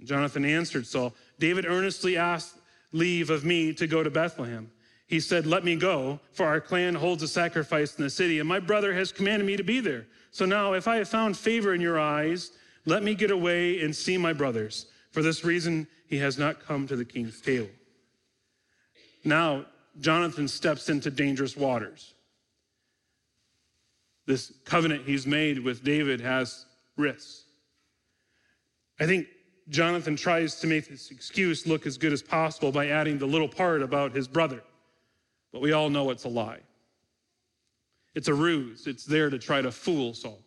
Jonathan 0.02 0.46
answered 0.46 0.86
Saul, 0.86 1.14
David 1.38 1.66
earnestly 1.66 2.16
asked 2.16 2.56
leave 2.90 3.28
of 3.28 3.44
me 3.44 3.74
to 3.74 3.86
go 3.86 4.02
to 4.02 4.08
Bethlehem. 4.08 4.70
He 5.06 5.20
said, 5.20 5.44
Let 5.44 5.62
me 5.62 5.76
go, 5.76 6.20
for 6.32 6.46
our 6.46 6.58
clan 6.58 6.94
holds 6.94 7.22
a 7.22 7.28
sacrifice 7.28 7.96
in 7.96 8.02
the 8.02 8.08
city, 8.08 8.40
and 8.40 8.48
my 8.48 8.58
brother 8.58 8.94
has 8.94 9.12
commanded 9.12 9.44
me 9.44 9.58
to 9.58 9.62
be 9.62 9.78
there. 9.78 10.06
So 10.30 10.46
now, 10.46 10.72
if 10.72 10.88
I 10.88 10.96
have 10.96 11.08
found 11.10 11.36
favor 11.36 11.74
in 11.74 11.82
your 11.82 12.00
eyes, 12.00 12.52
let 12.86 13.02
me 13.02 13.14
get 13.14 13.30
away 13.30 13.82
and 13.82 13.94
see 13.94 14.16
my 14.16 14.32
brothers. 14.32 14.86
For 15.10 15.20
this 15.20 15.44
reason, 15.44 15.86
he 16.06 16.16
has 16.16 16.38
not 16.38 16.64
come 16.64 16.86
to 16.86 16.96
the 16.96 17.04
king's 17.04 17.42
table. 17.42 17.68
Now, 19.22 19.66
Jonathan 20.00 20.48
steps 20.48 20.88
into 20.88 21.10
dangerous 21.10 21.58
waters 21.58 22.14
this 24.26 24.52
covenant 24.64 25.04
he's 25.06 25.26
made 25.26 25.58
with 25.58 25.84
David 25.84 26.20
has 26.20 26.66
risks. 26.96 27.44
I 28.98 29.06
think 29.06 29.28
Jonathan 29.68 30.16
tries 30.16 30.56
to 30.60 30.66
make 30.66 30.88
this 30.88 31.10
excuse 31.10 31.66
look 31.66 31.86
as 31.86 31.96
good 31.96 32.12
as 32.12 32.22
possible 32.22 32.72
by 32.72 32.88
adding 32.88 33.18
the 33.18 33.26
little 33.26 33.48
part 33.48 33.82
about 33.82 34.14
his 34.14 34.28
brother, 34.28 34.62
but 35.52 35.60
we 35.60 35.72
all 35.72 35.88
know 35.88 36.10
it's 36.10 36.24
a 36.24 36.28
lie. 36.28 36.60
It's 38.14 38.28
a 38.28 38.34
ruse. 38.34 38.86
It's 38.86 39.04
there 39.04 39.28
to 39.28 39.38
try 39.38 39.60
to 39.60 39.70
fool 39.70 40.14
Saul. 40.14 40.40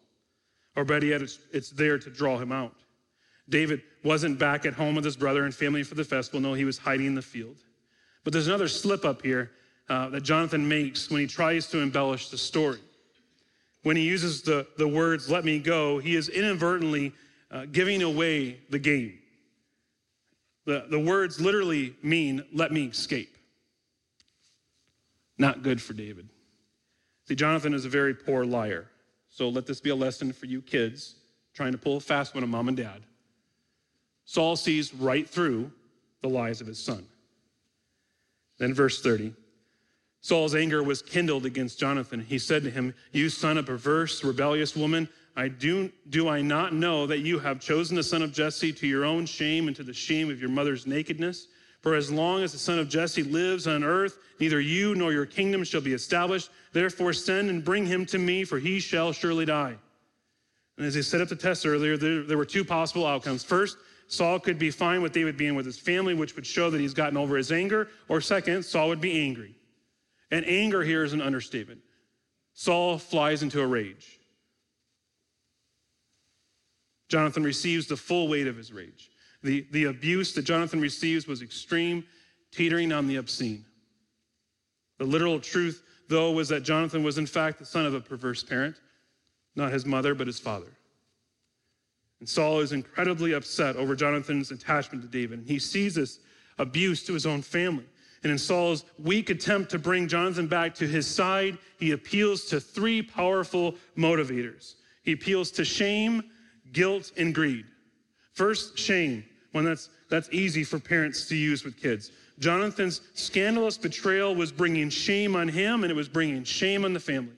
Or 0.76 0.84
better 0.84 1.06
yet, 1.06 1.22
it's, 1.22 1.39
it's 1.52 1.70
there 1.70 2.00
to 2.00 2.10
draw 2.10 2.38
him 2.38 2.52
out. 2.52 2.74
David 3.48 3.82
wasn't 4.04 4.39
back 4.39 4.65
at 4.65 4.74
home 4.74 4.96
with 4.96 5.06
his 5.06 5.18
brother 5.18 5.46
and 5.46 5.54
family 5.54 5.84
for 5.84 5.96
the 5.96 6.04
festival. 6.04 6.39
No, 6.39 6.54
he 6.54 6.65
was 6.65 6.78
hiding 6.78 7.08
in 7.08 7.15
the 7.15 7.22
field. 7.22 7.58
But 8.24 8.34
there's 8.34 8.48
another 8.48 8.68
slip 8.68 9.06
up 9.06 9.22
here 9.22 9.52
uh, 9.88 10.10
that 10.10 10.22
Jonathan 10.22 10.68
makes 10.68 11.10
when 11.10 11.22
he 11.22 11.28
tries 11.28 11.68
to 11.68 11.80
embellish 11.80 12.30
the 12.30 12.38
story 12.38 12.80
when 13.84 13.96
he 13.96 14.04
uses 14.04 14.42
the, 14.42 14.68
the 14.78 14.88
words, 14.88 15.30
let 15.30 15.46
me 15.46 15.60
go, 15.60 16.00
he 16.00 16.15
is 16.15 16.30
inadvertently 16.30 17.13
uh, 17.52 17.65
giving 17.72 18.02
away 18.02 18.60
the 18.70 18.80
game. 18.80 19.20
The, 20.65 20.86
the 20.89 21.00
words 21.00 21.39
literally 21.39 21.96
mean, 22.04 22.44
let 22.54 22.72
me 22.72 22.86
escape. 22.86 23.36
Not 25.38 25.63
good 25.63 25.82
for 25.82 25.94
David. 25.94 26.30
See, 27.28 27.36
Jonathan 27.36 27.74
is 27.74 27.86
a 27.86 27.89
very 27.89 28.13
poor 28.13 28.44
liar. 28.46 28.88
So 29.30 29.50
let 29.50 29.65
this 29.65 29.80
be 29.80 29.89
a 29.89 29.96
lesson 29.96 30.34
for 30.34 30.46
you 30.46 30.62
kids 30.62 31.15
trying 31.54 31.72
to 31.72 31.78
pull 31.78 31.98
a 31.98 32.00
fast 32.00 32.36
one 32.36 32.44
on 32.44 32.50
mom 32.50 32.68
and 32.68 32.78
dad. 32.78 33.02
Saul 34.26 34.56
sees 34.56 34.94
right 34.94 35.28
through 35.28 35.72
the 36.22 36.30
lies 36.30 36.62
of 36.62 36.68
his 36.68 36.78
son. 36.78 37.08
Then, 38.58 38.74
verse 38.74 39.02
30 39.02 39.34
Saul's 40.21 40.55
anger 40.55 40.84
was 40.84 41.01
kindled 41.01 41.45
against 41.45 41.79
Jonathan. 41.79 42.19
He 42.19 42.39
said 42.39 42.63
to 42.63 42.69
him, 42.69 42.93
You 43.12 43.29
son 43.29 43.58
of 43.58 43.65
perverse, 43.65 44.23
rebellious 44.23 44.75
woman, 44.75 45.08
I 45.36 45.47
do, 45.47 45.89
do 46.10 46.27
I 46.27 46.41
not 46.41 46.73
know 46.73 47.08
that 47.08 47.19
you 47.19 47.39
have 47.39 47.62
chosen 47.62 47.95
the 47.95 48.03
son 48.03 48.21
of 48.21 48.34
Jesse 48.34 48.73
to 48.73 48.88
your 48.88 49.05
own 49.05 49.25
shame 49.25 49.67
and 49.67 49.75
to 49.77 49.84
the 49.84 49.93
shame 49.93 50.29
of 50.29 50.41
your 50.41 50.49
mother's 50.49 50.86
nakedness? 50.86 51.47
For 51.82 51.95
as 51.95 52.12
long 52.12 52.43
as 52.43 52.51
the 52.51 52.58
son 52.58 52.77
of 52.77 52.89
Jesse 52.89 53.23
lives 53.23 53.65
on 53.65 53.86
earth, 53.86 54.17
neither 54.41 54.60
you 54.60 54.95
nor 54.95 55.13
your 55.13 55.25
kingdom 55.25 55.63
shall 55.63 55.79
be 55.79 55.93
established. 55.93 56.49
Therefore, 56.73 57.13
send 57.13 57.49
and 57.49 57.63
bring 57.63 57.86
him 57.86 58.05
to 58.08 58.19
me, 58.19 58.43
for 58.43 58.60
he 58.60 58.82
shall 58.82 59.13
surely 59.13 59.45
die. 59.45 59.77
And 60.77 60.86
as 60.86 60.97
I 60.97 61.01
set 61.01 61.21
up 61.21 61.29
the 61.29 61.38
test 61.38 61.65
earlier, 61.65 61.95
there, 61.95 62.23
there 62.23 62.38
were 62.38 62.43
two 62.43 62.65
possible 62.65 63.05
outcomes. 63.05 63.43
First, 63.43 63.77
Saul 64.08 64.39
could 64.39 64.60
be 64.60 64.71
fine 64.71 65.01
with 65.01 65.13
David 65.13 65.38
being 65.38 65.55
with 65.55 65.65
his 65.65 65.79
family, 65.79 66.15
which 66.15 66.36
would 66.36 66.45
show 66.45 66.69
that 66.69 66.82
he's 66.82 66.93
gotten 66.93 67.15
over 67.15 67.38
his 67.38 67.51
anger. 67.51 67.88
Or 68.10 68.19
second, 68.19 68.63
Saul 68.63 68.89
would 68.89 68.99
be 68.99 69.21
angry. 69.21 69.55
And 70.32 70.46
anger 70.46 70.84
here 70.84 71.04
is 71.04 71.13
an 71.13 71.22
understatement. 71.22 71.82
Saul 72.54 72.98
flies 72.98 73.42
into 73.42 73.62
a 73.62 73.68
rage. 73.68 74.20
Jonathan 77.08 77.43
receives 77.43 77.88
the 77.88 77.97
full 77.97 78.28
weight 78.28 78.47
of 78.47 78.56
his 78.56 78.72
rage. 78.72 79.10
The, 79.41 79.66
the 79.72 79.86
abuse 79.86 80.34
that 80.34 80.43
Jonathan 80.43 80.80
receives 80.80 81.28
was 81.28 81.41
extreme, 81.41 82.03
teetering 82.51 82.91
on 82.91 83.08
the 83.08 83.16
obscene. 83.16 83.66
The 84.99 85.06
literal 85.06 85.39
truth, 85.39 85.82
though, 86.10 86.32
was 86.32 86.49
that 86.49 86.64
Jonathan 86.64 87.03
was 87.03 87.18
in 87.18 87.26
fact 87.26 87.58
the 87.58 87.66
son 87.66 87.86
of 87.86 87.93
a 87.93 88.01
perverse 88.01 88.43
parent, 88.43 88.76
not 89.56 89.72
his 89.72 89.86
mother, 89.86 90.14
but 90.14 90.28
his 90.28 90.39
father. 90.39 90.78
And 92.20 92.28
Saul 92.28 92.60
is 92.60 92.74
incredibly 92.74 93.34
upset 93.34 93.78
over 93.78 93.95
Jonathan's 93.95 94.51
attachment 94.51 95.03
to 95.03 95.10
David. 95.10 95.39
And 95.39 95.47
he 95.47 95.58
sees 95.58 95.95
this 95.95 96.20
abuse 96.58 97.03
to 97.06 97.14
his 97.14 97.26
own 97.26 97.41
family. 97.41 97.86
And 98.24 98.32
in 98.32 98.38
Saul's 98.38 98.84
weak 98.97 99.30
attempt 99.30 99.72
to 99.72 99.80
bring 99.80 100.07
Jonathan 100.07 100.47
back 100.47 100.76
to 100.76 100.88
his 100.88 101.07
side, 101.07 101.57
he 101.78 101.91
appeals 101.91 102.45
to 102.45 102.59
three 102.59 103.01
powerful 103.01 103.76
motivators. 103.97 104.76
He 105.03 105.13
appeals 105.13 105.51
to 105.51 105.63
shame, 105.63 106.24
guilt, 106.74 107.11
and 107.17 107.34
greed. 107.34 107.65
First, 108.34 108.78
shame. 108.78 109.24
One 109.53 109.63
that's, 109.63 109.89
that's 110.09 110.30
easy 110.32 110.63
for 110.63 110.80
parents 110.80 111.28
to 111.30 111.36
use 111.36 111.63
with 111.63 111.78
kids. 111.82 112.11
Jonathan's 112.39 113.01
scandalous 113.15 113.78
betrayal 113.78 114.36
was 114.36 114.51
bringing 114.51 114.89
shame 114.89 115.36
on 115.36 115.47
him, 115.47 115.84
and 115.84 115.91
it 115.91 115.95
was 115.95 116.09
bringing 116.09 116.43
shame 116.43 116.86
on 116.86 116.93
the 116.93 116.99
family. 116.99 117.34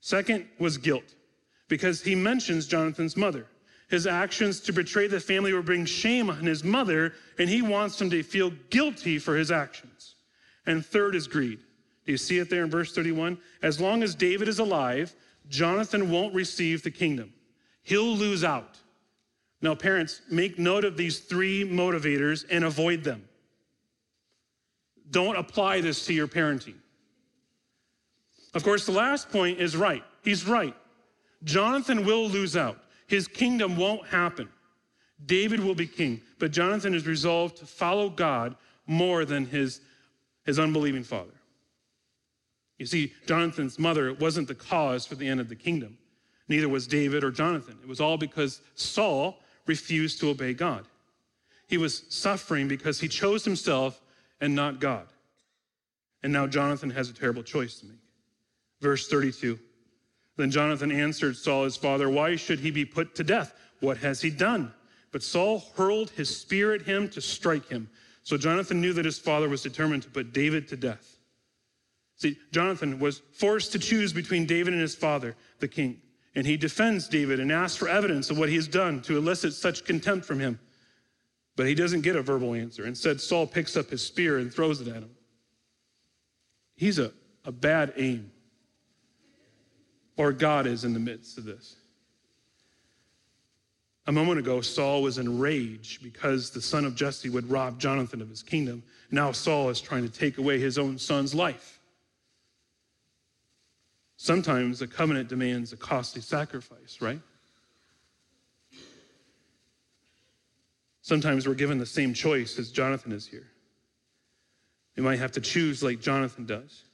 Second 0.00 0.46
was 0.58 0.78
guilt. 0.78 1.14
because 1.70 2.02
he 2.02 2.14
mentions 2.14 2.66
Jonathan's 2.66 3.16
mother. 3.16 3.46
His 3.90 4.06
actions 4.06 4.60
to 4.60 4.72
betray 4.72 5.08
the 5.08 5.18
family 5.18 5.52
will 5.52 5.62
bring 5.62 5.84
shame 5.84 6.30
on 6.30 6.44
his 6.44 6.62
mother, 6.62 7.12
and 7.38 7.48
he 7.48 7.60
wants 7.60 8.00
him 8.00 8.08
to 8.10 8.22
feel 8.22 8.50
guilty 8.70 9.18
for 9.18 9.36
his 9.36 9.50
actions. 9.50 10.14
And 10.64 10.86
third 10.86 11.16
is 11.16 11.26
greed. 11.26 11.58
Do 12.06 12.12
you 12.12 12.18
see 12.18 12.38
it 12.38 12.48
there 12.48 12.62
in 12.62 12.70
verse 12.70 12.94
31? 12.94 13.36
As 13.62 13.80
long 13.80 14.04
as 14.04 14.14
David 14.14 14.46
is 14.46 14.60
alive, 14.60 15.14
Jonathan 15.48 16.08
won't 16.08 16.32
receive 16.34 16.84
the 16.84 16.90
kingdom. 16.90 17.32
He'll 17.82 18.14
lose 18.14 18.44
out. 18.44 18.78
Now, 19.60 19.74
parents, 19.74 20.22
make 20.30 20.56
note 20.56 20.84
of 20.84 20.96
these 20.96 21.18
three 21.18 21.68
motivators 21.68 22.44
and 22.48 22.64
avoid 22.64 23.02
them. 23.02 23.28
Don't 25.10 25.36
apply 25.36 25.80
this 25.80 26.06
to 26.06 26.14
your 26.14 26.28
parenting. 26.28 26.76
Of 28.54 28.62
course, 28.62 28.86
the 28.86 28.92
last 28.92 29.30
point 29.30 29.58
is 29.58 29.76
right. 29.76 30.04
He's 30.22 30.46
right. 30.46 30.76
Jonathan 31.42 32.06
will 32.06 32.28
lose 32.28 32.56
out. 32.56 32.78
His 33.10 33.26
kingdom 33.26 33.76
won't 33.76 34.06
happen. 34.06 34.48
David 35.26 35.58
will 35.58 35.74
be 35.74 35.88
king, 35.88 36.20
but 36.38 36.52
Jonathan 36.52 36.94
is 36.94 37.08
resolved 37.08 37.56
to 37.56 37.66
follow 37.66 38.08
God 38.08 38.54
more 38.86 39.24
than 39.24 39.46
his, 39.46 39.80
his 40.44 40.60
unbelieving 40.60 41.02
father. 41.02 41.34
You 42.78 42.86
see, 42.86 43.12
Jonathan's 43.26 43.80
mother 43.80 44.14
wasn't 44.14 44.46
the 44.46 44.54
cause 44.54 45.06
for 45.06 45.16
the 45.16 45.26
end 45.26 45.40
of 45.40 45.48
the 45.48 45.56
kingdom. 45.56 45.98
Neither 46.46 46.68
was 46.68 46.86
David 46.86 47.24
or 47.24 47.32
Jonathan. 47.32 47.76
It 47.82 47.88
was 47.88 48.00
all 48.00 48.16
because 48.16 48.60
Saul 48.76 49.40
refused 49.66 50.20
to 50.20 50.30
obey 50.30 50.54
God. 50.54 50.86
He 51.66 51.78
was 51.78 52.04
suffering 52.10 52.68
because 52.68 53.00
he 53.00 53.08
chose 53.08 53.44
himself 53.44 54.00
and 54.40 54.54
not 54.54 54.78
God. 54.78 55.08
And 56.22 56.32
now 56.32 56.46
Jonathan 56.46 56.90
has 56.90 57.10
a 57.10 57.12
terrible 57.12 57.42
choice 57.42 57.80
to 57.80 57.86
make. 57.86 57.98
Verse 58.80 59.08
32 59.08 59.58
then 60.40 60.50
Jonathan 60.50 60.92
answered 60.92 61.36
Saul, 61.36 61.64
his 61.64 61.76
father, 61.76 62.08
Why 62.08 62.36
should 62.36 62.60
he 62.60 62.70
be 62.70 62.84
put 62.84 63.14
to 63.16 63.24
death? 63.24 63.54
What 63.80 63.98
has 63.98 64.20
he 64.20 64.30
done? 64.30 64.72
But 65.12 65.22
Saul 65.22 65.64
hurled 65.76 66.10
his 66.10 66.34
spear 66.34 66.72
at 66.72 66.82
him 66.82 67.08
to 67.10 67.20
strike 67.20 67.68
him. 67.68 67.88
So 68.22 68.36
Jonathan 68.36 68.80
knew 68.80 68.92
that 68.92 69.04
his 69.04 69.18
father 69.18 69.48
was 69.48 69.62
determined 69.62 70.02
to 70.04 70.10
put 70.10 70.32
David 70.32 70.68
to 70.68 70.76
death. 70.76 71.18
See, 72.16 72.38
Jonathan 72.52 72.98
was 72.98 73.22
forced 73.32 73.72
to 73.72 73.78
choose 73.78 74.12
between 74.12 74.46
David 74.46 74.72
and 74.72 74.82
his 74.82 74.94
father, 74.94 75.34
the 75.58 75.68
king. 75.68 76.00
And 76.34 76.46
he 76.46 76.56
defends 76.56 77.08
David 77.08 77.40
and 77.40 77.50
asks 77.50 77.76
for 77.76 77.88
evidence 77.88 78.30
of 78.30 78.38
what 78.38 78.48
he 78.48 78.54
has 78.54 78.68
done 78.68 79.02
to 79.02 79.16
elicit 79.16 79.54
such 79.54 79.84
contempt 79.84 80.26
from 80.26 80.38
him. 80.38 80.60
But 81.56 81.66
he 81.66 81.74
doesn't 81.74 82.02
get 82.02 82.16
a 82.16 82.22
verbal 82.22 82.54
answer. 82.54 82.86
Instead, 82.86 83.20
Saul 83.20 83.46
picks 83.46 83.76
up 83.76 83.90
his 83.90 84.02
spear 84.06 84.38
and 84.38 84.52
throws 84.52 84.80
it 84.80 84.88
at 84.88 85.02
him. 85.02 85.10
He's 86.76 86.98
a, 86.98 87.12
a 87.44 87.52
bad 87.52 87.94
aim 87.96 88.30
or 90.16 90.32
God 90.32 90.66
is 90.66 90.84
in 90.84 90.92
the 90.92 91.00
midst 91.00 91.38
of 91.38 91.44
this. 91.44 91.76
A 94.06 94.12
moment 94.12 94.38
ago, 94.38 94.60
Saul 94.60 95.02
was 95.02 95.18
enraged 95.18 96.02
because 96.02 96.50
the 96.50 96.60
son 96.60 96.84
of 96.84 96.94
Jesse 96.94 97.28
would 97.28 97.48
rob 97.48 97.78
Jonathan 97.78 98.20
of 98.20 98.28
his 98.28 98.42
kingdom. 98.42 98.82
Now 99.10 99.30
Saul 99.32 99.68
is 99.68 99.80
trying 99.80 100.02
to 100.02 100.08
take 100.08 100.38
away 100.38 100.58
his 100.58 100.78
own 100.78 100.98
son's 100.98 101.34
life. 101.34 101.78
Sometimes 104.16 104.82
a 104.82 104.86
covenant 104.86 105.28
demands 105.28 105.72
a 105.72 105.76
costly 105.76 106.22
sacrifice, 106.22 106.98
right? 107.00 107.20
Sometimes 111.02 111.46
we're 111.48 111.54
given 111.54 111.78
the 111.78 111.86
same 111.86 112.12
choice 112.12 112.58
as 112.58 112.70
Jonathan 112.70 113.12
is 113.12 113.26
here. 113.26 113.46
We 114.96 115.02
might 115.02 115.18
have 115.18 115.32
to 115.32 115.40
choose 115.40 115.82
like 115.82 116.00
Jonathan 116.00 116.46
does. 116.46 116.84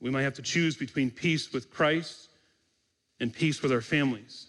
We 0.00 0.10
might 0.10 0.22
have 0.22 0.34
to 0.34 0.42
choose 0.42 0.76
between 0.76 1.10
peace 1.10 1.52
with 1.52 1.70
Christ 1.70 2.27
and 3.20 3.32
peace 3.32 3.62
with 3.62 3.72
our 3.72 3.80
families, 3.80 4.46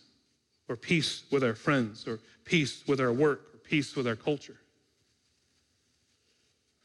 or 0.68 0.76
peace 0.76 1.24
with 1.32 1.44
our 1.44 1.56
friends, 1.56 2.08
or 2.08 2.20
peace 2.46 2.84
with 2.88 3.00
our 3.00 3.12
work, 3.12 3.42
or 3.54 3.58
peace 3.58 3.96
with 3.96 4.08
our 4.08 4.16
culture. 4.16 4.58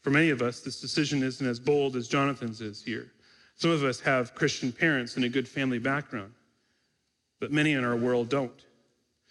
For 0.01 0.09
many 0.11 0.29
of 0.29 0.41
us, 0.41 0.59
this 0.59 0.79
decision 0.79 1.23
isn't 1.23 1.45
as 1.45 1.59
bold 1.59 1.95
as 1.95 2.07
Jonathan's 2.07 2.61
is 2.61 2.83
here. 2.83 3.11
Some 3.55 3.71
of 3.71 3.83
us 3.83 3.99
have 4.01 4.35
Christian 4.35 4.71
parents 4.71 5.15
and 5.15 5.25
a 5.25 5.29
good 5.29 5.47
family 5.47 5.79
background, 5.79 6.33
but 7.39 7.51
many 7.51 7.73
in 7.73 7.83
our 7.83 7.95
world 7.95 8.29
don't. 8.29 8.65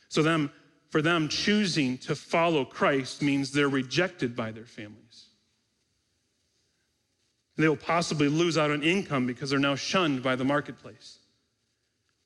So 0.09 0.23
them, 0.23 0.51
for 0.91 1.03
them, 1.03 1.29
choosing 1.29 1.99
to 1.99 2.15
follow 2.15 2.65
Christ 2.65 3.23
means 3.23 3.51
they're 3.51 3.69
rejected 3.69 4.35
by 4.35 4.51
their 4.51 4.65
families. 4.65 5.27
They 7.57 7.69
will 7.69 7.77
possibly 7.77 8.29
lose 8.29 8.59
out 8.59 8.71
on 8.71 8.83
income 8.83 9.27
because 9.27 9.51
they're 9.51 9.59
now 9.59 9.77
shunned 9.77 10.23
by 10.23 10.35
the 10.37 10.45
marketplace. 10.45 11.19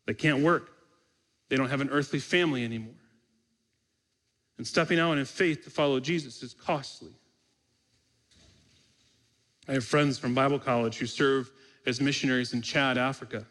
They 0.09 0.15
can't 0.15 0.43
work. 0.43 0.71
They 1.51 1.57
don't 1.57 1.69
have 1.69 1.83
an 1.83 1.91
earthly 1.91 2.19
family 2.19 2.65
anymore. 2.65 2.95
And 4.57 4.67
stepping 4.67 4.99
out 4.99 5.19
in 5.19 5.25
faith 5.27 5.65
to 5.65 5.71
follow 5.71 6.01
Jesus 6.01 6.43
is 6.43 6.55
costly. 6.55 7.13
I 9.69 9.75
have 9.75 9.85
friends 9.85 10.19
from 10.19 10.35
Bible 10.35 10.59
college 10.59 10.97
who 10.97 11.05
serve 11.05 11.51
as 11.85 12.01
missionaries 12.01 12.55
in 12.55 12.63
Chad, 12.63 12.97
Africa, 12.97 13.45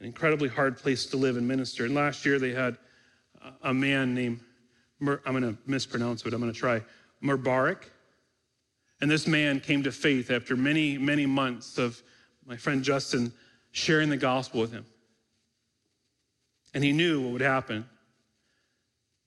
an 0.00 0.04
incredibly 0.04 0.48
hard 0.48 0.76
place 0.76 1.06
to 1.06 1.16
live 1.16 1.36
and 1.36 1.46
minister. 1.46 1.84
And 1.84 1.94
last 1.94 2.26
year 2.26 2.40
they 2.40 2.50
had 2.50 2.76
a 3.62 3.72
man 3.72 4.12
named, 4.12 4.40
I'm 5.00 5.20
going 5.24 5.42
to 5.42 5.56
mispronounce 5.66 6.26
it, 6.26 6.34
I'm 6.34 6.40
going 6.40 6.52
to 6.52 6.58
try, 6.58 6.82
Mubarak. 7.22 7.84
And 9.00 9.08
this 9.08 9.28
man 9.28 9.60
came 9.60 9.84
to 9.84 9.92
faith 9.92 10.32
after 10.32 10.56
many, 10.56 10.98
many 10.98 11.26
months 11.26 11.78
of 11.78 12.02
my 12.44 12.56
friend 12.56 12.82
Justin 12.82 13.32
sharing 13.70 14.08
the 14.10 14.16
gospel 14.16 14.60
with 14.60 14.72
him. 14.72 14.84
And 16.74 16.82
he 16.82 16.92
knew 16.92 17.22
what 17.22 17.32
would 17.32 17.40
happen. 17.40 17.86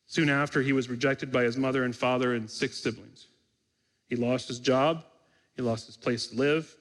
Soon 0.05 0.29
after, 0.29 0.61
he 0.61 0.73
was 0.73 0.89
rejected 0.89 1.31
by 1.31 1.43
his 1.43 1.57
mother 1.57 1.83
and 1.83 1.95
father 1.95 2.33
and 2.33 2.49
six 2.49 2.77
siblings. 2.77 3.27
He 4.07 4.15
lost 4.15 4.47
his 4.47 4.59
job, 4.59 5.03
he 5.55 5.61
lost 5.61 5.87
his 5.87 5.97
place 5.97 6.27
to 6.27 6.35
live, 6.35 6.73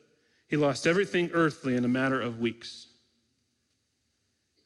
he 0.49 0.57
lost 0.57 0.87
everything 0.87 1.31
earthly 1.33 1.77
in 1.77 1.85
a 1.85 1.89
matter 1.89 2.21
of 2.21 2.39
weeks. 2.39 2.89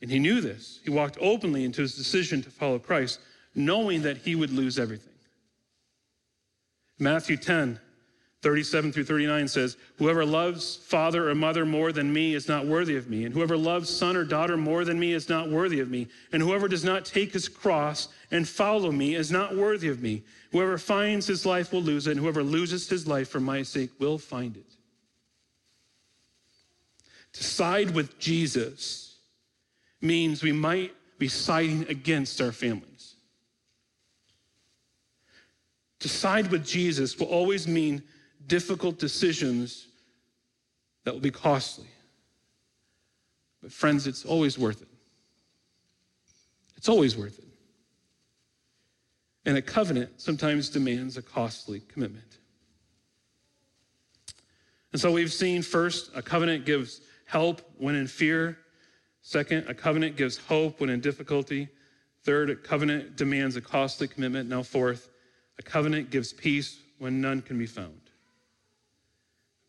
And 0.03 0.11
he 0.11 0.19
knew 0.19 0.41
this. 0.41 0.81
He 0.83 0.91
walked 0.91 1.19
openly 1.21 1.65
into 1.65 1.83
his 1.83 1.95
decision 1.95 2.43
to 2.43 2.51
follow 2.51 2.79
Christ, 2.79 3.21
knowing 3.55 4.03
that 4.03 4.19
he 4.19 4.35
would 4.35 4.51
lose 4.51 4.79
everything. 4.79 5.13
Matthew 6.99 7.37
10, 7.37 7.81
37 8.43 8.93
through 8.93 9.05
39 9.05 9.49
says, 9.49 9.77
Whoever 9.99 10.25
loves 10.25 10.77
father 10.77 11.29
or 11.29 11.35
mother 11.35 11.67
more 11.67 11.93
than 11.93 12.11
me 12.11 12.35
is 12.35 12.49
not 12.49 12.67
worthy 12.67 12.97
of 12.97 13.11
me, 13.11 13.25
and 13.25 13.35
whoever 13.35 13.57
loves 13.57 13.91
son 13.91 14.17
or 14.17 14.25
daughter 14.25 14.57
more 14.57 14.85
than 14.85 14.99
me 14.99 15.13
is 15.13 15.29
not 15.29 15.51
worthy 15.51 15.81
of 15.81 15.91
me, 15.91 16.09
and 16.33 16.43
whoever 16.43 16.67
does 16.67 16.83
not 16.83 17.05
take 17.05 17.35
his 17.35 17.49
cross 17.49 18.09
and 18.31 18.49
follow 18.49 18.91
me 18.91 19.15
is 19.15 19.31
not 19.31 19.55
worthy 19.55 19.89
of 19.89 20.01
me. 20.01 20.23
Whoever 20.53 20.79
finds 20.79 21.27
his 21.27 21.45
life 21.45 21.71
will 21.71 21.83
lose 21.83 22.07
it, 22.07 22.13
and 22.13 22.21
whoever 22.21 22.43
loses 22.43 22.89
his 22.89 23.07
life 23.07 23.29
for 23.29 23.41
my 23.41 23.63
sake 23.63 23.91
will 23.99 24.17
find 24.17 24.57
it. 24.57 24.73
To 27.35 27.45
side 27.45 27.91
with 27.91 28.19
Jesus 28.19 29.17
means 30.01 30.43
we 30.43 30.53
might 30.53 30.95
be 31.19 31.29
siding 31.29 31.87
against 31.91 32.41
our 32.41 32.53
families. 32.53 33.17
To 36.01 36.09
side 36.09 36.51
with 36.51 36.67
Jesus 36.67 37.19
will 37.19 37.27
always 37.27 37.69
mean 37.69 38.03
difficult 38.47 38.99
decisions 38.99 39.89
that 41.05 41.13
will 41.13 41.21
be 41.21 41.31
costly. 41.31 41.89
But, 43.63 43.73
friends, 43.73 44.07
it's 44.07 44.25
always 44.25 44.59
worth 44.59 44.83
it. 44.83 44.89
It's 46.77 46.89
always 46.89 47.17
worth 47.17 47.39
it. 47.39 47.45
And 49.45 49.57
a 49.57 49.63
covenant 49.63 50.21
sometimes 50.21 50.69
demands 50.69 51.17
a 51.17 51.23
costly 51.23 51.81
commitment. 51.81 52.39
And 54.93 55.01
so 55.01 55.13
we've 55.13 55.33
seen 55.33 55.63
first, 55.63 56.11
a 56.15 56.23
covenant 56.23 56.65
gives 56.65 57.01
help 57.25 57.63
when 57.79 57.95
in 57.95 58.07
fear. 58.07 58.59
Second, 59.23 59.69
a 59.69 59.75
covenant 59.75 60.17
gives 60.17 60.37
hope 60.37 60.81
when 60.81 60.91
in 60.91 61.01
difficulty. 61.01 61.69
Third, 62.25 62.51
a 62.51 62.57
covenant 62.57 63.17
demands 63.17 63.57
a 63.57 63.61
costly 63.61 64.09
commitment. 64.09 64.49
Now, 64.49 64.63
fourth, 64.63 65.09
a 65.59 65.63
covenant 65.63 66.11
gives 66.11 66.33
peace 66.33 66.81
when 66.99 67.21
none 67.21 67.41
can 67.41 67.59
be 67.59 67.67
found. 67.67 68.10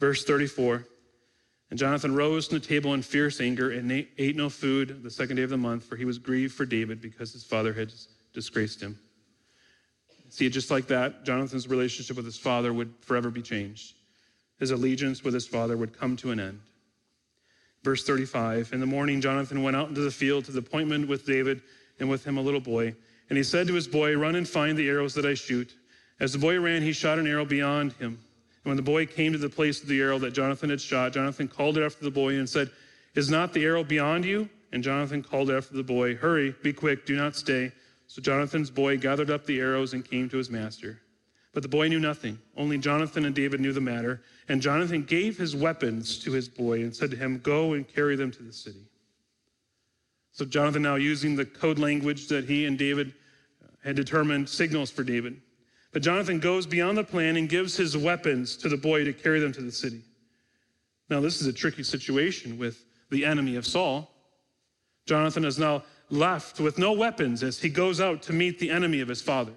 Verse 0.01 0.25
34 0.25 0.83
And 1.69 1.79
Jonathan 1.79 2.15
rose 2.15 2.47
from 2.47 2.57
the 2.57 2.65
table 2.65 2.95
in 2.95 3.03
fierce 3.03 3.39
anger 3.39 3.69
and 3.69 3.89
ate 3.91 4.35
no 4.35 4.49
food 4.49 5.03
the 5.03 5.11
second 5.11 5.37
day 5.37 5.43
of 5.43 5.51
the 5.51 5.57
month, 5.57 5.85
for 5.85 5.95
he 5.95 6.05
was 6.05 6.17
grieved 6.17 6.55
for 6.55 6.65
David 6.65 6.99
because 7.01 7.31
his 7.31 7.43
father 7.43 7.71
had 7.71 7.93
disgraced 8.33 8.81
him. 8.81 8.99
See, 10.29 10.49
just 10.49 10.71
like 10.71 10.87
that, 10.87 11.23
Jonathan's 11.23 11.67
relationship 11.67 12.15
with 12.15 12.25
his 12.25 12.37
father 12.37 12.73
would 12.73 12.91
forever 13.01 13.29
be 13.29 13.43
changed. 13.43 13.93
His 14.59 14.71
allegiance 14.71 15.23
with 15.23 15.35
his 15.35 15.45
father 15.45 15.77
would 15.77 15.97
come 15.97 16.17
to 16.17 16.31
an 16.31 16.39
end. 16.39 16.59
Verse 17.83 18.03
35 18.03 18.73
In 18.73 18.79
the 18.79 18.85
morning, 18.87 19.21
Jonathan 19.21 19.61
went 19.61 19.77
out 19.77 19.89
into 19.89 20.01
the 20.01 20.09
field 20.09 20.45
to 20.45 20.51
the 20.51 20.59
appointment 20.59 21.07
with 21.07 21.27
David 21.27 21.61
and 21.99 22.09
with 22.09 22.25
him 22.25 22.37
a 22.37 22.41
little 22.41 22.59
boy. 22.59 22.95
And 23.29 23.37
he 23.37 23.43
said 23.43 23.67
to 23.67 23.73
his 23.73 23.87
boy, 23.87 24.17
Run 24.17 24.35
and 24.35 24.49
find 24.49 24.77
the 24.77 24.89
arrows 24.89 25.13
that 25.13 25.25
I 25.27 25.35
shoot. 25.35 25.75
As 26.19 26.33
the 26.33 26.39
boy 26.39 26.59
ran, 26.59 26.81
he 26.81 26.91
shot 26.91 27.19
an 27.19 27.27
arrow 27.27 27.45
beyond 27.45 27.93
him 27.93 28.19
and 28.63 28.69
when 28.69 28.77
the 28.77 28.83
boy 28.83 29.05
came 29.05 29.31
to 29.31 29.39
the 29.39 29.49
place 29.49 29.81
of 29.81 29.87
the 29.87 29.99
arrow 29.99 30.19
that 30.19 30.33
Jonathan 30.33 30.69
had 30.69 30.79
shot, 30.79 31.13
Jonathan 31.13 31.47
called 31.47 31.77
it 31.77 31.83
after 31.83 32.03
the 32.03 32.11
boy 32.11 32.35
and 32.35 32.47
said, 32.47 32.69
Is 33.15 33.29
not 33.29 33.53
the 33.53 33.63
arrow 33.63 33.83
beyond 33.83 34.23
you? 34.23 34.49
And 34.71 34.83
Jonathan 34.83 35.23
called 35.23 35.49
after 35.49 35.75
the 35.75 35.83
boy, 35.83 36.15
Hurry, 36.15 36.55
be 36.61 36.71
quick, 36.71 37.05
do 37.05 37.15
not 37.15 37.35
stay. 37.35 37.71
So 38.07 38.21
Jonathan's 38.21 38.69
boy 38.69 38.97
gathered 38.97 39.31
up 39.31 39.45
the 39.45 39.59
arrows 39.59 39.93
and 39.93 40.07
came 40.07 40.29
to 40.29 40.37
his 40.37 40.49
master. 40.49 41.01
But 41.53 41.63
the 41.63 41.69
boy 41.69 41.87
knew 41.87 41.99
nothing. 41.99 42.39
Only 42.55 42.77
Jonathan 42.77 43.25
and 43.25 43.35
David 43.35 43.59
knew 43.59 43.73
the 43.73 43.81
matter. 43.81 44.21
And 44.47 44.61
Jonathan 44.61 45.03
gave 45.03 45.37
his 45.37 45.55
weapons 45.55 46.17
to 46.19 46.31
his 46.31 46.47
boy 46.47 46.81
and 46.81 46.95
said 46.95 47.11
to 47.11 47.17
him, 47.17 47.39
Go 47.39 47.73
and 47.73 47.87
carry 47.87 48.15
them 48.15 48.31
to 48.31 48.43
the 48.43 48.53
city. 48.53 48.85
So 50.33 50.45
Jonathan, 50.45 50.81
now 50.83 50.95
using 50.95 51.35
the 51.35 51.45
code 51.45 51.79
language 51.79 52.27
that 52.27 52.45
he 52.45 52.65
and 52.65 52.77
David 52.77 53.13
had 53.83 53.95
determined 53.95 54.47
signals 54.47 54.91
for 54.91 55.03
David. 55.03 55.41
But 55.91 56.01
Jonathan 56.01 56.39
goes 56.39 56.65
beyond 56.65 56.97
the 56.97 57.03
plan 57.03 57.35
and 57.35 57.49
gives 57.49 57.75
his 57.75 57.97
weapons 57.97 58.55
to 58.57 58.69
the 58.69 58.77
boy 58.77 59.03
to 59.03 59.13
carry 59.13 59.39
them 59.39 59.51
to 59.53 59.61
the 59.61 59.71
city. 59.71 60.01
Now, 61.09 61.19
this 61.19 61.41
is 61.41 61.47
a 61.47 61.53
tricky 61.53 61.83
situation 61.83 62.57
with 62.57 62.85
the 63.09 63.25
enemy 63.25 63.57
of 63.57 63.65
Saul. 63.65 64.09
Jonathan 65.05 65.43
is 65.43 65.59
now 65.59 65.83
left 66.09 66.59
with 66.59 66.77
no 66.77 66.93
weapons 66.93 67.43
as 67.43 67.59
he 67.59 67.69
goes 67.69 67.99
out 67.99 68.21
to 68.23 68.33
meet 68.33 68.59
the 68.59 68.69
enemy 68.69 69.01
of 69.01 69.09
his 69.09 69.21
father. 69.21 69.53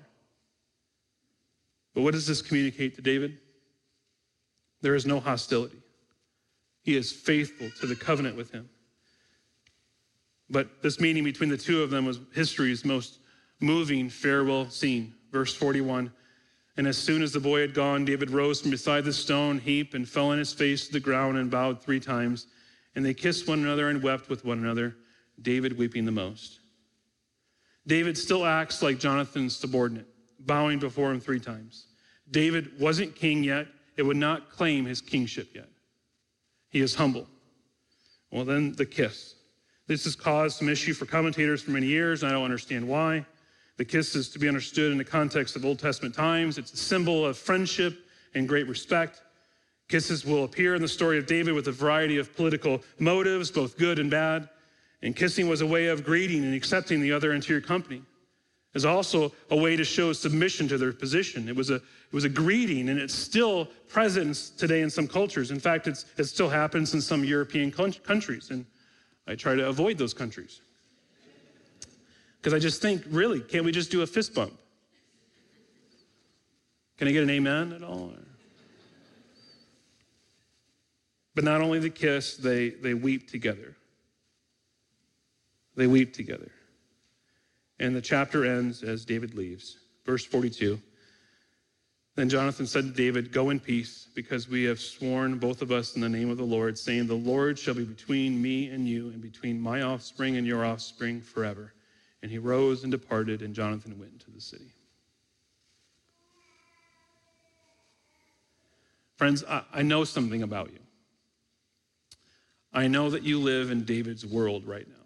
But 1.95 2.03
what 2.03 2.15
does 2.15 2.27
this 2.27 2.43
communicate 2.43 2.97
to 2.97 3.03
David? 3.03 3.39
There 4.81 4.97
is 4.97 5.07
no 5.07 5.21
hostility. 5.21 5.79
He 6.83 6.97
is 6.97 7.13
faithful 7.13 7.71
to 7.81 7.87
the 7.87 7.95
covenant 7.97 8.37
with 8.37 8.51
him. 8.51 8.69
But 10.51 10.83
this 10.83 11.01
meeting 11.01 11.25
between 11.25 11.49
the 11.49 11.57
two 11.57 11.83
of 11.83 11.91
them 11.91 12.05
was 12.05 12.21
history's 12.35 12.85
most 12.85 13.21
moving 13.61 14.11
farewell 14.11 14.69
scene. 14.69 15.15
Verse 15.31 15.55
41 15.55 16.13
and 16.77 16.87
as 16.87 16.99
soon 16.99 17.23
as 17.23 17.33
the 17.33 17.41
boy 17.41 17.61
had 17.61 17.75
gone, 17.75 18.05
David 18.05 18.31
rose 18.31 18.61
from 18.61 18.71
beside 18.71 19.05
the 19.05 19.13
stone 19.13 19.59
heap 19.59 19.95
and 19.95 20.09
fell 20.09 20.31
on 20.31 20.39
his 20.39 20.53
face 20.53 20.87
to 20.87 20.93
the 20.93 21.01
ground 21.01 21.39
and 21.39 21.51
bowed 21.51 21.81
three 21.81 22.01
times. 22.01 22.49
And 22.97 23.05
they 23.05 23.15
kissed 23.15 23.47
one 23.47 23.61
another 23.61 23.89
and 23.89 24.03
wept 24.03 24.29
with 24.29 24.45
one 24.45 24.59
another, 24.59 24.97
David 25.41 25.79
weeping 25.79 26.05
the 26.05 26.13
most. 26.13 26.61
David 27.87 28.17
still 28.17 28.45
acts 28.45 28.83
like 28.83 28.99
Jonathan's 28.99 29.57
subordinate, 29.57 30.09
bowing 30.41 30.79
before 30.79 31.11
him 31.11 31.21
three 31.21 31.41
times. 31.41 31.87
David 32.31 32.79
wasn't 32.81 33.15
king 33.15 33.45
yet, 33.45 33.67
it 33.97 34.03
would 34.03 34.17
not 34.17 34.51
claim 34.51 34.85
his 34.85 35.01
kingship 35.01 35.55
yet. 35.55 35.69
He 36.71 36.81
is 36.81 36.95
humble. 36.95 37.29
Well, 38.33 38.45
then 38.45 38.73
the 38.73 38.87
kiss. 38.87 39.35
This 39.87 40.05
has 40.05 40.17
caused 40.17 40.59
some 40.59 40.69
issue 40.69 40.95
for 40.95 41.05
commentators 41.07 41.63
for 41.63 41.71
many 41.71 41.87
years, 41.87 42.23
and 42.23 42.31
I 42.31 42.35
don't 42.35 42.45
understand 42.45 42.89
why. 42.89 43.25
The 43.77 43.85
kiss 43.85 44.15
is 44.15 44.29
to 44.31 44.39
be 44.39 44.47
understood 44.47 44.93
in 44.93 44.99
the 44.99 45.05
context 45.05 45.57
of 45.57 45.65
Old 45.65 45.81
Testament 45.81 46.15
times. 46.15 46.59
It's 46.59 46.73
a 46.73 46.77
symbol 46.77 47.27
of 47.27 47.37
friendship 47.37 48.07
and 48.35 48.49
great 48.49 48.69
respect. 48.69 49.23
Kisses 49.89 50.25
will 50.25 50.45
appear 50.45 50.75
in 50.75 50.83
the 50.83 50.89
story 50.89 51.19
of 51.19 51.27
David 51.27 51.55
with 51.55 51.69
a 51.69 51.73
variety 51.73 52.19
of 52.19 52.35
political 52.37 52.83
motives, 52.99 53.51
both 53.51 53.77
good 53.77 53.99
and 53.99 54.11
bad. 54.11 54.49
And 55.03 55.15
kissing 55.15 55.49
was 55.49 55.61
a 55.61 55.67
way 55.67 55.87
of 55.87 56.05
greeting 56.05 56.45
and 56.45 56.55
accepting 56.55 57.01
the 57.01 57.13
other 57.13 57.33
into 57.33 57.53
your 57.53 57.61
company. 57.61 58.03
It's 58.75 58.85
also 58.85 59.33
a 59.51 59.57
way 59.57 59.77
to 59.77 59.85
show 59.85 60.13
submission 60.13 60.67
to 60.69 60.79
their 60.79 60.93
position. 60.93 61.49
It 61.49 61.55
was 61.55 61.71
a, 61.71 61.77
it 61.77 62.13
was 62.13 62.25
a 62.25 62.29
greeting, 62.29 62.89
and 62.89 62.99
it's 62.99 63.15
still 63.15 63.67
present 63.89 64.53
today 64.57 64.81
in 64.81 64.91
some 64.91 65.07
cultures. 65.07 65.51
In 65.51 65.61
fact, 65.61 65.87
it 65.87 66.25
still 66.25 66.49
happens 66.49 66.95
in 66.95 67.01
some 67.01 67.25
European 67.25 67.71
countries, 67.71 68.51
and 68.51 68.65
I 69.29 69.37
try 69.37 69.55
to 69.55 69.69
avoid 69.69 69.99
those 69.99 70.15
countries. 70.15 70.61
Because 72.45 72.53
I 72.53 72.59
just 72.59 72.83
think, 72.83 73.03
really, 73.09 73.41
can't 73.41 73.65
we 73.65 73.73
just 73.73 73.91
do 73.91 74.03
a 74.03 74.07
fist 74.07 74.35
bump? 74.35 74.53
Can 76.99 77.09
I 77.09 77.13
get 77.13 77.23
an 77.23 77.31
amen 77.31 77.73
at 77.73 77.83
all? 77.83 78.13
But 81.35 81.45
not 81.45 81.63
only 81.63 81.79
the 81.79 81.89
kiss, 81.89 82.37
they, 82.37 82.69
they 82.69 82.93
weep 82.93 83.31
together. 83.31 83.75
They 85.75 85.87
weep 85.87 86.13
together. 86.13 86.53
And 87.79 87.97
the 87.97 88.03
chapter 88.03 88.45
ends 88.45 88.83
as 88.83 89.07
David 89.07 89.35
leaves. 89.35 89.79
Verse 90.05 90.27
42. 90.27 90.79
Then 92.15 92.29
Jonathan 92.29 92.67
said 92.67 92.85
to 92.85 92.91
David, 92.91 93.33
Go 93.33 93.49
in 93.49 93.59
peace, 93.59 94.09
because 94.15 94.51
we 94.51 94.65
have 94.65 94.79
sworn, 94.79 95.39
both 95.39 95.63
of 95.63 95.73
us, 95.73 95.95
in 95.95 96.03
the 96.03 96.11
name 96.11 96.29
of 96.29 96.37
the 96.37 96.45
Lord, 96.45 96.77
saying, 96.77 97.07
The 97.07 97.15
Lord 97.15 97.59
shall 97.59 97.73
be 97.73 97.85
between 97.85 98.41
me 98.43 98.69
and 98.69 98.87
you, 98.87 99.09
and 99.09 99.23
between 99.23 99.59
my 99.59 99.81
offspring 99.81 100.37
and 100.37 100.47
your 100.47 100.67
offspring 100.67 101.23
forever. 101.23 101.74
And 102.25 102.33
he 102.33 102.39
rose 102.39 102.85
and 102.85 102.91
departed, 102.91 103.43
and 103.43 103.55
Jonathan 103.55 103.99
went 103.99 104.13
into 104.13 104.31
the 104.31 104.41
city. 104.41 104.73
Friends, 109.19 109.45
I, 109.47 109.61
I 109.75 109.83
know 109.83 110.05
something 110.05 110.43
about 110.43 110.73
you. 110.73 110.79
I 112.73 112.87
know 112.87 113.11
that 113.11 113.25
you 113.25 113.39
live 113.39 113.71
in 113.71 113.85
David's 113.85 114.25
world 114.25 114.65
right 114.65 114.89
now. 114.89 115.05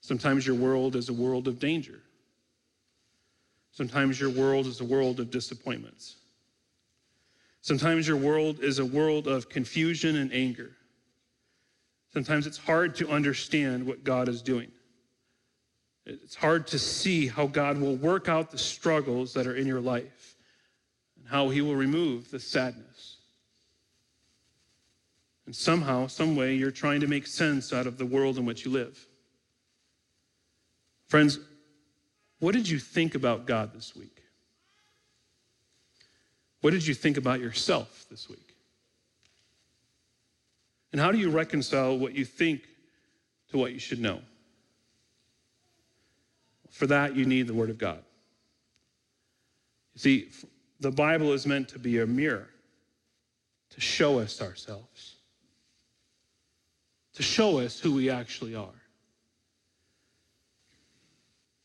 Sometimes 0.00 0.44
your 0.44 0.56
world 0.56 0.96
is 0.96 1.10
a 1.10 1.14
world 1.14 1.46
of 1.46 1.60
danger. 1.60 2.00
Sometimes 3.70 4.20
your 4.20 4.30
world 4.30 4.66
is 4.66 4.80
a 4.80 4.84
world 4.84 5.20
of 5.20 5.30
disappointments. 5.30 6.16
Sometimes 7.60 8.08
your 8.08 8.16
world 8.16 8.58
is 8.64 8.80
a 8.80 8.84
world 8.84 9.28
of 9.28 9.48
confusion 9.48 10.16
and 10.16 10.32
anger. 10.32 10.72
Sometimes 12.12 12.48
it's 12.48 12.58
hard 12.58 12.96
to 12.96 13.08
understand 13.08 13.86
what 13.86 14.02
God 14.02 14.28
is 14.28 14.42
doing. 14.42 14.72
It's 16.06 16.34
hard 16.34 16.66
to 16.68 16.78
see 16.78 17.26
how 17.28 17.46
God 17.46 17.78
will 17.78 17.96
work 17.96 18.28
out 18.28 18.50
the 18.50 18.58
struggles 18.58 19.34
that 19.34 19.46
are 19.46 19.54
in 19.54 19.66
your 19.66 19.80
life 19.80 20.36
and 21.16 21.28
how 21.28 21.50
he 21.50 21.60
will 21.60 21.76
remove 21.76 22.30
the 22.30 22.40
sadness. 22.40 23.18
And 25.46 25.54
somehow, 25.54 26.06
some 26.06 26.36
way, 26.36 26.54
you're 26.54 26.70
trying 26.70 27.00
to 27.00 27.06
make 27.06 27.26
sense 27.26 27.72
out 27.72 27.86
of 27.86 27.98
the 27.98 28.06
world 28.06 28.38
in 28.38 28.44
which 28.44 28.64
you 28.64 28.70
live. 28.70 29.06
Friends, 31.08 31.38
what 32.38 32.54
did 32.54 32.68
you 32.68 32.78
think 32.78 33.14
about 33.14 33.46
God 33.46 33.72
this 33.74 33.94
week? 33.94 34.22
What 36.60 36.70
did 36.70 36.86
you 36.86 36.94
think 36.94 37.16
about 37.16 37.40
yourself 37.40 38.06
this 38.10 38.28
week? 38.28 38.54
And 40.92 41.00
how 41.00 41.12
do 41.12 41.18
you 41.18 41.30
reconcile 41.30 41.96
what 41.98 42.14
you 42.14 42.24
think 42.24 42.62
to 43.50 43.58
what 43.58 43.72
you 43.72 43.78
should 43.78 44.00
know? 44.00 44.20
For 46.80 46.86
that, 46.86 47.14
you 47.14 47.26
need 47.26 47.46
the 47.46 47.52
Word 47.52 47.68
of 47.68 47.76
God. 47.76 48.02
You 49.92 50.00
see, 50.00 50.28
the 50.80 50.90
Bible 50.90 51.34
is 51.34 51.46
meant 51.46 51.68
to 51.68 51.78
be 51.78 51.98
a 51.98 52.06
mirror 52.06 52.48
to 53.68 53.80
show 53.82 54.18
us 54.18 54.40
ourselves, 54.40 55.16
to 57.12 57.22
show 57.22 57.58
us 57.58 57.78
who 57.78 57.92
we 57.92 58.08
actually 58.08 58.54
are. 58.54 58.80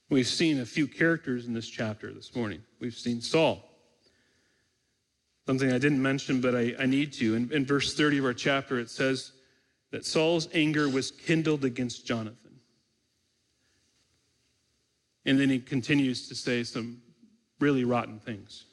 We've 0.09 0.27
seen 0.27 0.59
a 0.59 0.65
few 0.65 0.85
characters 0.85 1.45
in 1.45 1.53
this 1.53 1.69
chapter 1.69 2.11
this 2.11 2.35
morning. 2.35 2.61
We've 2.81 2.93
seen 2.93 3.21
Saul. 3.21 3.63
Something 5.47 5.71
I 5.71 5.77
didn't 5.77 6.01
mention, 6.01 6.41
but 6.41 6.55
I, 6.55 6.75
I 6.77 6.87
need 6.87 7.13
to. 7.13 7.35
In, 7.35 7.53
in 7.53 7.65
verse 7.65 7.93
30 7.93 8.17
of 8.17 8.25
our 8.25 8.33
chapter, 8.33 8.79
it 8.79 8.89
says 8.89 9.31
that 9.91 10.05
Saul's 10.05 10.49
anger 10.53 10.89
was 10.89 11.09
kindled 11.09 11.63
against 11.63 12.05
Jonathan. 12.05 12.44
And 15.25 15.39
then 15.39 15.49
he 15.49 15.59
continues 15.59 16.27
to 16.29 16.35
say 16.35 16.63
some 16.63 17.01
really 17.59 17.83
rotten 17.83 18.19
things. 18.19 18.65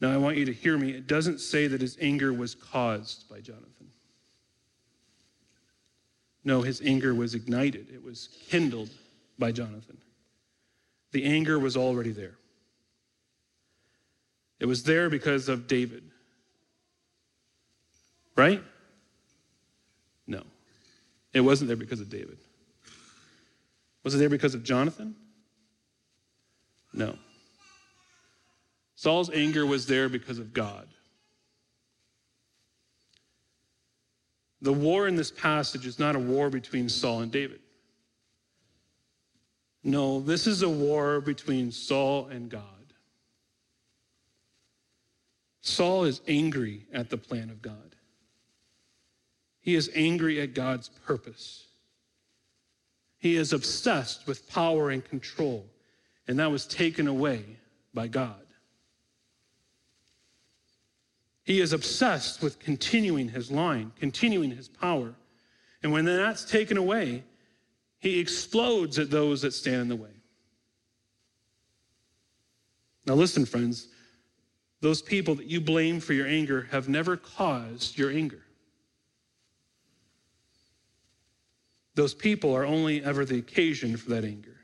Now, 0.00 0.12
I 0.12 0.16
want 0.16 0.36
you 0.36 0.44
to 0.44 0.52
hear 0.52 0.76
me. 0.76 0.90
It 0.90 1.06
doesn't 1.06 1.40
say 1.40 1.66
that 1.68 1.80
his 1.80 1.96
anger 2.00 2.32
was 2.32 2.54
caused 2.54 3.28
by 3.28 3.40
Jonathan. 3.40 3.90
No, 6.44 6.62
his 6.62 6.80
anger 6.84 7.14
was 7.14 7.34
ignited, 7.34 7.88
it 7.92 8.02
was 8.02 8.28
kindled 8.48 8.90
by 9.38 9.52
Jonathan. 9.52 9.98
The 11.12 11.24
anger 11.24 11.58
was 11.58 11.76
already 11.76 12.12
there. 12.12 12.36
It 14.60 14.66
was 14.66 14.84
there 14.84 15.10
because 15.10 15.48
of 15.48 15.66
David. 15.66 16.04
Right? 18.36 18.62
No. 20.26 20.42
It 21.32 21.40
wasn't 21.40 21.68
there 21.68 21.76
because 21.76 22.00
of 22.00 22.10
David. 22.10 22.38
Was 24.06 24.14
it 24.14 24.18
there 24.18 24.28
because 24.28 24.54
of 24.54 24.62
Jonathan? 24.62 25.16
No. 26.92 27.16
Saul's 28.94 29.30
anger 29.30 29.66
was 29.66 29.88
there 29.88 30.08
because 30.08 30.38
of 30.38 30.52
God. 30.52 30.86
The 34.62 34.72
war 34.72 35.08
in 35.08 35.16
this 35.16 35.32
passage 35.32 35.86
is 35.86 35.98
not 35.98 36.14
a 36.14 36.20
war 36.20 36.50
between 36.50 36.88
Saul 36.88 37.22
and 37.22 37.32
David. 37.32 37.58
No, 39.82 40.20
this 40.20 40.46
is 40.46 40.62
a 40.62 40.68
war 40.68 41.20
between 41.20 41.72
Saul 41.72 42.26
and 42.26 42.48
God. 42.48 42.62
Saul 45.62 46.04
is 46.04 46.20
angry 46.28 46.86
at 46.92 47.10
the 47.10 47.18
plan 47.18 47.50
of 47.50 47.60
God. 47.60 47.96
He 49.62 49.74
is 49.74 49.90
angry 49.96 50.40
at 50.40 50.54
God's 50.54 50.90
purpose. 50.90 51.65
He 53.26 53.34
is 53.34 53.52
obsessed 53.52 54.28
with 54.28 54.48
power 54.48 54.90
and 54.90 55.04
control, 55.04 55.66
and 56.28 56.38
that 56.38 56.48
was 56.48 56.64
taken 56.64 57.08
away 57.08 57.44
by 57.92 58.06
God. 58.06 58.46
He 61.42 61.60
is 61.60 61.72
obsessed 61.72 62.40
with 62.40 62.60
continuing 62.60 63.28
his 63.28 63.50
line, 63.50 63.90
continuing 63.98 64.52
his 64.52 64.68
power. 64.68 65.12
And 65.82 65.90
when 65.90 66.04
that's 66.04 66.44
taken 66.44 66.76
away, 66.76 67.24
he 67.98 68.20
explodes 68.20 68.96
at 68.96 69.10
those 69.10 69.42
that 69.42 69.54
stand 69.54 69.82
in 69.82 69.88
the 69.88 69.96
way. 69.96 70.14
Now, 73.06 73.14
listen, 73.14 73.44
friends, 73.44 73.88
those 74.82 75.02
people 75.02 75.34
that 75.34 75.46
you 75.46 75.60
blame 75.60 75.98
for 75.98 76.12
your 76.12 76.28
anger 76.28 76.68
have 76.70 76.88
never 76.88 77.16
caused 77.16 77.98
your 77.98 78.12
anger. 78.12 78.45
Those 81.96 82.12
people 82.12 82.54
are 82.54 82.66
only 82.66 83.02
ever 83.02 83.24
the 83.24 83.38
occasion 83.38 83.96
for 83.96 84.10
that 84.10 84.22
anger, 84.22 84.56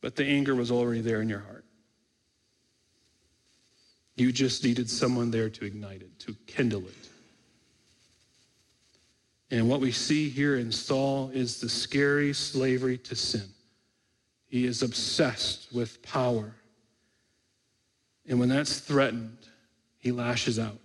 but 0.00 0.16
the 0.16 0.24
anger 0.24 0.56
was 0.56 0.72
already 0.72 1.00
there 1.00 1.22
in 1.22 1.28
your 1.28 1.38
heart. 1.38 1.64
You 4.16 4.32
just 4.32 4.64
needed 4.64 4.90
someone 4.90 5.30
there 5.30 5.48
to 5.48 5.64
ignite 5.64 6.02
it, 6.02 6.18
to 6.20 6.34
kindle 6.48 6.82
it. 6.82 7.08
And 9.52 9.68
what 9.68 9.78
we 9.78 9.92
see 9.92 10.28
here 10.28 10.56
in 10.56 10.72
Saul 10.72 11.30
is 11.32 11.60
the 11.60 11.68
scary 11.68 12.32
slavery 12.32 12.98
to 12.98 13.14
sin. 13.14 13.48
He 14.48 14.66
is 14.66 14.82
obsessed 14.82 15.72
with 15.72 16.02
power. 16.02 16.56
And 18.28 18.40
when 18.40 18.48
that's 18.48 18.80
threatened, 18.80 19.38
he 19.98 20.10
lashes 20.10 20.58
out. 20.58 20.80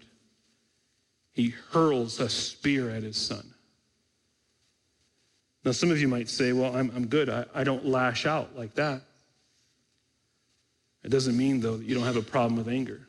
He 1.31 1.49
hurls 1.71 2.19
a 2.19 2.29
spear 2.29 2.91
at 2.91 3.01
his 3.01 3.17
son. 3.17 3.55
Now, 5.63 5.71
some 5.71 5.91
of 5.91 5.99
you 5.99 6.07
might 6.07 6.29
say, 6.29 6.53
well, 6.53 6.75
I'm, 6.75 6.91
I'm 6.95 7.07
good. 7.07 7.29
I, 7.29 7.45
I 7.53 7.63
don't 7.63 7.85
lash 7.85 8.25
out 8.25 8.55
like 8.57 8.73
that. 8.75 9.01
It 11.03 11.09
doesn't 11.09 11.37
mean, 11.37 11.59
though, 11.59 11.77
that 11.77 11.85
you 11.85 11.95
don't 11.95 12.03
have 12.03 12.17
a 12.17 12.21
problem 12.21 12.57
with 12.57 12.67
anger. 12.67 13.07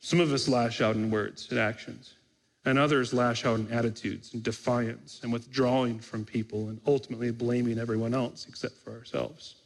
Some 0.00 0.20
of 0.20 0.32
us 0.32 0.48
lash 0.48 0.80
out 0.80 0.96
in 0.96 1.10
words 1.10 1.48
and 1.50 1.58
actions 1.58 2.14
and 2.64 2.78
others 2.78 3.14
lash 3.14 3.44
out 3.44 3.58
in 3.58 3.72
attitudes 3.72 4.34
and 4.34 4.42
defiance 4.42 5.20
and 5.22 5.32
withdrawing 5.32 5.98
from 5.98 6.24
people 6.24 6.68
and 6.68 6.80
ultimately 6.86 7.30
blaming 7.30 7.78
everyone 7.78 8.14
else 8.14 8.46
except 8.48 8.76
for 8.84 8.92
ourselves. 8.92 9.56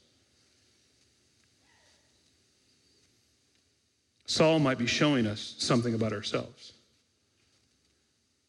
Saul 4.26 4.58
might 4.58 4.78
be 4.78 4.86
showing 4.86 5.26
us 5.26 5.54
something 5.58 5.94
about 5.94 6.12
ourselves. 6.12 6.72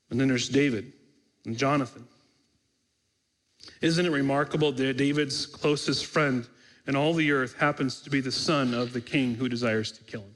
And 0.09 0.19
then 0.19 0.27
there's 0.27 0.47
David 0.47 0.93
and 1.45 1.57
Jonathan. 1.57 2.07
Isn't 3.81 4.05
it 4.05 4.11
remarkable 4.11 4.71
that 4.71 4.97
David's 4.97 5.45
closest 5.45 6.05
friend 6.05 6.47
in 6.87 6.95
all 6.95 7.13
the 7.13 7.31
earth 7.31 7.55
happens 7.57 8.01
to 8.01 8.09
be 8.09 8.21
the 8.21 8.31
son 8.31 8.73
of 8.73 8.93
the 8.93 9.01
king 9.01 9.35
who 9.35 9.49
desires 9.49 9.91
to 9.93 10.03
kill 10.03 10.21
him? 10.21 10.35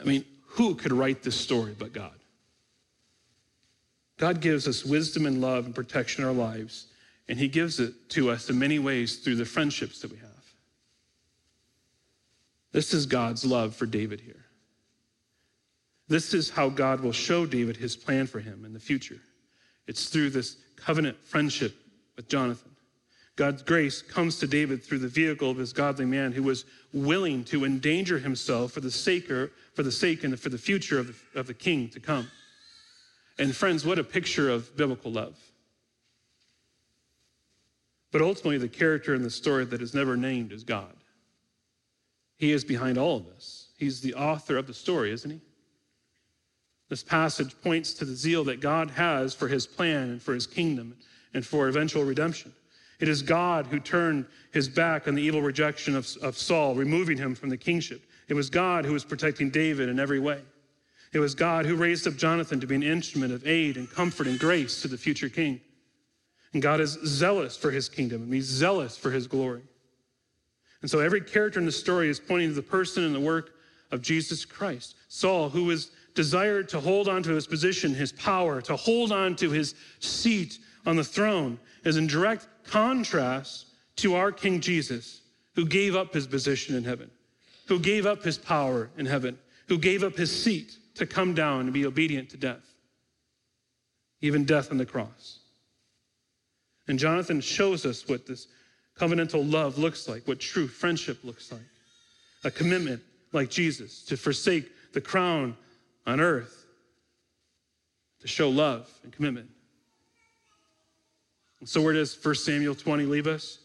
I 0.00 0.04
mean, 0.04 0.24
who 0.42 0.74
could 0.74 0.92
write 0.92 1.22
this 1.22 1.38
story 1.38 1.74
but 1.78 1.92
God? 1.92 2.12
God 4.18 4.40
gives 4.40 4.66
us 4.66 4.84
wisdom 4.84 5.26
and 5.26 5.40
love 5.40 5.66
and 5.66 5.74
protection 5.74 6.22
in 6.22 6.28
our 6.28 6.34
lives, 6.34 6.86
and 7.28 7.38
He 7.38 7.48
gives 7.48 7.78
it 7.80 8.08
to 8.10 8.30
us 8.30 8.48
in 8.48 8.58
many 8.58 8.78
ways 8.78 9.16
through 9.16 9.36
the 9.36 9.44
friendships 9.44 10.00
that 10.00 10.10
we 10.10 10.16
have. 10.16 10.26
This 12.72 12.94
is 12.94 13.06
God's 13.06 13.44
love 13.44 13.74
for 13.74 13.86
David 13.86 14.20
here. 14.20 14.46
This 16.08 16.34
is 16.34 16.50
how 16.50 16.68
God 16.68 17.00
will 17.00 17.12
show 17.12 17.46
David 17.46 17.76
his 17.76 17.96
plan 17.96 18.26
for 18.26 18.38
him 18.38 18.64
in 18.64 18.72
the 18.72 18.80
future. 18.80 19.20
It's 19.86 20.08
through 20.08 20.30
this 20.30 20.56
covenant 20.76 21.18
friendship 21.22 21.74
with 22.16 22.28
Jonathan. 22.28 22.70
God's 23.36 23.62
grace 23.62 24.00
comes 24.00 24.38
to 24.38 24.46
David 24.46 24.82
through 24.82 25.00
the 25.00 25.08
vehicle 25.08 25.50
of 25.50 25.58
his 25.58 25.72
godly 25.72 26.06
man 26.06 26.32
who 26.32 26.42
was 26.42 26.64
willing 26.92 27.44
to 27.44 27.66
endanger 27.66 28.18
himself 28.18 28.72
for 28.72 28.80
the 28.80 28.90
sake, 28.90 29.30
or, 29.30 29.52
for 29.74 29.82
the 29.82 29.92
sake 29.92 30.24
and 30.24 30.40
for 30.40 30.48
the 30.48 30.58
future 30.58 30.98
of 30.98 31.08
the, 31.08 31.40
of 31.40 31.46
the 31.46 31.54
king 31.54 31.88
to 31.90 32.00
come. 32.00 32.30
And 33.38 33.54
friends, 33.54 33.84
what 33.84 33.98
a 33.98 34.04
picture 34.04 34.48
of 34.48 34.74
biblical 34.76 35.12
love. 35.12 35.36
But 38.10 38.22
ultimately, 38.22 38.56
the 38.56 38.68
character 38.68 39.14
in 39.14 39.22
the 39.22 39.30
story 39.30 39.66
that 39.66 39.82
is 39.82 39.92
never 39.92 40.16
named 40.16 40.52
is 40.52 40.64
God. 40.64 40.94
He 42.38 42.52
is 42.52 42.64
behind 42.64 42.96
all 42.96 43.18
of 43.18 43.26
this. 43.26 43.68
He's 43.76 44.00
the 44.00 44.14
author 44.14 44.56
of 44.56 44.66
the 44.66 44.72
story, 44.72 45.12
isn't 45.12 45.30
he? 45.30 45.40
This 46.88 47.02
passage 47.02 47.54
points 47.62 47.92
to 47.94 48.04
the 48.04 48.14
zeal 48.14 48.44
that 48.44 48.60
God 48.60 48.90
has 48.92 49.34
for 49.34 49.48
his 49.48 49.66
plan 49.66 50.10
and 50.10 50.22
for 50.22 50.34
his 50.34 50.46
kingdom 50.46 50.96
and 51.34 51.44
for 51.44 51.68
eventual 51.68 52.04
redemption. 52.04 52.52
It 53.00 53.08
is 53.08 53.22
God 53.22 53.66
who 53.66 53.80
turned 53.80 54.26
his 54.52 54.68
back 54.68 55.06
on 55.06 55.14
the 55.14 55.22
evil 55.22 55.42
rejection 55.42 55.96
of, 55.96 56.08
of 56.22 56.38
Saul, 56.38 56.74
removing 56.74 57.18
him 57.18 57.34
from 57.34 57.50
the 57.50 57.56
kingship. 57.56 58.02
It 58.28 58.34
was 58.34 58.48
God 58.48 58.84
who 58.84 58.92
was 58.92 59.04
protecting 59.04 59.50
David 59.50 59.88
in 59.88 60.00
every 60.00 60.20
way. 60.20 60.40
It 61.12 61.18
was 61.18 61.34
God 61.34 61.66
who 61.66 61.76
raised 61.76 62.06
up 62.06 62.16
Jonathan 62.16 62.60
to 62.60 62.66
be 62.66 62.74
an 62.74 62.82
instrument 62.82 63.32
of 63.32 63.46
aid 63.46 63.76
and 63.76 63.90
comfort 63.90 64.26
and 64.26 64.38
grace 64.38 64.82
to 64.82 64.88
the 64.88 64.98
future 64.98 65.28
king. 65.28 65.60
And 66.52 66.62
God 66.62 66.80
is 66.80 66.98
zealous 67.04 67.56
for 67.56 67.70
his 67.70 67.88
kingdom 67.88 68.22
and 68.22 68.32
he's 68.32 68.46
zealous 68.46 68.96
for 68.96 69.10
his 69.10 69.26
glory. 69.26 69.62
And 70.82 70.90
so 70.90 71.00
every 71.00 71.20
character 71.20 71.58
in 71.58 71.66
the 71.66 71.72
story 71.72 72.08
is 72.08 72.20
pointing 72.20 72.50
to 72.50 72.54
the 72.54 72.62
person 72.62 73.04
and 73.04 73.14
the 73.14 73.20
work 73.20 73.54
of 73.90 74.02
Jesus 74.02 74.44
Christ. 74.44 74.94
Saul, 75.08 75.48
who 75.48 75.64
was 75.64 75.90
desired 76.16 76.68
to 76.70 76.80
hold 76.80 77.08
on 77.08 77.22
to 77.22 77.30
his 77.30 77.46
position, 77.46 77.94
his 77.94 78.10
power, 78.10 78.60
to 78.62 78.74
hold 78.74 79.12
on 79.12 79.36
to 79.36 79.50
his 79.50 79.76
seat 80.00 80.58
on 80.84 80.96
the 80.96 81.04
throne, 81.04 81.58
is 81.84 81.96
in 81.96 82.08
direct 82.08 82.48
contrast 82.64 83.66
to 83.96 84.16
our 84.16 84.32
King 84.32 84.60
Jesus, 84.60 85.20
who 85.54 85.64
gave 85.64 85.94
up 85.94 86.12
his 86.12 86.26
position 86.26 86.74
in 86.74 86.82
heaven, 86.82 87.10
who 87.68 87.78
gave 87.78 88.06
up 88.06 88.24
his 88.24 88.36
power 88.36 88.90
in 88.96 89.06
heaven, 89.06 89.38
who 89.68 89.78
gave 89.78 90.02
up 90.02 90.16
his 90.16 90.30
seat 90.42 90.76
to 90.96 91.06
come 91.06 91.34
down 91.34 91.60
and 91.60 91.72
be 91.72 91.86
obedient 91.86 92.30
to 92.30 92.36
death, 92.36 92.74
even 94.20 94.44
death 94.44 94.72
on 94.72 94.78
the 94.78 94.86
cross. 94.86 95.38
And 96.88 96.98
Jonathan 96.98 97.40
shows 97.40 97.86
us 97.86 98.08
what 98.08 98.26
this 98.26 98.48
covenantal 98.98 99.50
love 99.50 99.78
looks 99.78 100.08
like, 100.08 100.26
what 100.26 100.40
true 100.40 100.66
friendship 100.66 101.22
looks 101.22 101.52
like 101.52 101.60
a 102.44 102.50
commitment 102.50 103.02
like 103.32 103.50
Jesus 103.50 104.02
to 104.04 104.16
forsake 104.16 104.70
the 104.92 105.00
crown 105.00 105.56
on 106.06 106.20
earth 106.20 106.66
to 108.20 108.28
show 108.28 108.48
love 108.48 108.88
and 109.02 109.12
commitment. 109.12 109.48
And 111.60 111.68
so, 111.68 111.80
where 111.80 111.94
does 111.94 112.16
1 112.22 112.34
Samuel 112.34 112.74
20 112.74 113.04
leave 113.04 113.26
us? 113.26 113.58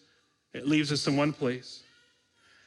It 0.53 0.67
leaves 0.67 0.91
us 0.91 1.07
in 1.07 1.15
one 1.15 1.33
place. 1.33 1.83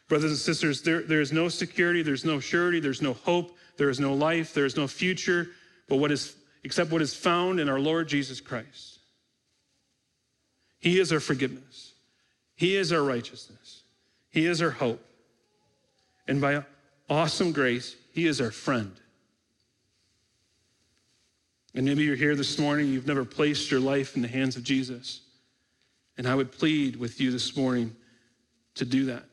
Brothers 0.08 0.30
and 0.30 0.38
sisters, 0.38 0.82
there, 0.82 1.02
there 1.02 1.20
is 1.20 1.32
no 1.32 1.48
security, 1.48 2.02
there's 2.02 2.24
no 2.24 2.40
surety, 2.40 2.78
there's 2.78 3.02
no 3.02 3.14
hope, 3.14 3.56
there 3.76 3.88
is 3.88 3.98
no 3.98 4.12
life, 4.14 4.52
there 4.52 4.66
is 4.66 4.76
no 4.76 4.86
future, 4.86 5.48
but 5.88 5.96
what 5.96 6.12
is 6.12 6.36
except 6.62 6.90
what 6.90 7.02
is 7.02 7.14
found 7.14 7.60
in 7.60 7.68
our 7.68 7.78
Lord 7.78 8.08
Jesus 8.08 8.40
Christ. 8.40 8.98
He 10.78 10.98
is 10.98 11.12
our 11.12 11.20
forgiveness. 11.20 11.94
He 12.56 12.76
is 12.76 12.92
our 12.92 13.02
righteousness. 13.02 13.82
He 14.30 14.46
is 14.46 14.62
our 14.62 14.70
hope. 14.70 15.04
And 16.26 16.40
by 16.40 16.64
awesome 17.08 17.52
grace, 17.52 17.96
He 18.12 18.26
is 18.26 18.40
our 18.40 18.50
friend. 18.50 18.92
And 21.74 21.84
maybe 21.84 22.04
you're 22.04 22.14
here 22.14 22.36
this 22.36 22.58
morning, 22.58 22.88
you've 22.88 23.06
never 23.06 23.24
placed 23.24 23.70
your 23.70 23.80
life 23.80 24.14
in 24.14 24.22
the 24.22 24.28
hands 24.28 24.56
of 24.56 24.62
Jesus. 24.62 25.22
And 26.16 26.28
I 26.28 26.34
would 26.34 26.52
plead 26.52 26.96
with 26.96 27.20
you 27.20 27.32
this 27.32 27.56
morning 27.56 27.94
to 28.76 28.84
do 28.84 29.06
that. 29.06 29.24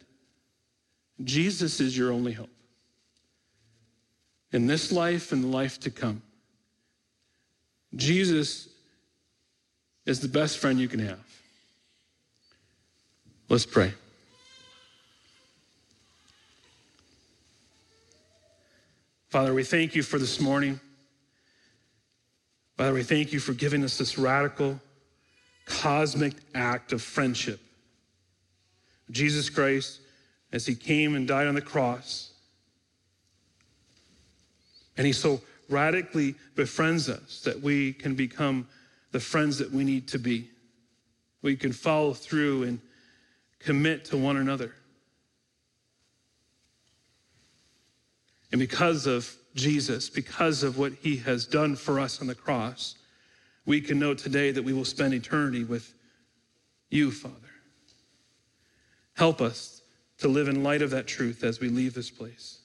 Jesus 1.24 1.80
is 1.80 1.96
your 1.96 2.12
only 2.12 2.34
hope 2.34 2.50
in 4.52 4.68
this 4.68 4.92
life 4.92 5.32
and 5.32 5.44
the 5.44 5.48
life 5.48 5.80
to 5.82 5.92
come. 5.92 6.22
Jesus 7.96 8.70
is 10.06 10.20
the 10.20 10.28
best 10.28 10.58
friend 10.58 10.80
you 10.80 10.88
can 10.88 11.00
have. 11.00 11.20
Let's 13.50 13.66
pray. 13.66 13.94
Father, 19.30 19.54
we 19.54 19.64
thank 19.64 19.96
you 19.96 20.04
for 20.04 20.18
this 20.18 20.40
morning. 20.42 20.80
Father, 22.78 22.94
we 22.94 23.04
thank 23.04 23.32
you 23.32 23.40
for 23.40 23.54
giving 23.54 23.84
us 23.84 23.98
this 23.98 24.18
radical, 24.18 24.80
cosmic 25.66 26.34
act 26.56 26.94
of 26.94 27.02
friendship. 27.02 27.60
Jesus 29.12 29.50
Christ, 29.50 30.00
as 30.52 30.66
he 30.66 30.76
came 30.76 31.16
and 31.16 31.28
died 31.28 31.48
on 31.48 31.56
the 31.56 31.62
cross, 31.62 32.32
and 34.98 35.06
he 35.06 35.14
so 35.14 35.42
radically 35.70 36.36
befriends 36.56 37.10
us 37.10 37.42
that 37.44 37.60
we 37.62 37.94
can 37.94 38.16
become 38.16 38.68
the 39.12 39.20
friends 39.20 39.58
that 39.58 39.72
we 39.72 39.84
need 39.84 40.08
to 40.10 40.20
be. 40.20 40.50
We 41.42 41.56
can 41.56 41.72
follow 41.72 42.14
through 42.14 42.64
and 42.64 42.80
commit 43.60 44.06
to 44.06 44.18
one 44.18 44.38
another. 44.38 44.74
And 48.52 48.60
because 48.60 49.08
of 49.08 49.34
Jesus, 49.56 50.10
because 50.10 50.64
of 50.64 50.78
what 50.78 50.94
he 50.94 51.18
has 51.18 51.46
done 51.46 51.76
for 51.76 52.00
us 52.00 52.22
on 52.22 52.28
the 52.28 52.36
cross, 52.36 52.96
we 53.66 53.82
can 53.82 54.00
know 54.00 54.14
today 54.14 54.52
that 54.52 54.64
we 54.64 54.74
will 54.74 54.86
spend 54.86 55.14
eternity 55.14 55.64
with 55.64 55.94
you, 56.90 57.12
Father. 57.12 57.36
Help 59.16 59.42
us 59.42 59.82
to 60.20 60.28
live 60.28 60.48
in 60.48 60.64
light 60.64 60.82
of 60.82 60.90
that 60.92 61.08
truth 61.08 61.44
as 61.44 61.60
we 61.60 61.70
leave 61.70 61.94
this 61.94 62.10
place. 62.10 62.60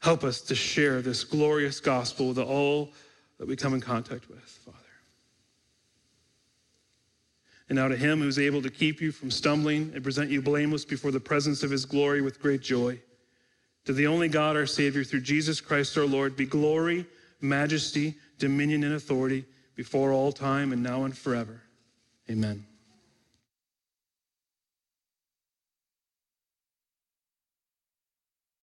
Help 0.00 0.24
us 0.24 0.40
to 0.42 0.54
share 0.54 1.02
this 1.02 1.24
glorious 1.24 1.80
gospel 1.80 2.28
with 2.28 2.38
all 2.38 2.90
that 3.38 3.48
we 3.48 3.56
come 3.56 3.74
in 3.74 3.80
contact 3.80 4.28
with, 4.28 4.42
Father. 4.64 4.78
And 7.68 7.76
now 7.76 7.88
to 7.88 7.96
him 7.96 8.20
who's 8.20 8.38
able 8.38 8.62
to 8.62 8.70
keep 8.70 9.00
you 9.00 9.12
from 9.12 9.30
stumbling 9.30 9.92
and 9.94 10.02
present 10.02 10.30
you 10.30 10.40
blameless 10.40 10.84
before 10.84 11.10
the 11.10 11.20
presence 11.20 11.62
of 11.62 11.70
his 11.70 11.84
glory 11.84 12.22
with 12.22 12.40
great 12.40 12.62
joy. 12.62 12.98
To 13.88 13.94
the 13.94 14.06
only 14.06 14.28
God, 14.28 14.54
our 14.54 14.66
Savior, 14.66 15.02
through 15.02 15.22
Jesus 15.22 15.62
Christ 15.62 15.96
our 15.96 16.04
Lord, 16.04 16.36
be 16.36 16.44
glory, 16.44 17.06
majesty, 17.40 18.16
dominion, 18.38 18.84
and 18.84 18.92
authority 18.92 19.46
before 19.76 20.12
all 20.12 20.30
time 20.30 20.74
and 20.74 20.82
now 20.82 21.04
and 21.04 21.16
forever. 21.16 21.62
Amen. 22.28 22.66